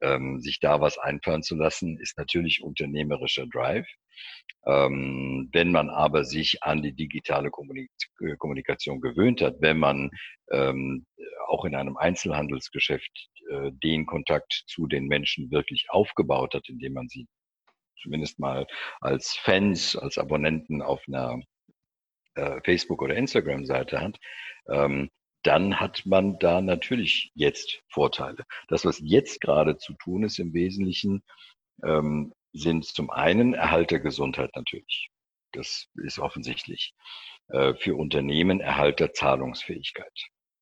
Ähm, 0.00 0.40
sich 0.40 0.60
da 0.60 0.80
was 0.80 0.98
einfallen 0.98 1.42
zu 1.42 1.56
lassen, 1.56 1.98
ist 1.98 2.18
natürlich 2.18 2.62
unternehmerischer 2.62 3.46
Drive. 3.46 3.86
Ähm, 4.66 5.48
wenn 5.52 5.72
man 5.72 5.90
aber 5.90 6.24
sich 6.24 6.62
an 6.62 6.82
die 6.82 6.94
digitale 6.94 7.50
Kommunik 7.50 7.90
äh, 8.20 8.36
Kommunikation 8.36 9.00
gewöhnt 9.00 9.40
hat, 9.42 9.56
wenn 9.60 9.78
man 9.78 10.10
ähm, 10.50 11.06
auch 11.48 11.64
in 11.64 11.74
einem 11.74 11.96
Einzelhandelsgeschäft 11.96 13.28
äh, 13.50 13.70
den 13.72 14.06
Kontakt 14.06 14.64
zu 14.66 14.86
den 14.86 15.06
Menschen 15.06 15.50
wirklich 15.50 15.86
aufgebaut 15.90 16.54
hat, 16.54 16.68
indem 16.68 16.94
man 16.94 17.08
sie 17.08 17.26
zumindest 18.00 18.38
mal 18.38 18.66
als 19.00 19.34
Fans, 19.34 19.96
als 19.96 20.18
Abonnenten 20.18 20.82
auf 20.82 21.02
einer 21.08 21.40
äh, 22.34 22.60
Facebook- 22.64 23.02
oder 23.02 23.16
Instagram-Seite 23.16 24.00
hat, 24.00 24.18
ähm, 24.68 25.10
dann 25.42 25.78
hat 25.78 26.06
man 26.06 26.38
da 26.38 26.60
natürlich 26.62 27.30
jetzt 27.34 27.82
Vorteile. 27.88 28.44
Das, 28.68 28.84
was 28.84 28.98
jetzt 29.00 29.40
gerade 29.40 29.76
zu 29.76 29.92
tun 29.94 30.24
ist 30.24 30.38
im 30.38 30.54
Wesentlichen, 30.54 31.22
ähm, 31.84 32.32
sind 32.52 32.86
zum 32.86 33.10
einen 33.10 33.52
Erhalt 33.52 33.90
der 33.90 34.00
Gesundheit 34.00 34.50
natürlich. 34.54 35.10
Das 35.52 35.88
ist 36.02 36.18
offensichtlich. 36.18 36.94
Äh, 37.48 37.74
für 37.74 37.94
Unternehmen 37.96 38.60
Erhalt 38.60 39.00
der 39.00 39.12
Zahlungsfähigkeit. 39.12 40.12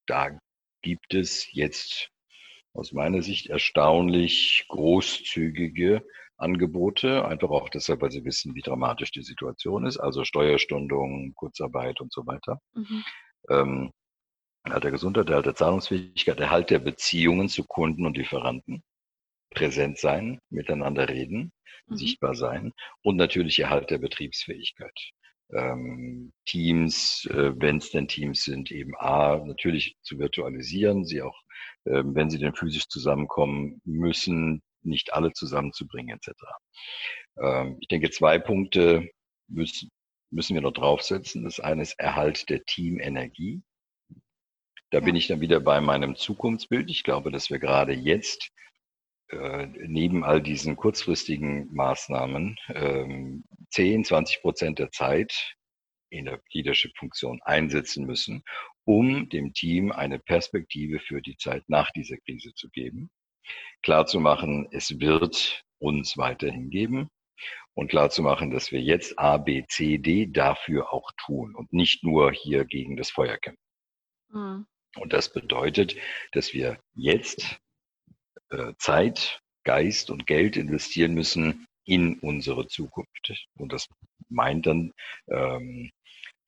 Da 0.07 0.37
gibt 0.83 1.15
es 1.15 1.47
jetzt 1.53 2.11
aus 2.75 2.93
meiner 2.93 3.23
Sicht 3.23 3.47
erstaunlich 3.49 4.65
großzügige 4.69 6.05
Angebote, 6.43 7.25
einfach 7.25 7.51
auch 7.51 7.69
deshalb, 7.69 8.03
weil 8.03 8.11
sie 8.11 8.25
wissen, 8.25 8.55
wie 8.55 8.63
dramatisch 8.63 9.13
die 9.13 9.23
Situation 9.23 9.87
ist, 9.87 9.99
also 9.99 10.25
Steuerstundung, 10.25 11.33
Kurzarbeit 11.35 12.01
und 12.01 12.13
so 12.13 12.27
weiter. 12.27 12.61
Mhm. 12.75 13.05
Ähm, 13.49 13.93
Erhalt 14.65 14.85
der 14.85 14.91
Gesundheit, 14.93 15.29
Erhalt 15.29 15.47
der 15.47 15.55
Zahlungsfähigkeit, 15.55 16.39
Erhalt 16.39 16.71
der 16.71 16.79
Beziehungen 16.79 17.49
zu 17.49 17.65
Kunden 17.65 18.07
und 18.07 18.17
Lieferanten, 18.17 18.83
präsent 19.51 19.99
sein, 19.99 20.39
miteinander 20.51 21.09
reden, 21.09 21.53
mhm. 21.87 21.97
sichtbar 21.97 22.35
sein 22.35 22.73
und 23.03 23.17
natürlich 23.17 23.59
Erhalt 23.59 23.91
der 23.91 23.99
Betriebsfähigkeit. 23.99 24.99
Ähm, 25.55 26.33
Teams, 26.47 27.27
äh, 27.31 27.53
wenn 27.57 27.77
es 27.77 27.91
denn 27.91 28.09
Teams 28.09 28.45
sind, 28.45 28.71
eben 28.71 28.95
A, 28.97 29.39
natürlich 29.45 29.97
zu 30.03 30.19
virtualisieren, 30.19 31.05
sie 31.05 31.21
auch, 31.23 31.39
äh, 31.85 32.03
wenn 32.05 32.31
sie 32.31 32.39
denn 32.39 32.55
physisch 32.55 32.89
zusammenkommen 32.89 33.81
müssen, 33.85 34.63
nicht 34.85 35.13
alle 35.13 35.33
zusammenzubringen 35.33 36.17
etc. 36.17 36.31
Ähm, 37.41 37.79
ich 37.81 37.89
denke, 37.89 38.11
zwei 38.11 38.39
Punkte 38.39 39.09
müssen, 39.49 39.91
müssen 40.31 40.55
wir 40.55 40.63
noch 40.63 40.73
draufsetzen. 40.73 41.45
Das 41.45 41.61
eine 41.61 41.83
ist 41.83 41.99
Erhalt 41.99 42.49
der 42.49 42.65
Teamenergie. 42.65 43.63
Da 44.91 44.99
ja. 44.99 45.05
bin 45.05 45.17
ich 45.17 45.29
dann 45.29 45.41
wieder 45.41 45.61
bei 45.61 45.81
meinem 45.81 46.17
Zukunftsbild. 46.17 46.91
Ich 46.91 47.05
glaube, 47.05 47.31
dass 47.31 47.51
wir 47.51 47.59
gerade 47.59 47.93
jetzt 47.93 48.51
äh, 49.29 49.67
neben 49.67 50.25
all 50.25 50.43
diesen 50.43 50.77
kurzfristigen 50.77 51.73
Maßnahmen 51.73 52.59
ähm, 52.69 53.45
10, 53.71 54.05
20 54.05 54.43
Prozent 54.43 54.79
der 54.79 54.91
Zeit 54.91 55.55
in 56.11 56.27
der 56.27 56.43
Leadership-Funktion 56.53 57.41
einsetzen 57.43 58.05
müssen, 58.05 58.43
um 58.85 59.31
dem 59.31 59.55
Team 59.55 59.93
eine 59.93 60.19
Perspektive 60.19 61.01
für 61.01 61.23
die 61.23 61.39
Zeit 61.39 61.65
nach 61.69 61.91
dieser 61.93 62.19
Krise 62.19 62.53
zu 62.55 62.69
geben 62.69 63.11
klar 63.83 64.07
zu 64.07 64.21
machen, 64.21 64.69
es 64.71 65.01
wird 65.01 65.65
uns 65.79 66.17
weiterhin 66.17 66.71
geben 66.71 67.09
und 67.75 67.89
klar 67.89 68.11
zu 68.11 68.23
machen, 68.23 68.51
dass 68.51 68.71
wir 68.71 68.81
jetzt 68.81 69.19
A, 69.19 69.39
B, 69.39 69.65
C, 69.69 69.99
D 69.99 70.27
dafür 70.27 70.93
auch 70.93 71.11
tun 71.25 71.55
und 71.55 71.73
nicht 71.73 72.05
nur 72.05 72.33
hier 72.33 72.65
gegen 72.65 72.97
das 72.97 73.11
Feuer 73.11 73.37
kämpfen. 73.39 73.63
Mhm. 74.29 74.67
Und 74.97 75.13
das 75.13 75.33
bedeutet, 75.33 75.97
dass 76.33 76.53
wir 76.53 76.79
jetzt 76.95 77.59
äh, 78.51 78.75
Zeit, 78.79 79.41
Geist 79.65 80.11
und 80.11 80.27
Geld 80.27 80.57
investieren 80.57 81.15
müssen 81.15 81.67
in 81.85 82.19
unsere 82.19 82.67
Zukunft. 82.67 83.47
Und 83.55 83.73
das 83.73 83.89
meint 84.29 84.67
dann 84.67 84.93
ähm, 85.29 85.91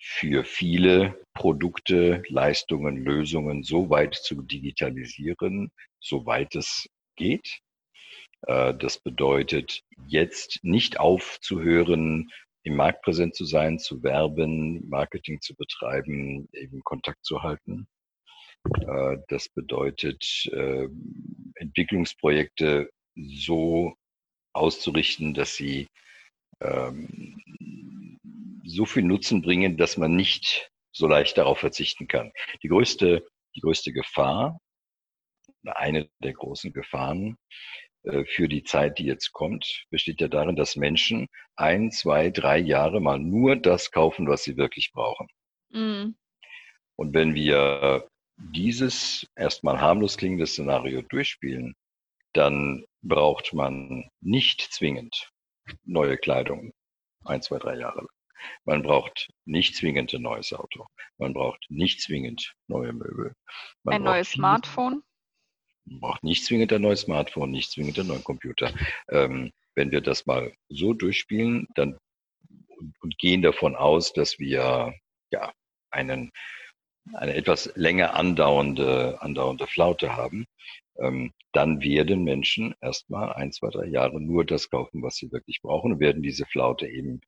für 0.06 0.44
viele 0.44 1.18
Produkte, 1.32 2.22
Leistungen, 2.28 2.98
Lösungen 2.98 3.62
so 3.62 3.88
weit 3.88 4.14
zu 4.14 4.42
digitalisieren, 4.42 5.72
soweit 5.98 6.54
es 6.54 6.86
geht. 7.16 7.60
Äh, 8.42 8.74
das 8.74 8.98
bedeutet, 8.98 9.80
jetzt 10.06 10.60
nicht 10.62 11.00
aufzuhören, 11.00 12.30
im 12.64 12.76
Markt 12.76 13.02
präsent 13.02 13.34
zu 13.34 13.46
sein, 13.46 13.78
zu 13.78 14.02
werben, 14.02 14.86
Marketing 14.88 15.40
zu 15.40 15.54
betreiben, 15.54 16.48
eben 16.52 16.82
Kontakt 16.84 17.24
zu 17.24 17.42
halten. 17.42 17.88
Äh, 18.86 19.16
das 19.28 19.48
bedeutet, 19.48 20.48
äh, 20.52 20.86
Entwicklungsprojekte 21.54 22.90
so 23.14 23.94
auszurichten, 24.52 25.32
dass 25.32 25.56
sie 25.56 25.86
ähm, 26.60 27.40
so 28.64 28.84
viel 28.86 29.04
Nutzen 29.04 29.42
bringen, 29.42 29.76
dass 29.76 29.96
man 29.96 30.14
nicht 30.16 30.70
so 30.92 31.06
leicht 31.06 31.36
darauf 31.38 31.58
verzichten 31.58 32.08
kann. 32.08 32.32
Die 32.62 32.68
größte, 32.68 33.26
die 33.54 33.60
größte 33.60 33.92
Gefahr 33.92 34.58
eine 35.64 36.08
der 36.22 36.32
großen 36.32 36.72
Gefahren 36.72 37.36
äh, 38.04 38.24
für 38.24 38.48
die 38.48 38.64
Zeit, 38.64 38.98
die 38.98 39.04
jetzt 39.04 39.32
kommt, 39.32 39.84
besteht 39.90 40.20
ja 40.20 40.28
darin, 40.28 40.56
dass 40.56 40.76
Menschen 40.76 41.28
ein, 41.56 41.90
zwei, 41.90 42.30
drei 42.30 42.58
Jahre 42.58 43.00
mal 43.00 43.18
nur 43.18 43.56
das 43.56 43.90
kaufen, 43.90 44.28
was 44.28 44.44
sie 44.44 44.56
wirklich 44.56 44.92
brauchen. 44.92 45.28
Mhm. 45.70 46.16
Und 46.96 47.14
wenn 47.14 47.34
wir 47.34 48.08
dieses 48.36 49.26
erstmal 49.36 49.80
harmlos 49.80 50.16
klingende 50.16 50.46
Szenario 50.46 51.02
durchspielen, 51.02 51.74
dann 52.32 52.84
braucht 53.02 53.52
man 53.52 54.10
nicht 54.20 54.60
zwingend 54.60 55.30
neue 55.84 56.18
Kleidung 56.18 56.72
ein, 57.24 57.42
zwei, 57.42 57.58
drei 57.58 57.76
Jahre 57.76 57.98
lang. 57.98 58.08
Man 58.64 58.82
braucht 58.82 59.30
nicht 59.44 59.76
zwingend 59.76 60.12
ein 60.14 60.22
neues 60.22 60.52
Auto. 60.52 60.86
Man 61.18 61.34
braucht 61.34 61.64
nicht 61.68 62.00
zwingend 62.00 62.54
neue 62.68 62.92
Möbel. 62.92 63.34
Man 63.82 63.96
ein 63.96 64.02
neues 64.02 64.30
Smartphone? 64.30 65.02
Man 65.86 66.00
braucht 66.00 66.24
nicht 66.24 66.44
zwingend 66.44 66.72
ein 66.72 66.82
neues 66.82 67.02
Smartphone, 67.02 67.50
nicht 67.50 67.70
zwingend 67.70 67.98
einen 67.98 68.08
neuen 68.08 68.24
Computer. 68.24 68.72
Ähm, 69.10 69.52
wenn 69.74 69.90
wir 69.90 70.00
das 70.00 70.26
mal 70.26 70.54
so 70.68 70.94
durchspielen, 70.94 71.66
dann 71.74 71.98
und, 72.68 72.94
und 73.00 73.18
gehen 73.18 73.42
davon 73.42 73.76
aus, 73.76 74.12
dass 74.12 74.38
wir 74.38 74.94
ja 75.30 75.52
einen 75.90 76.32
eine 77.12 77.34
etwas 77.34 77.70
länger 77.76 78.14
andauernde, 78.14 79.20
andauernde 79.20 79.66
Flaute 79.66 80.16
haben, 80.16 80.46
ähm, 80.98 81.32
dann 81.52 81.82
werden 81.82 82.24
Menschen 82.24 82.74
erstmal 82.80 83.32
ein, 83.32 83.52
zwei, 83.52 83.68
drei 83.68 83.86
Jahre 83.86 84.20
nur 84.20 84.44
das 84.44 84.70
kaufen, 84.70 85.02
was 85.02 85.16
sie 85.16 85.30
wirklich 85.32 85.60
brauchen 85.62 85.92
und 85.92 86.00
werden 86.00 86.22
diese 86.22 86.46
Flaute 86.46 86.86
eben 86.86 87.20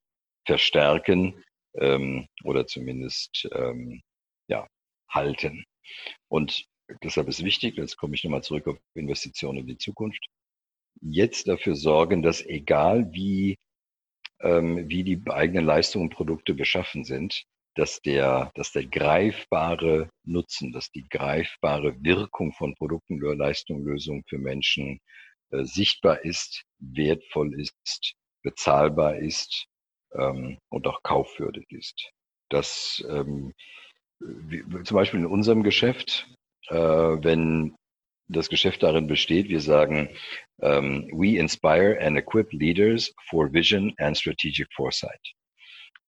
verstärken 0.46 1.42
ähm, 1.78 2.26
oder 2.44 2.66
zumindest 2.66 3.48
ähm, 3.52 4.02
ja, 4.48 4.66
halten. 5.10 5.64
Und 6.28 6.64
deshalb 7.02 7.28
ist 7.28 7.44
wichtig, 7.44 7.76
jetzt 7.76 7.96
komme 7.96 8.14
ich 8.14 8.24
nochmal 8.24 8.42
zurück 8.42 8.66
auf 8.68 8.78
Investitionen 8.94 9.58
in 9.58 9.66
die 9.66 9.78
Zukunft, 9.78 10.24
jetzt 11.00 11.48
dafür 11.48 11.74
sorgen, 11.74 12.22
dass 12.22 12.44
egal 12.44 13.12
wie, 13.12 13.56
ähm, 14.40 14.88
wie 14.88 15.04
die 15.04 15.20
eigenen 15.30 15.66
Leistungen 15.66 16.08
und 16.08 16.14
Produkte 16.14 16.54
beschaffen 16.54 17.04
sind, 17.04 17.44
dass 17.74 18.00
der, 18.00 18.50
dass 18.54 18.72
der 18.72 18.86
greifbare 18.86 20.08
Nutzen, 20.24 20.72
dass 20.72 20.90
die 20.90 21.06
greifbare 21.10 22.02
Wirkung 22.02 22.52
von 22.52 22.74
Produkten, 22.74 23.20
Leistungen, 23.20 23.84
Lösungen 23.84 24.24
für 24.28 24.38
Menschen 24.38 24.98
äh, 25.50 25.64
sichtbar 25.64 26.24
ist, 26.24 26.62
wertvoll 26.78 27.60
ist, 27.60 28.14
bezahlbar 28.42 29.16
ist 29.16 29.66
ähm, 30.18 30.58
und 30.68 30.86
auch 30.86 31.02
kaufwürdig 31.02 31.66
ist. 31.70 32.10
Das 32.48 33.04
ähm, 33.08 33.52
wie, 34.20 34.62
zum 34.84 34.94
Beispiel 34.94 35.20
in 35.20 35.26
unserem 35.26 35.62
Geschäft, 35.62 36.26
äh, 36.68 36.74
wenn 36.76 37.74
das 38.28 38.48
Geschäft 38.48 38.82
darin 38.82 39.06
besteht, 39.06 39.48
wir 39.48 39.60
sagen, 39.60 40.08
ähm, 40.60 41.08
we 41.12 41.38
inspire 41.38 41.98
and 42.00 42.18
equip 42.18 42.52
leaders 42.52 43.12
for 43.28 43.52
vision 43.52 43.94
and 43.98 44.16
strategic 44.16 44.68
foresight. 44.74 45.20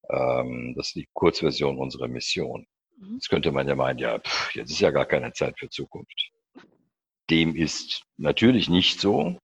Ähm, 0.09 0.73
das 0.75 0.87
ist 0.87 0.95
die 0.95 1.07
Kurzversion 1.13 1.77
unserer 1.77 2.07
Mission. 2.07 2.65
Mhm. 2.97 3.13
Jetzt 3.13 3.29
könnte 3.29 3.51
man 3.51 3.67
ja 3.67 3.75
meinen, 3.75 3.99
ja, 3.99 4.19
pff, 4.19 4.53
jetzt 4.55 4.71
ist 4.71 4.81
ja 4.81 4.91
gar 4.91 5.05
keine 5.05 5.31
Zeit 5.33 5.57
für 5.57 5.69
Zukunft. 5.69 6.31
Dem 7.29 7.55
ist 7.55 8.03
natürlich 8.17 8.69
nicht 8.69 8.99
so, 8.99 9.37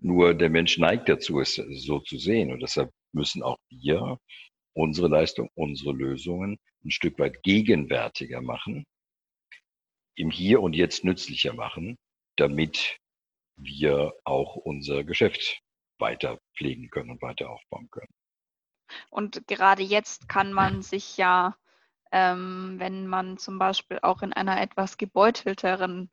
nur 0.00 0.34
der 0.34 0.50
Mensch 0.50 0.78
neigt 0.78 1.08
dazu, 1.08 1.40
es 1.40 1.54
so 1.54 1.98
zu 1.98 2.16
sehen. 2.16 2.52
Und 2.52 2.60
deshalb 2.60 2.90
müssen 3.14 3.42
auch 3.42 3.58
wir 3.70 4.18
unsere 4.74 5.08
Leistung, 5.08 5.50
unsere 5.54 5.92
Lösungen 5.92 6.58
ein 6.84 6.90
Stück 6.90 7.18
weit 7.18 7.42
gegenwärtiger 7.42 8.42
machen, 8.42 8.84
im 10.16 10.30
Hier 10.30 10.60
und 10.60 10.74
Jetzt 10.74 11.04
nützlicher 11.04 11.54
machen, 11.54 11.96
damit 12.36 12.98
wir 13.56 14.12
auch 14.24 14.56
unser 14.56 15.04
Geschäft 15.04 15.60
weiter 15.98 16.38
pflegen 16.56 16.90
können 16.90 17.10
und 17.10 17.22
weiter 17.22 17.50
aufbauen 17.50 17.88
können. 17.90 18.12
Und 19.10 19.46
gerade 19.46 19.82
jetzt 19.82 20.28
kann 20.28 20.52
man 20.52 20.82
sich 20.82 21.16
ja, 21.16 21.56
ähm, 22.12 22.74
wenn 22.78 23.06
man 23.06 23.38
zum 23.38 23.58
Beispiel 23.58 23.98
auch 24.02 24.22
in 24.22 24.32
einer 24.32 24.60
etwas 24.60 24.98
gebeutelteren 24.98 26.10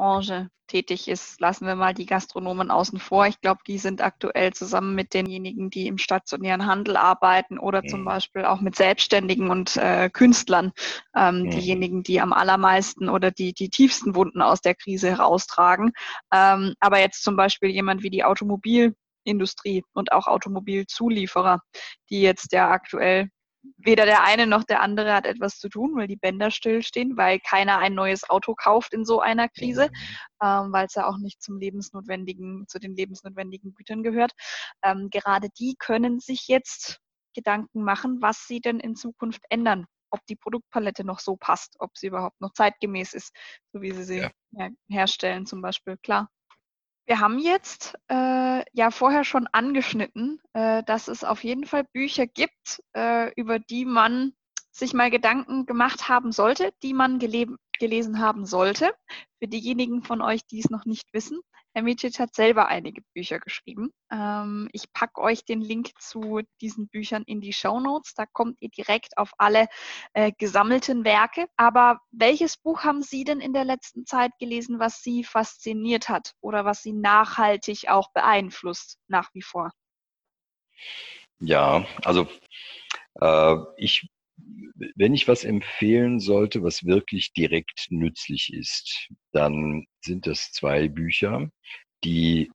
Branche 0.00 0.48
tätig 0.66 1.08
ist, 1.08 1.38
lassen 1.42 1.66
wir 1.66 1.74
mal 1.74 1.92
die 1.92 2.06
Gastronomen 2.06 2.70
außen 2.70 2.98
vor. 2.98 3.26
Ich 3.26 3.38
glaube, 3.42 3.60
die 3.66 3.76
sind 3.76 4.00
aktuell 4.00 4.54
zusammen 4.54 4.94
mit 4.94 5.12
denjenigen, 5.12 5.68
die 5.68 5.88
im 5.88 5.98
stationären 5.98 6.64
Handel 6.64 6.96
arbeiten 6.96 7.58
oder 7.58 7.82
mhm. 7.82 7.88
zum 7.88 8.04
Beispiel 8.06 8.46
auch 8.46 8.62
mit 8.62 8.76
Selbstständigen 8.76 9.50
und 9.50 9.76
äh, 9.76 10.08
Künstlern, 10.08 10.72
ähm, 11.14 11.42
mhm. 11.42 11.50
diejenigen, 11.50 12.02
die 12.02 12.18
am 12.18 12.32
allermeisten 12.32 13.10
oder 13.10 13.30
die 13.30 13.52
die 13.52 13.68
tiefsten 13.68 14.14
Wunden 14.14 14.40
aus 14.40 14.62
der 14.62 14.74
Krise 14.74 15.10
heraustragen. 15.10 15.92
Ähm, 16.32 16.74
aber 16.80 16.98
jetzt 16.98 17.22
zum 17.22 17.36
Beispiel 17.36 17.68
jemand 17.68 18.02
wie 18.02 18.10
die 18.10 18.24
Automobil 18.24 18.94
Industrie 19.24 19.84
und 19.92 20.12
auch 20.12 20.26
Automobilzulieferer, 20.26 21.60
die 22.08 22.22
jetzt 22.22 22.54
ja 22.54 22.70
aktuell 22.70 23.28
weder 23.76 24.06
der 24.06 24.22
eine 24.24 24.46
noch 24.46 24.64
der 24.64 24.80
andere 24.80 25.14
hat 25.14 25.26
etwas 25.26 25.58
zu 25.58 25.68
tun, 25.68 25.94
weil 25.96 26.06
die 26.06 26.16
Bänder 26.16 26.50
stillstehen, 26.50 27.16
weil 27.16 27.40
keiner 27.40 27.78
ein 27.78 27.94
neues 27.94 28.28
Auto 28.28 28.54
kauft 28.54 28.94
in 28.94 29.04
so 29.04 29.20
einer 29.20 29.48
Krise, 29.48 29.90
ähm, 30.42 30.72
weil 30.72 30.86
es 30.86 30.94
ja 30.94 31.06
auch 31.06 31.18
nicht 31.18 31.42
zum 31.42 31.58
lebensnotwendigen, 31.58 32.66
zu 32.68 32.78
den 32.78 32.96
lebensnotwendigen 32.96 33.74
Gütern 33.74 34.02
gehört. 34.02 34.32
Ähm, 34.82 35.08
gerade 35.10 35.48
die 35.58 35.76
können 35.78 36.20
sich 36.20 36.48
jetzt 36.48 37.00
Gedanken 37.34 37.82
machen, 37.82 38.20
was 38.20 38.46
sie 38.46 38.60
denn 38.60 38.80
in 38.80 38.96
Zukunft 38.96 39.42
ändern, 39.50 39.86
ob 40.10 40.24
die 40.26 40.36
Produktpalette 40.36 41.04
noch 41.04 41.20
so 41.20 41.36
passt, 41.36 41.76
ob 41.78 41.96
sie 41.96 42.08
überhaupt 42.08 42.40
noch 42.40 42.52
zeitgemäß 42.52 43.14
ist, 43.14 43.32
so 43.72 43.80
wie 43.80 43.92
sie 43.92 44.04
sie 44.04 44.28
ja. 44.52 44.70
herstellen 44.88 45.46
zum 45.46 45.62
Beispiel. 45.62 45.96
Klar. 45.98 46.28
Wir 47.10 47.18
haben 47.18 47.40
jetzt 47.40 47.98
äh, 48.06 48.62
ja 48.72 48.92
vorher 48.92 49.24
schon 49.24 49.48
angeschnitten, 49.48 50.40
äh, 50.52 50.84
dass 50.84 51.08
es 51.08 51.24
auf 51.24 51.42
jeden 51.42 51.66
Fall 51.66 51.82
Bücher 51.92 52.28
gibt, 52.28 52.84
äh, 52.94 53.32
über 53.34 53.58
die 53.58 53.84
man 53.84 54.32
sich 54.70 54.94
mal 54.94 55.10
Gedanken 55.10 55.66
gemacht 55.66 56.08
haben 56.08 56.30
sollte, 56.30 56.72
die 56.84 56.94
man 56.94 57.18
gelesen 57.18 58.20
haben 58.20 58.46
sollte. 58.46 58.94
Für 59.40 59.48
diejenigen 59.48 60.04
von 60.04 60.22
euch, 60.22 60.46
die 60.46 60.60
es 60.60 60.70
noch 60.70 60.84
nicht 60.84 61.12
wissen, 61.12 61.40
Herr 61.72 61.82
Micic 61.82 62.18
hat 62.18 62.34
selber 62.34 62.66
einige 62.66 63.02
Bücher 63.14 63.38
geschrieben. 63.38 63.92
Ähm, 64.10 64.68
ich 64.72 64.92
packe 64.92 65.20
euch 65.20 65.44
den 65.44 65.60
Link 65.60 65.90
zu 66.00 66.40
diesen 66.60 66.88
Büchern 66.88 67.22
in 67.26 67.40
die 67.40 67.52
Show 67.52 67.78
Notes. 67.78 68.14
Da 68.14 68.26
kommt 68.26 68.56
ihr 68.60 68.70
direkt 68.70 69.16
auf 69.18 69.32
alle 69.38 69.68
äh, 70.12 70.32
gesammelten 70.36 71.04
Werke. 71.04 71.46
Aber 71.56 72.00
welches 72.10 72.56
Buch 72.56 72.82
haben 72.82 73.02
Sie 73.02 73.22
denn 73.22 73.40
in 73.40 73.52
der 73.52 73.64
letzten 73.64 74.04
Zeit 74.04 74.32
gelesen, 74.40 74.80
was 74.80 75.02
Sie 75.02 75.22
fasziniert 75.22 76.08
hat 76.08 76.34
oder 76.40 76.64
was 76.64 76.82
Sie 76.82 76.92
nachhaltig 76.92 77.88
auch 77.88 78.10
beeinflusst 78.12 78.98
nach 79.06 79.30
wie 79.32 79.42
vor? 79.42 79.70
Ja, 81.38 81.86
also 82.04 82.26
äh, 83.20 83.56
ich 83.76 84.08
wenn 84.96 85.14
ich 85.14 85.28
was 85.28 85.44
empfehlen 85.44 86.20
sollte, 86.20 86.62
was 86.62 86.84
wirklich 86.84 87.32
direkt 87.32 87.86
nützlich 87.90 88.52
ist, 88.52 89.08
dann 89.32 89.86
sind 90.00 90.26
das 90.26 90.52
zwei 90.52 90.88
Bücher, 90.88 91.50
die 92.04 92.50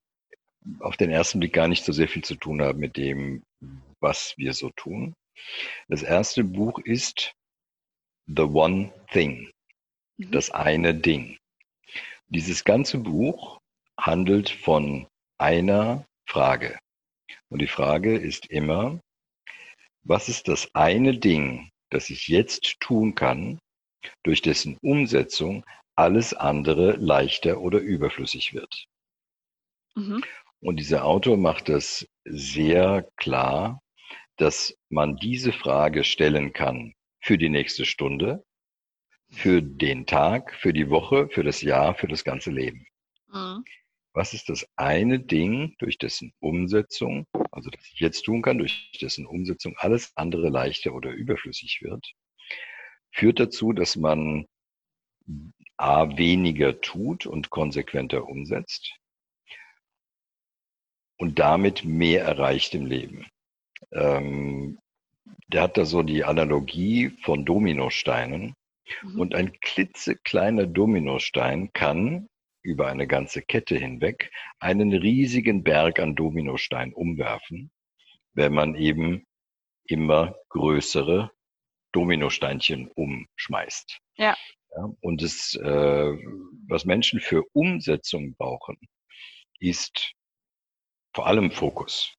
auf 0.80 0.98
den 0.98 1.12
ersten 1.12 1.40
Blick 1.40 1.54
gar 1.54 1.68
nicht 1.68 1.84
so 1.86 1.92
sehr 1.92 2.08
viel 2.08 2.24
zu 2.24 2.36
tun 2.36 2.62
haben 2.62 2.80
mit 2.80 2.98
dem, 2.98 3.44
was 4.00 4.34
wir 4.38 4.54
so 4.54 4.72
tun. 4.72 5.14
Das 5.88 6.02
erste 6.02 6.44
Buch 6.44 6.80
ist 6.80 7.34
The 8.28 8.44
One 8.44 8.92
Thing, 9.12 9.52
mhm. 10.18 10.32
das 10.32 10.50
eine 10.50 10.96
Ding. 10.96 11.38
Dieses 12.28 12.64
ganze 12.64 12.98
Buch 12.98 13.60
handelt 14.00 14.50
von 14.50 15.08
einer 15.38 16.06
Frage. 16.28 16.80
Und 17.50 17.62
die 17.62 17.68
Frage 17.68 18.18
ist 18.18 18.48
immer, 18.48 19.00
was 20.04 20.30
ist 20.30 20.48
das 20.48 20.74
eine 20.74 21.18
Ding, 21.18 21.70
das 21.90 22.10
ich 22.10 22.28
jetzt 22.28 22.80
tun 22.80 23.16
kann, 23.16 23.60
durch 24.24 24.42
dessen 24.42 24.78
Umsetzung 24.82 25.66
alles 25.96 26.34
andere 26.34 26.92
leichter 26.94 27.62
oder 27.62 27.80
überflüssig 27.80 28.54
wird. 28.54 28.86
Mhm. 29.96 30.24
Und 30.60 30.78
dieser 30.78 31.06
Autor 31.06 31.38
macht 31.38 31.70
das 31.70 32.08
sehr 32.26 33.08
klar, 33.18 33.82
dass 34.38 34.78
man 34.90 35.16
diese 35.16 35.54
Frage 35.54 36.04
stellen 36.04 36.54
kann 36.54 36.94
für 37.22 37.38
die 37.38 37.50
nächste 37.50 37.86
Stunde, 37.86 38.44
für 39.30 39.62
den 39.62 40.06
Tag, 40.06 40.54
für 40.56 40.74
die 40.74 40.90
Woche, 40.90 41.30
für 41.30 41.44
das 41.44 41.62
Jahr, 41.62 41.96
für 41.96 42.08
das 42.08 42.24
ganze 42.24 42.52
Leben. 42.52 42.86
Mhm. 43.32 43.64
Was 44.16 44.34
ist 44.34 44.48
das 44.48 44.66
eine 44.78 45.20
Ding, 45.20 45.76
durch 45.78 45.98
dessen 45.98 46.34
Umsetzung, 46.40 47.28
also 47.52 47.70
das 47.70 47.86
ich 47.92 48.00
jetzt 48.00 48.24
tun 48.24 48.42
kann, 48.42 48.58
durch 48.58 48.98
dessen 49.02 49.26
Umsetzung 49.26 49.76
alles 49.78 50.14
andere 50.16 50.48
leichter 50.48 50.94
oder 50.94 51.12
überflüssig 51.12 51.82
wird, 51.82 52.14
führt 53.12 53.42
dazu, 53.42 53.74
dass 53.74 53.98
man 53.98 54.48
A 55.76 56.18
weniger 56.18 56.80
tut 56.80 57.26
und 57.26 57.50
konsequenter 57.50 58.26
umsetzt 58.26 58.96
und 61.18 61.40
damit 61.40 61.84
mehr 61.84 62.24
erreicht 62.24 62.74
im 62.74 62.86
Leben. 62.86 63.28
Ähm, 63.92 64.80
der 65.48 65.64
hat 65.64 65.78
da 65.78 65.84
so 65.84 66.04
die 66.04 66.24
Analogie 66.24 67.10
von 67.22 67.44
Dominosteinen. 67.44 68.56
Mhm. 69.02 69.20
Und 69.20 69.36
ein 69.36 69.60
klitzekleiner 69.60 70.68
Dominostein 70.68 71.74
kann 71.74 72.30
über 72.66 72.88
eine 72.88 73.08
ganze 73.08 73.42
Kette 73.42 73.78
hinweg 73.78 74.32
einen 74.60 74.92
riesigen 74.94 75.64
Berg 75.64 76.00
an 76.00 76.16
Dominosteinen 76.16 76.94
umwerfen, 76.94 77.72
wenn 78.34 78.54
man 78.54 78.76
eben 78.76 79.26
immer 79.88 80.36
größere 80.50 81.32
Dominosteinchen 81.92 82.90
umschmeißt. 82.90 84.00
Ja. 84.18 84.36
ja 84.76 84.90
und 85.02 85.22
das, 85.22 85.56
äh, 85.56 86.14
was 86.68 86.86
Menschen 86.86 87.20
für 87.20 87.44
Umsetzung 87.54 88.36
brauchen, 88.36 88.78
ist 89.60 90.14
vor 91.14 91.28
allem 91.28 91.52
Fokus. 91.52 92.14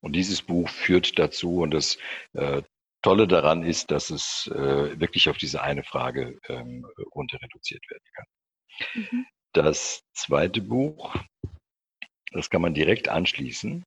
Und 0.00 0.14
dieses 0.14 0.42
Buch 0.42 0.68
führt 0.68 1.18
dazu 1.18 1.58
und 1.58 1.72
das 1.72 1.98
äh, 2.32 2.62
Tolle 3.02 3.26
daran 3.26 3.64
ist, 3.64 3.90
dass 3.90 4.10
es 4.10 4.48
äh, 4.54 4.98
wirklich 5.00 5.28
auf 5.28 5.36
diese 5.36 5.60
eine 5.60 5.82
Frage 5.82 6.38
ähm, 6.48 6.86
runter 7.14 7.38
reduziert 7.42 7.84
werden 7.90 8.04
kann. 8.14 8.26
Mhm. 8.94 9.26
Das 9.52 10.02
zweite 10.14 10.62
Buch, 10.62 11.14
das 12.32 12.48
kann 12.48 12.62
man 12.62 12.72
direkt 12.72 13.08
anschließen. 13.08 13.84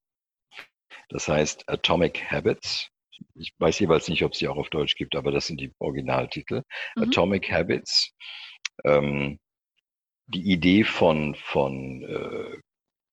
Das 1.09 1.27
heißt 1.27 1.67
Atomic 1.67 2.31
Habits. 2.31 2.89
Ich 3.33 3.53
weiß 3.57 3.79
jeweils 3.79 4.07
nicht, 4.07 4.23
ob 4.23 4.33
es 4.33 4.39
sie 4.39 4.47
auch 4.47 4.57
auf 4.57 4.69
Deutsch 4.69 4.95
gibt, 4.95 5.15
aber 5.15 5.31
das 5.31 5.47
sind 5.47 5.59
die 5.59 5.73
Originaltitel. 5.79 6.61
Mhm. 6.95 7.03
Atomic 7.03 7.51
Habits. 7.51 8.11
Ähm, 8.83 9.39
die 10.27 10.51
Idee 10.51 10.83
von, 10.83 11.35
von 11.35 12.03
äh, 12.03 12.59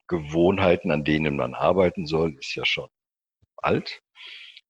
Gewohnheiten, 0.09 0.91
an 0.91 1.05
denen 1.05 1.37
man 1.37 1.55
arbeiten 1.55 2.07
soll, 2.07 2.37
ist 2.39 2.55
ja 2.55 2.65
schon 2.65 2.89
alt. 3.57 4.01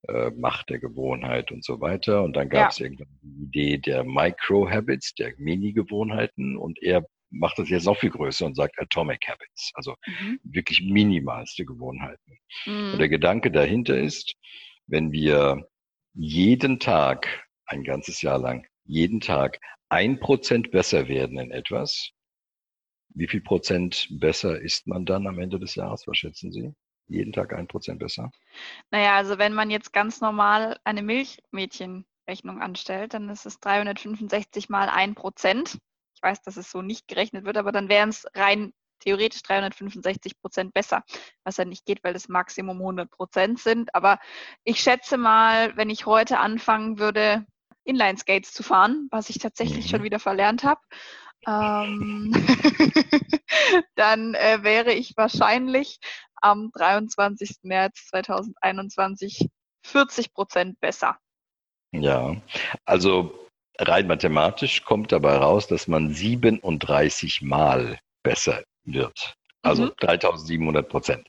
Äh, 0.09 0.31
Macht 0.31 0.71
der 0.71 0.79
Gewohnheit 0.79 1.51
und 1.51 1.65
so 1.65 1.81
weiter. 1.81 2.23
Und 2.23 2.35
dann 2.35 2.49
gab 2.49 2.71
es 2.71 2.81
irgendwann 2.81 3.09
die 3.23 3.45
Idee 3.45 3.79
der 3.79 4.05
Micro-Habits, 4.05 5.15
der 5.15 5.35
Mini-Gewohnheiten. 5.37 6.57
Und 6.57 6.81
er 6.83 7.05
macht 7.33 7.59
das 7.59 7.69
jetzt 7.71 7.87
noch 7.87 7.99
viel 7.99 8.11
größer 8.11 8.47
und 8.47 8.55
sagt 8.55 8.79
Atomic 8.79 9.27
Habits, 9.27 9.73
also 9.75 9.97
mhm. 10.07 10.39
wirklich 10.45 10.83
minimalste 10.83 11.65
Gewohnheiten. 11.65 12.39
Mhm. 12.67 12.93
Und 12.93 12.99
der 12.99 13.09
Gedanke 13.09 13.51
dahinter 13.51 13.99
ist, 13.99 14.35
wenn 14.87 15.13
wir 15.13 15.67
jeden 16.15 16.79
Tag, 16.79 17.47
ein 17.67 17.85
ganzes 17.85 18.21
Jahr 18.23 18.39
lang, 18.39 18.67
jeden 18.85 19.21
Tag 19.21 19.59
ein 19.89 20.21
Prozent 20.21 20.71
besser 20.71 21.09
werden 21.09 21.39
in 21.39 21.51
etwas, 21.51 22.11
wie 23.15 23.29
viel 23.29 23.43
Prozent 23.43 24.09
besser 24.11 24.61
ist 24.61 24.87
man 24.87 25.05
dann 25.05 25.27
am 25.27 25.39
Ende 25.39 25.59
des 25.59 25.75
Jahres? 25.75 26.07
Was 26.07 26.19
schätzen 26.19 26.53
Sie? 26.53 26.73
Jeden 27.09 27.33
Tag 27.33 27.53
ein 27.53 27.67
Prozent 27.67 27.99
besser? 27.99 28.31
Naja, 28.91 29.17
also 29.17 29.39
wenn 29.39 29.53
man 29.53 29.71
jetzt 29.71 29.93
ganz 29.93 30.21
normal 30.21 30.79
eine 30.85 31.03
Milchmädchenrechnung 31.03 32.61
anstellt, 32.61 33.15
dann 33.15 33.29
ist 33.29 33.45
es 33.45 33.61
365 33.61 34.69
mal 34.69 34.89
ein 34.89 35.15
Prozent. 35.15 35.79
Ich 36.23 36.29
weiß, 36.29 36.43
dass 36.43 36.57
es 36.57 36.71
so 36.71 36.83
nicht 36.83 37.09
gerechnet 37.09 37.45
wird, 37.45 37.57
aber 37.57 37.73
dann 37.73 37.89
wären 37.89 38.11
es 38.11 38.27
rein 38.35 38.73
theoretisch 39.01 39.43
365 39.43 40.39
Prozent 40.41 40.73
besser, 40.73 41.03
was 41.43 41.57
ja 41.57 41.65
nicht 41.65 41.85
geht, 41.85 42.05
weil 42.05 42.13
das 42.13 42.29
Maximum 42.29 42.79
100 42.79 43.11
Prozent 43.11 43.59
sind. 43.59 43.93
Aber 43.93 44.21
ich 44.63 44.79
schätze 44.79 45.17
mal, 45.17 45.77
wenn 45.77 45.91
ich 45.91 46.07
heute 46.07 46.39
anfangen 46.39 47.01
würde, 47.01 47.45
Inline-Skates 47.83 48.53
zu 48.53 48.63
fahren, 48.63 49.09
was 49.11 49.31
ich 49.31 49.39
tatsächlich 49.41 49.87
mhm. 49.87 49.91
schon 49.91 50.03
wieder 50.05 50.21
verlernt 50.21 50.63
habe, 50.63 50.81
ähm, 51.49 52.31
dann 53.97 54.35
äh, 54.35 54.63
wäre 54.63 54.93
ich 54.93 55.15
wahrscheinlich 55.17 55.99
am 56.37 56.71
23. 56.73 57.57
März 57.63 58.07
2021 58.11 59.49
40 59.85 60.33
Prozent 60.33 60.79
besser. 60.79 61.19
Ja, 61.91 62.37
also 62.85 63.49
rein 63.83 64.07
mathematisch 64.07 64.85
kommt 64.85 65.13
dabei 65.13 65.37
raus, 65.37 65.67
dass 65.67 65.89
man 65.89 66.13
37 66.13 67.43
Mal 67.43 67.99
besser 68.23 68.63
wird. 68.85 69.35
Also 69.63 69.87
mhm. 69.87 69.93
3700 69.99 70.89
Prozent. 70.89 71.29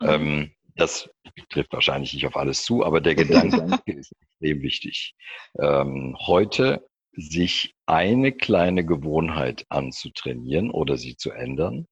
Mhm. 0.00 0.08
Ähm, 0.08 0.52
das 0.76 1.10
trifft 1.50 1.72
wahrscheinlich 1.72 2.14
nicht 2.14 2.26
auf 2.26 2.36
alles 2.36 2.64
zu, 2.64 2.84
aber 2.84 3.00
der 3.00 3.14
Gedanke 3.14 3.56
ist 3.86 4.12
extrem 4.20 4.62
wichtig. 4.62 5.14
Ähm, 5.58 6.16
heute 6.18 6.86
sich 7.14 7.74
eine 7.86 8.32
kleine 8.32 8.86
Gewohnheit 8.86 9.66
anzutrainieren 9.68 10.70
oder 10.70 10.96
sie 10.96 11.16
zu 11.16 11.30
ändern 11.30 11.86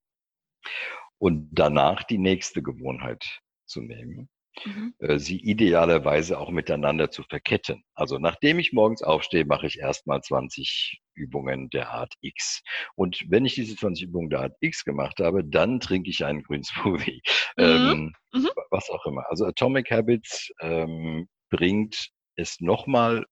und 1.19 1.51
danach 1.53 2.05
die 2.05 2.19
nächste 2.19 2.63
Gewohnheit 2.63 3.41
zu 3.67 3.83
nehmen. 3.83 4.31
Mhm. 4.65 4.95
Äh, 4.99 5.19
sie 5.19 5.39
idealerweise 5.39 6.39
auch 6.39 6.51
miteinander 6.51 7.11
zu 7.11 7.23
verketten. 7.23 7.85
Also 7.95 8.19
nachdem 8.19 8.59
ich 8.59 8.73
morgens 8.73 9.03
aufstehe, 9.03 9.45
mache 9.45 9.67
ich 9.67 9.79
erstmal 9.79 10.21
20 10.21 11.01
Übungen 11.15 11.71
der 11.71 11.91
Art 11.91 12.15
X. 12.21 12.63
Und 12.95 13.25
wenn 13.29 13.45
ich 13.45 13.55
diese 13.55 13.77
20 13.77 14.09
Übungen 14.09 14.31
der 14.31 14.41
Art 14.41 14.57
X 14.61 14.85
gemacht 14.85 15.21
habe, 15.21 15.45
dann 15.45 15.81
trinke 15.81 16.11
ich 16.11 16.25
einen 16.25 16.43
grünen 16.43 16.65
Smoothie. 17.11 17.23
Mhm. 17.57 17.65
Ähm, 17.65 18.13
mhm. 18.33 18.51
Was 18.71 18.91
auch 18.91 19.05
immer. 19.07 19.25
Also 19.29 19.47
Atomic 19.47 19.91
Habits 19.91 20.51
ähm, 20.61 21.29
bringt 21.51 22.11
es 22.37 22.61
nochmal 22.61 23.27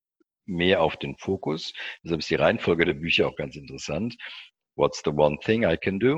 mehr 0.46 0.82
auf 0.82 0.96
den 0.96 1.16
Fokus. 1.16 1.72
Deshalb 2.02 2.20
ist 2.20 2.30
die 2.30 2.36
Reihenfolge 2.36 2.84
der 2.84 2.94
Bücher 2.94 3.28
auch 3.28 3.36
ganz 3.36 3.54
interessant. 3.56 4.16
What's 4.76 5.02
the 5.04 5.10
one 5.10 5.38
thing 5.40 5.64
I 5.64 5.76
can 5.76 5.98
do? 5.98 6.16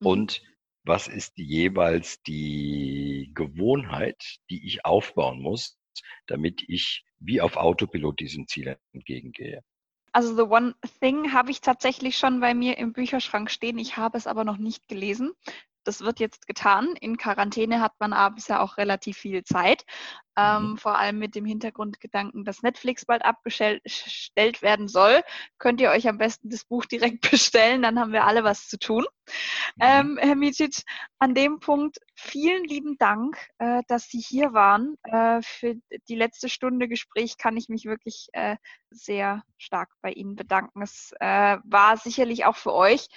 Mhm. 0.00 0.06
Und 0.06 0.42
was 0.88 1.06
ist 1.06 1.36
jeweils 1.36 2.22
die 2.22 3.30
Gewohnheit, 3.34 4.38
die 4.50 4.66
ich 4.66 4.84
aufbauen 4.84 5.40
muss, 5.40 5.78
damit 6.26 6.64
ich 6.66 7.04
wie 7.20 7.40
auf 7.40 7.56
Autopilot 7.56 8.18
diesem 8.20 8.48
Ziel 8.48 8.76
entgegengehe. 8.92 9.62
Also 10.12 10.34
The 10.34 10.50
One 10.50 10.74
Thing 11.00 11.32
habe 11.32 11.50
ich 11.50 11.60
tatsächlich 11.60 12.16
schon 12.16 12.40
bei 12.40 12.54
mir 12.54 12.78
im 12.78 12.92
Bücherschrank 12.92 13.50
stehen. 13.50 13.78
Ich 13.78 13.96
habe 13.96 14.16
es 14.16 14.26
aber 14.26 14.44
noch 14.44 14.56
nicht 14.56 14.88
gelesen. 14.88 15.32
Das 15.88 16.02
wird 16.02 16.20
jetzt 16.20 16.46
getan. 16.46 16.94
In 17.00 17.16
Quarantäne 17.16 17.80
hat 17.80 17.94
man 17.98 18.12
abends 18.12 18.46
ja 18.46 18.60
auch 18.60 18.76
relativ 18.76 19.16
viel 19.16 19.42
Zeit. 19.42 19.86
Ähm, 20.36 20.72
mhm. 20.72 20.76
Vor 20.76 20.98
allem 20.98 21.18
mit 21.18 21.34
dem 21.34 21.46
Hintergrundgedanken, 21.46 22.44
dass 22.44 22.60
Netflix 22.60 23.06
bald 23.06 23.24
abgestellt 23.24 24.60
werden 24.60 24.86
soll, 24.86 25.22
könnt 25.56 25.80
ihr 25.80 25.88
euch 25.88 26.06
am 26.06 26.18
besten 26.18 26.50
das 26.50 26.66
Buch 26.66 26.84
direkt 26.84 27.22
bestellen. 27.30 27.80
Dann 27.80 27.98
haben 27.98 28.12
wir 28.12 28.24
alle 28.24 28.44
was 28.44 28.68
zu 28.68 28.78
tun. 28.78 29.06
Mhm. 29.76 29.80
Ähm, 29.80 30.18
Herr 30.20 30.34
Micic, 30.34 30.82
an 31.20 31.34
dem 31.34 31.58
Punkt 31.58 31.96
vielen 32.14 32.64
lieben 32.64 32.98
Dank, 32.98 33.38
äh, 33.56 33.80
dass 33.88 34.10
Sie 34.10 34.20
hier 34.20 34.52
waren. 34.52 34.94
Äh, 35.04 35.40
für 35.40 35.74
die 36.10 36.16
letzte 36.16 36.50
Stunde 36.50 36.86
Gespräch 36.86 37.38
kann 37.38 37.56
ich 37.56 37.70
mich 37.70 37.86
wirklich 37.86 38.28
äh, 38.34 38.56
sehr 38.90 39.42
stark 39.56 39.88
bei 40.02 40.12
Ihnen 40.12 40.36
bedanken. 40.36 40.82
Es 40.82 41.14
äh, 41.18 41.56
war 41.64 41.96
sicherlich 41.96 42.44
auch 42.44 42.56
für 42.56 42.74
euch 42.74 43.08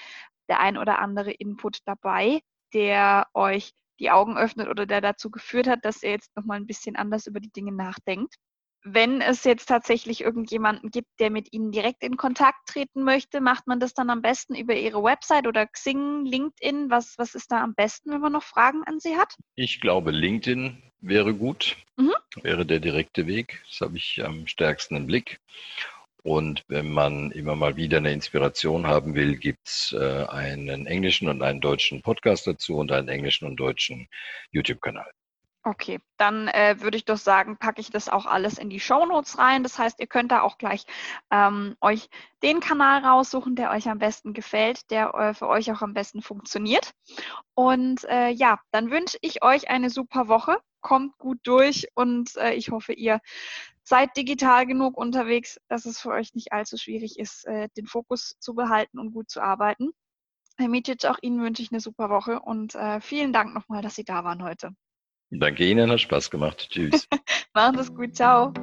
der 0.47 0.61
ein 0.61 0.77
oder 0.77 0.99
andere 0.99 1.31
Input 1.31 1.79
dabei 1.83 2.41
der 2.73 3.27
euch 3.33 3.71
die 3.99 4.11
Augen 4.11 4.37
öffnet 4.37 4.67
oder 4.67 4.85
der 4.85 5.01
dazu 5.01 5.29
geführt 5.29 5.67
hat, 5.67 5.85
dass 5.85 6.03
ihr 6.03 6.11
jetzt 6.11 6.35
nochmal 6.35 6.57
ein 6.57 6.67
bisschen 6.67 6.95
anders 6.95 7.27
über 7.27 7.39
die 7.39 7.51
Dinge 7.51 7.71
nachdenkt. 7.71 8.35
Wenn 8.83 9.21
es 9.21 9.43
jetzt 9.43 9.67
tatsächlich 9.67 10.21
irgendjemanden 10.21 10.89
gibt, 10.89 11.09
der 11.19 11.29
mit 11.29 11.53
Ihnen 11.53 11.71
direkt 11.71 12.01
in 12.01 12.17
Kontakt 12.17 12.67
treten 12.67 13.03
möchte, 13.03 13.39
macht 13.39 13.67
man 13.67 13.79
das 13.79 13.93
dann 13.93 14.09
am 14.09 14.23
besten 14.23 14.55
über 14.55 14.73
Ihre 14.73 15.03
Website 15.03 15.45
oder 15.45 15.67
Xing, 15.67 16.25
LinkedIn? 16.25 16.89
Was, 16.89 17.13
was 17.19 17.35
ist 17.35 17.51
da 17.51 17.61
am 17.61 17.75
besten, 17.75 18.09
wenn 18.11 18.21
man 18.21 18.31
noch 18.31 18.41
Fragen 18.41 18.83
an 18.85 18.99
Sie 18.99 19.15
hat? 19.17 19.35
Ich 19.53 19.81
glaube, 19.81 20.09
LinkedIn 20.09 20.81
wäre 20.99 21.35
gut, 21.35 21.77
mhm. 21.95 22.13
wäre 22.41 22.65
der 22.65 22.79
direkte 22.79 23.27
Weg. 23.27 23.61
Das 23.69 23.81
habe 23.81 23.97
ich 23.97 24.25
am 24.25 24.47
stärksten 24.47 24.95
im 24.95 25.05
Blick. 25.05 25.39
Und 26.23 26.63
wenn 26.67 26.91
man 26.91 27.31
immer 27.31 27.55
mal 27.55 27.75
wieder 27.75 27.97
eine 27.97 28.11
Inspiration 28.11 28.85
haben 28.85 29.15
will, 29.15 29.37
gibt's 29.37 29.91
äh, 29.93 30.25
einen 30.27 30.85
englischen 30.85 31.29
und 31.29 31.41
einen 31.41 31.61
deutschen 31.61 32.01
Podcast 32.01 32.45
dazu 32.45 32.77
und 32.77 32.91
einen 32.91 33.07
englischen 33.07 33.47
und 33.47 33.55
deutschen 33.55 34.07
YouTube-Kanal. 34.51 35.11
Okay, 35.63 35.99
dann 36.17 36.47
äh, 36.47 36.77
würde 36.79 36.97
ich 36.97 37.05
doch 37.05 37.17
sagen, 37.17 37.57
packe 37.57 37.81
ich 37.81 37.91
das 37.91 38.09
auch 38.09 38.25
alles 38.25 38.57
in 38.57 38.71
die 38.71 38.79
Show 38.79 39.05
Notes 39.05 39.37
rein. 39.37 39.61
Das 39.61 39.77
heißt, 39.77 39.99
ihr 39.99 40.07
könnt 40.07 40.31
da 40.31 40.41
auch 40.41 40.57
gleich 40.57 40.85
ähm, 41.29 41.75
euch 41.81 42.09
den 42.41 42.61
Kanal 42.61 43.05
raussuchen, 43.05 43.55
der 43.55 43.69
euch 43.69 43.87
am 43.87 43.99
besten 43.99 44.33
gefällt, 44.33 44.89
der 44.89 45.13
äh, 45.13 45.33
für 45.35 45.47
euch 45.47 45.71
auch 45.71 45.83
am 45.83 45.93
besten 45.93 46.23
funktioniert. 46.23 46.93
Und 47.53 48.03
äh, 48.05 48.29
ja, 48.29 48.59
dann 48.71 48.89
wünsche 48.89 49.19
ich 49.21 49.43
euch 49.43 49.69
eine 49.69 49.91
super 49.91 50.27
Woche. 50.27 50.57
Kommt 50.81 51.15
gut 51.19 51.37
durch 51.43 51.89
und 51.93 52.35
äh, 52.37 52.53
ich 52.53 52.71
hoffe, 52.71 52.93
ihr 52.93 53.21
seid 53.83 54.15
digital 54.15 54.65
genug 54.65 54.97
unterwegs, 54.97 55.59
dass 55.67 55.85
es 55.85 55.99
für 55.99 56.09
euch 56.09 56.33
nicht 56.33 56.53
allzu 56.53 56.77
schwierig 56.77 57.19
ist, 57.19 57.45
äh, 57.45 57.69
den 57.77 57.87
Fokus 57.87 58.35
zu 58.39 58.53
behalten 58.53 58.99
und 58.99 59.13
gut 59.13 59.29
zu 59.29 59.41
arbeiten. 59.41 59.91
Herr 60.57 60.67
Micic, 60.67 61.05
auch 61.05 61.17
Ihnen 61.21 61.41
wünsche 61.41 61.61
ich 61.61 61.71
eine 61.71 61.79
super 61.79 62.09
Woche 62.09 62.39
und 62.39 62.75
äh, 62.75 63.01
vielen 63.01 63.33
Dank 63.33 63.53
nochmal, 63.53 63.81
dass 63.81 63.95
Sie 63.95 64.03
da 64.03 64.23
waren 64.23 64.43
heute. 64.43 64.71
Danke 65.29 65.65
Ihnen, 65.65 65.89
hat 65.89 66.01
Spaß 66.01 66.29
gemacht. 66.29 66.69
Tschüss. 66.69 67.07
Machen 67.53 67.75
Sie 67.75 67.81
es 67.81 67.93
gut, 67.93 68.15
ciao. 68.15 68.53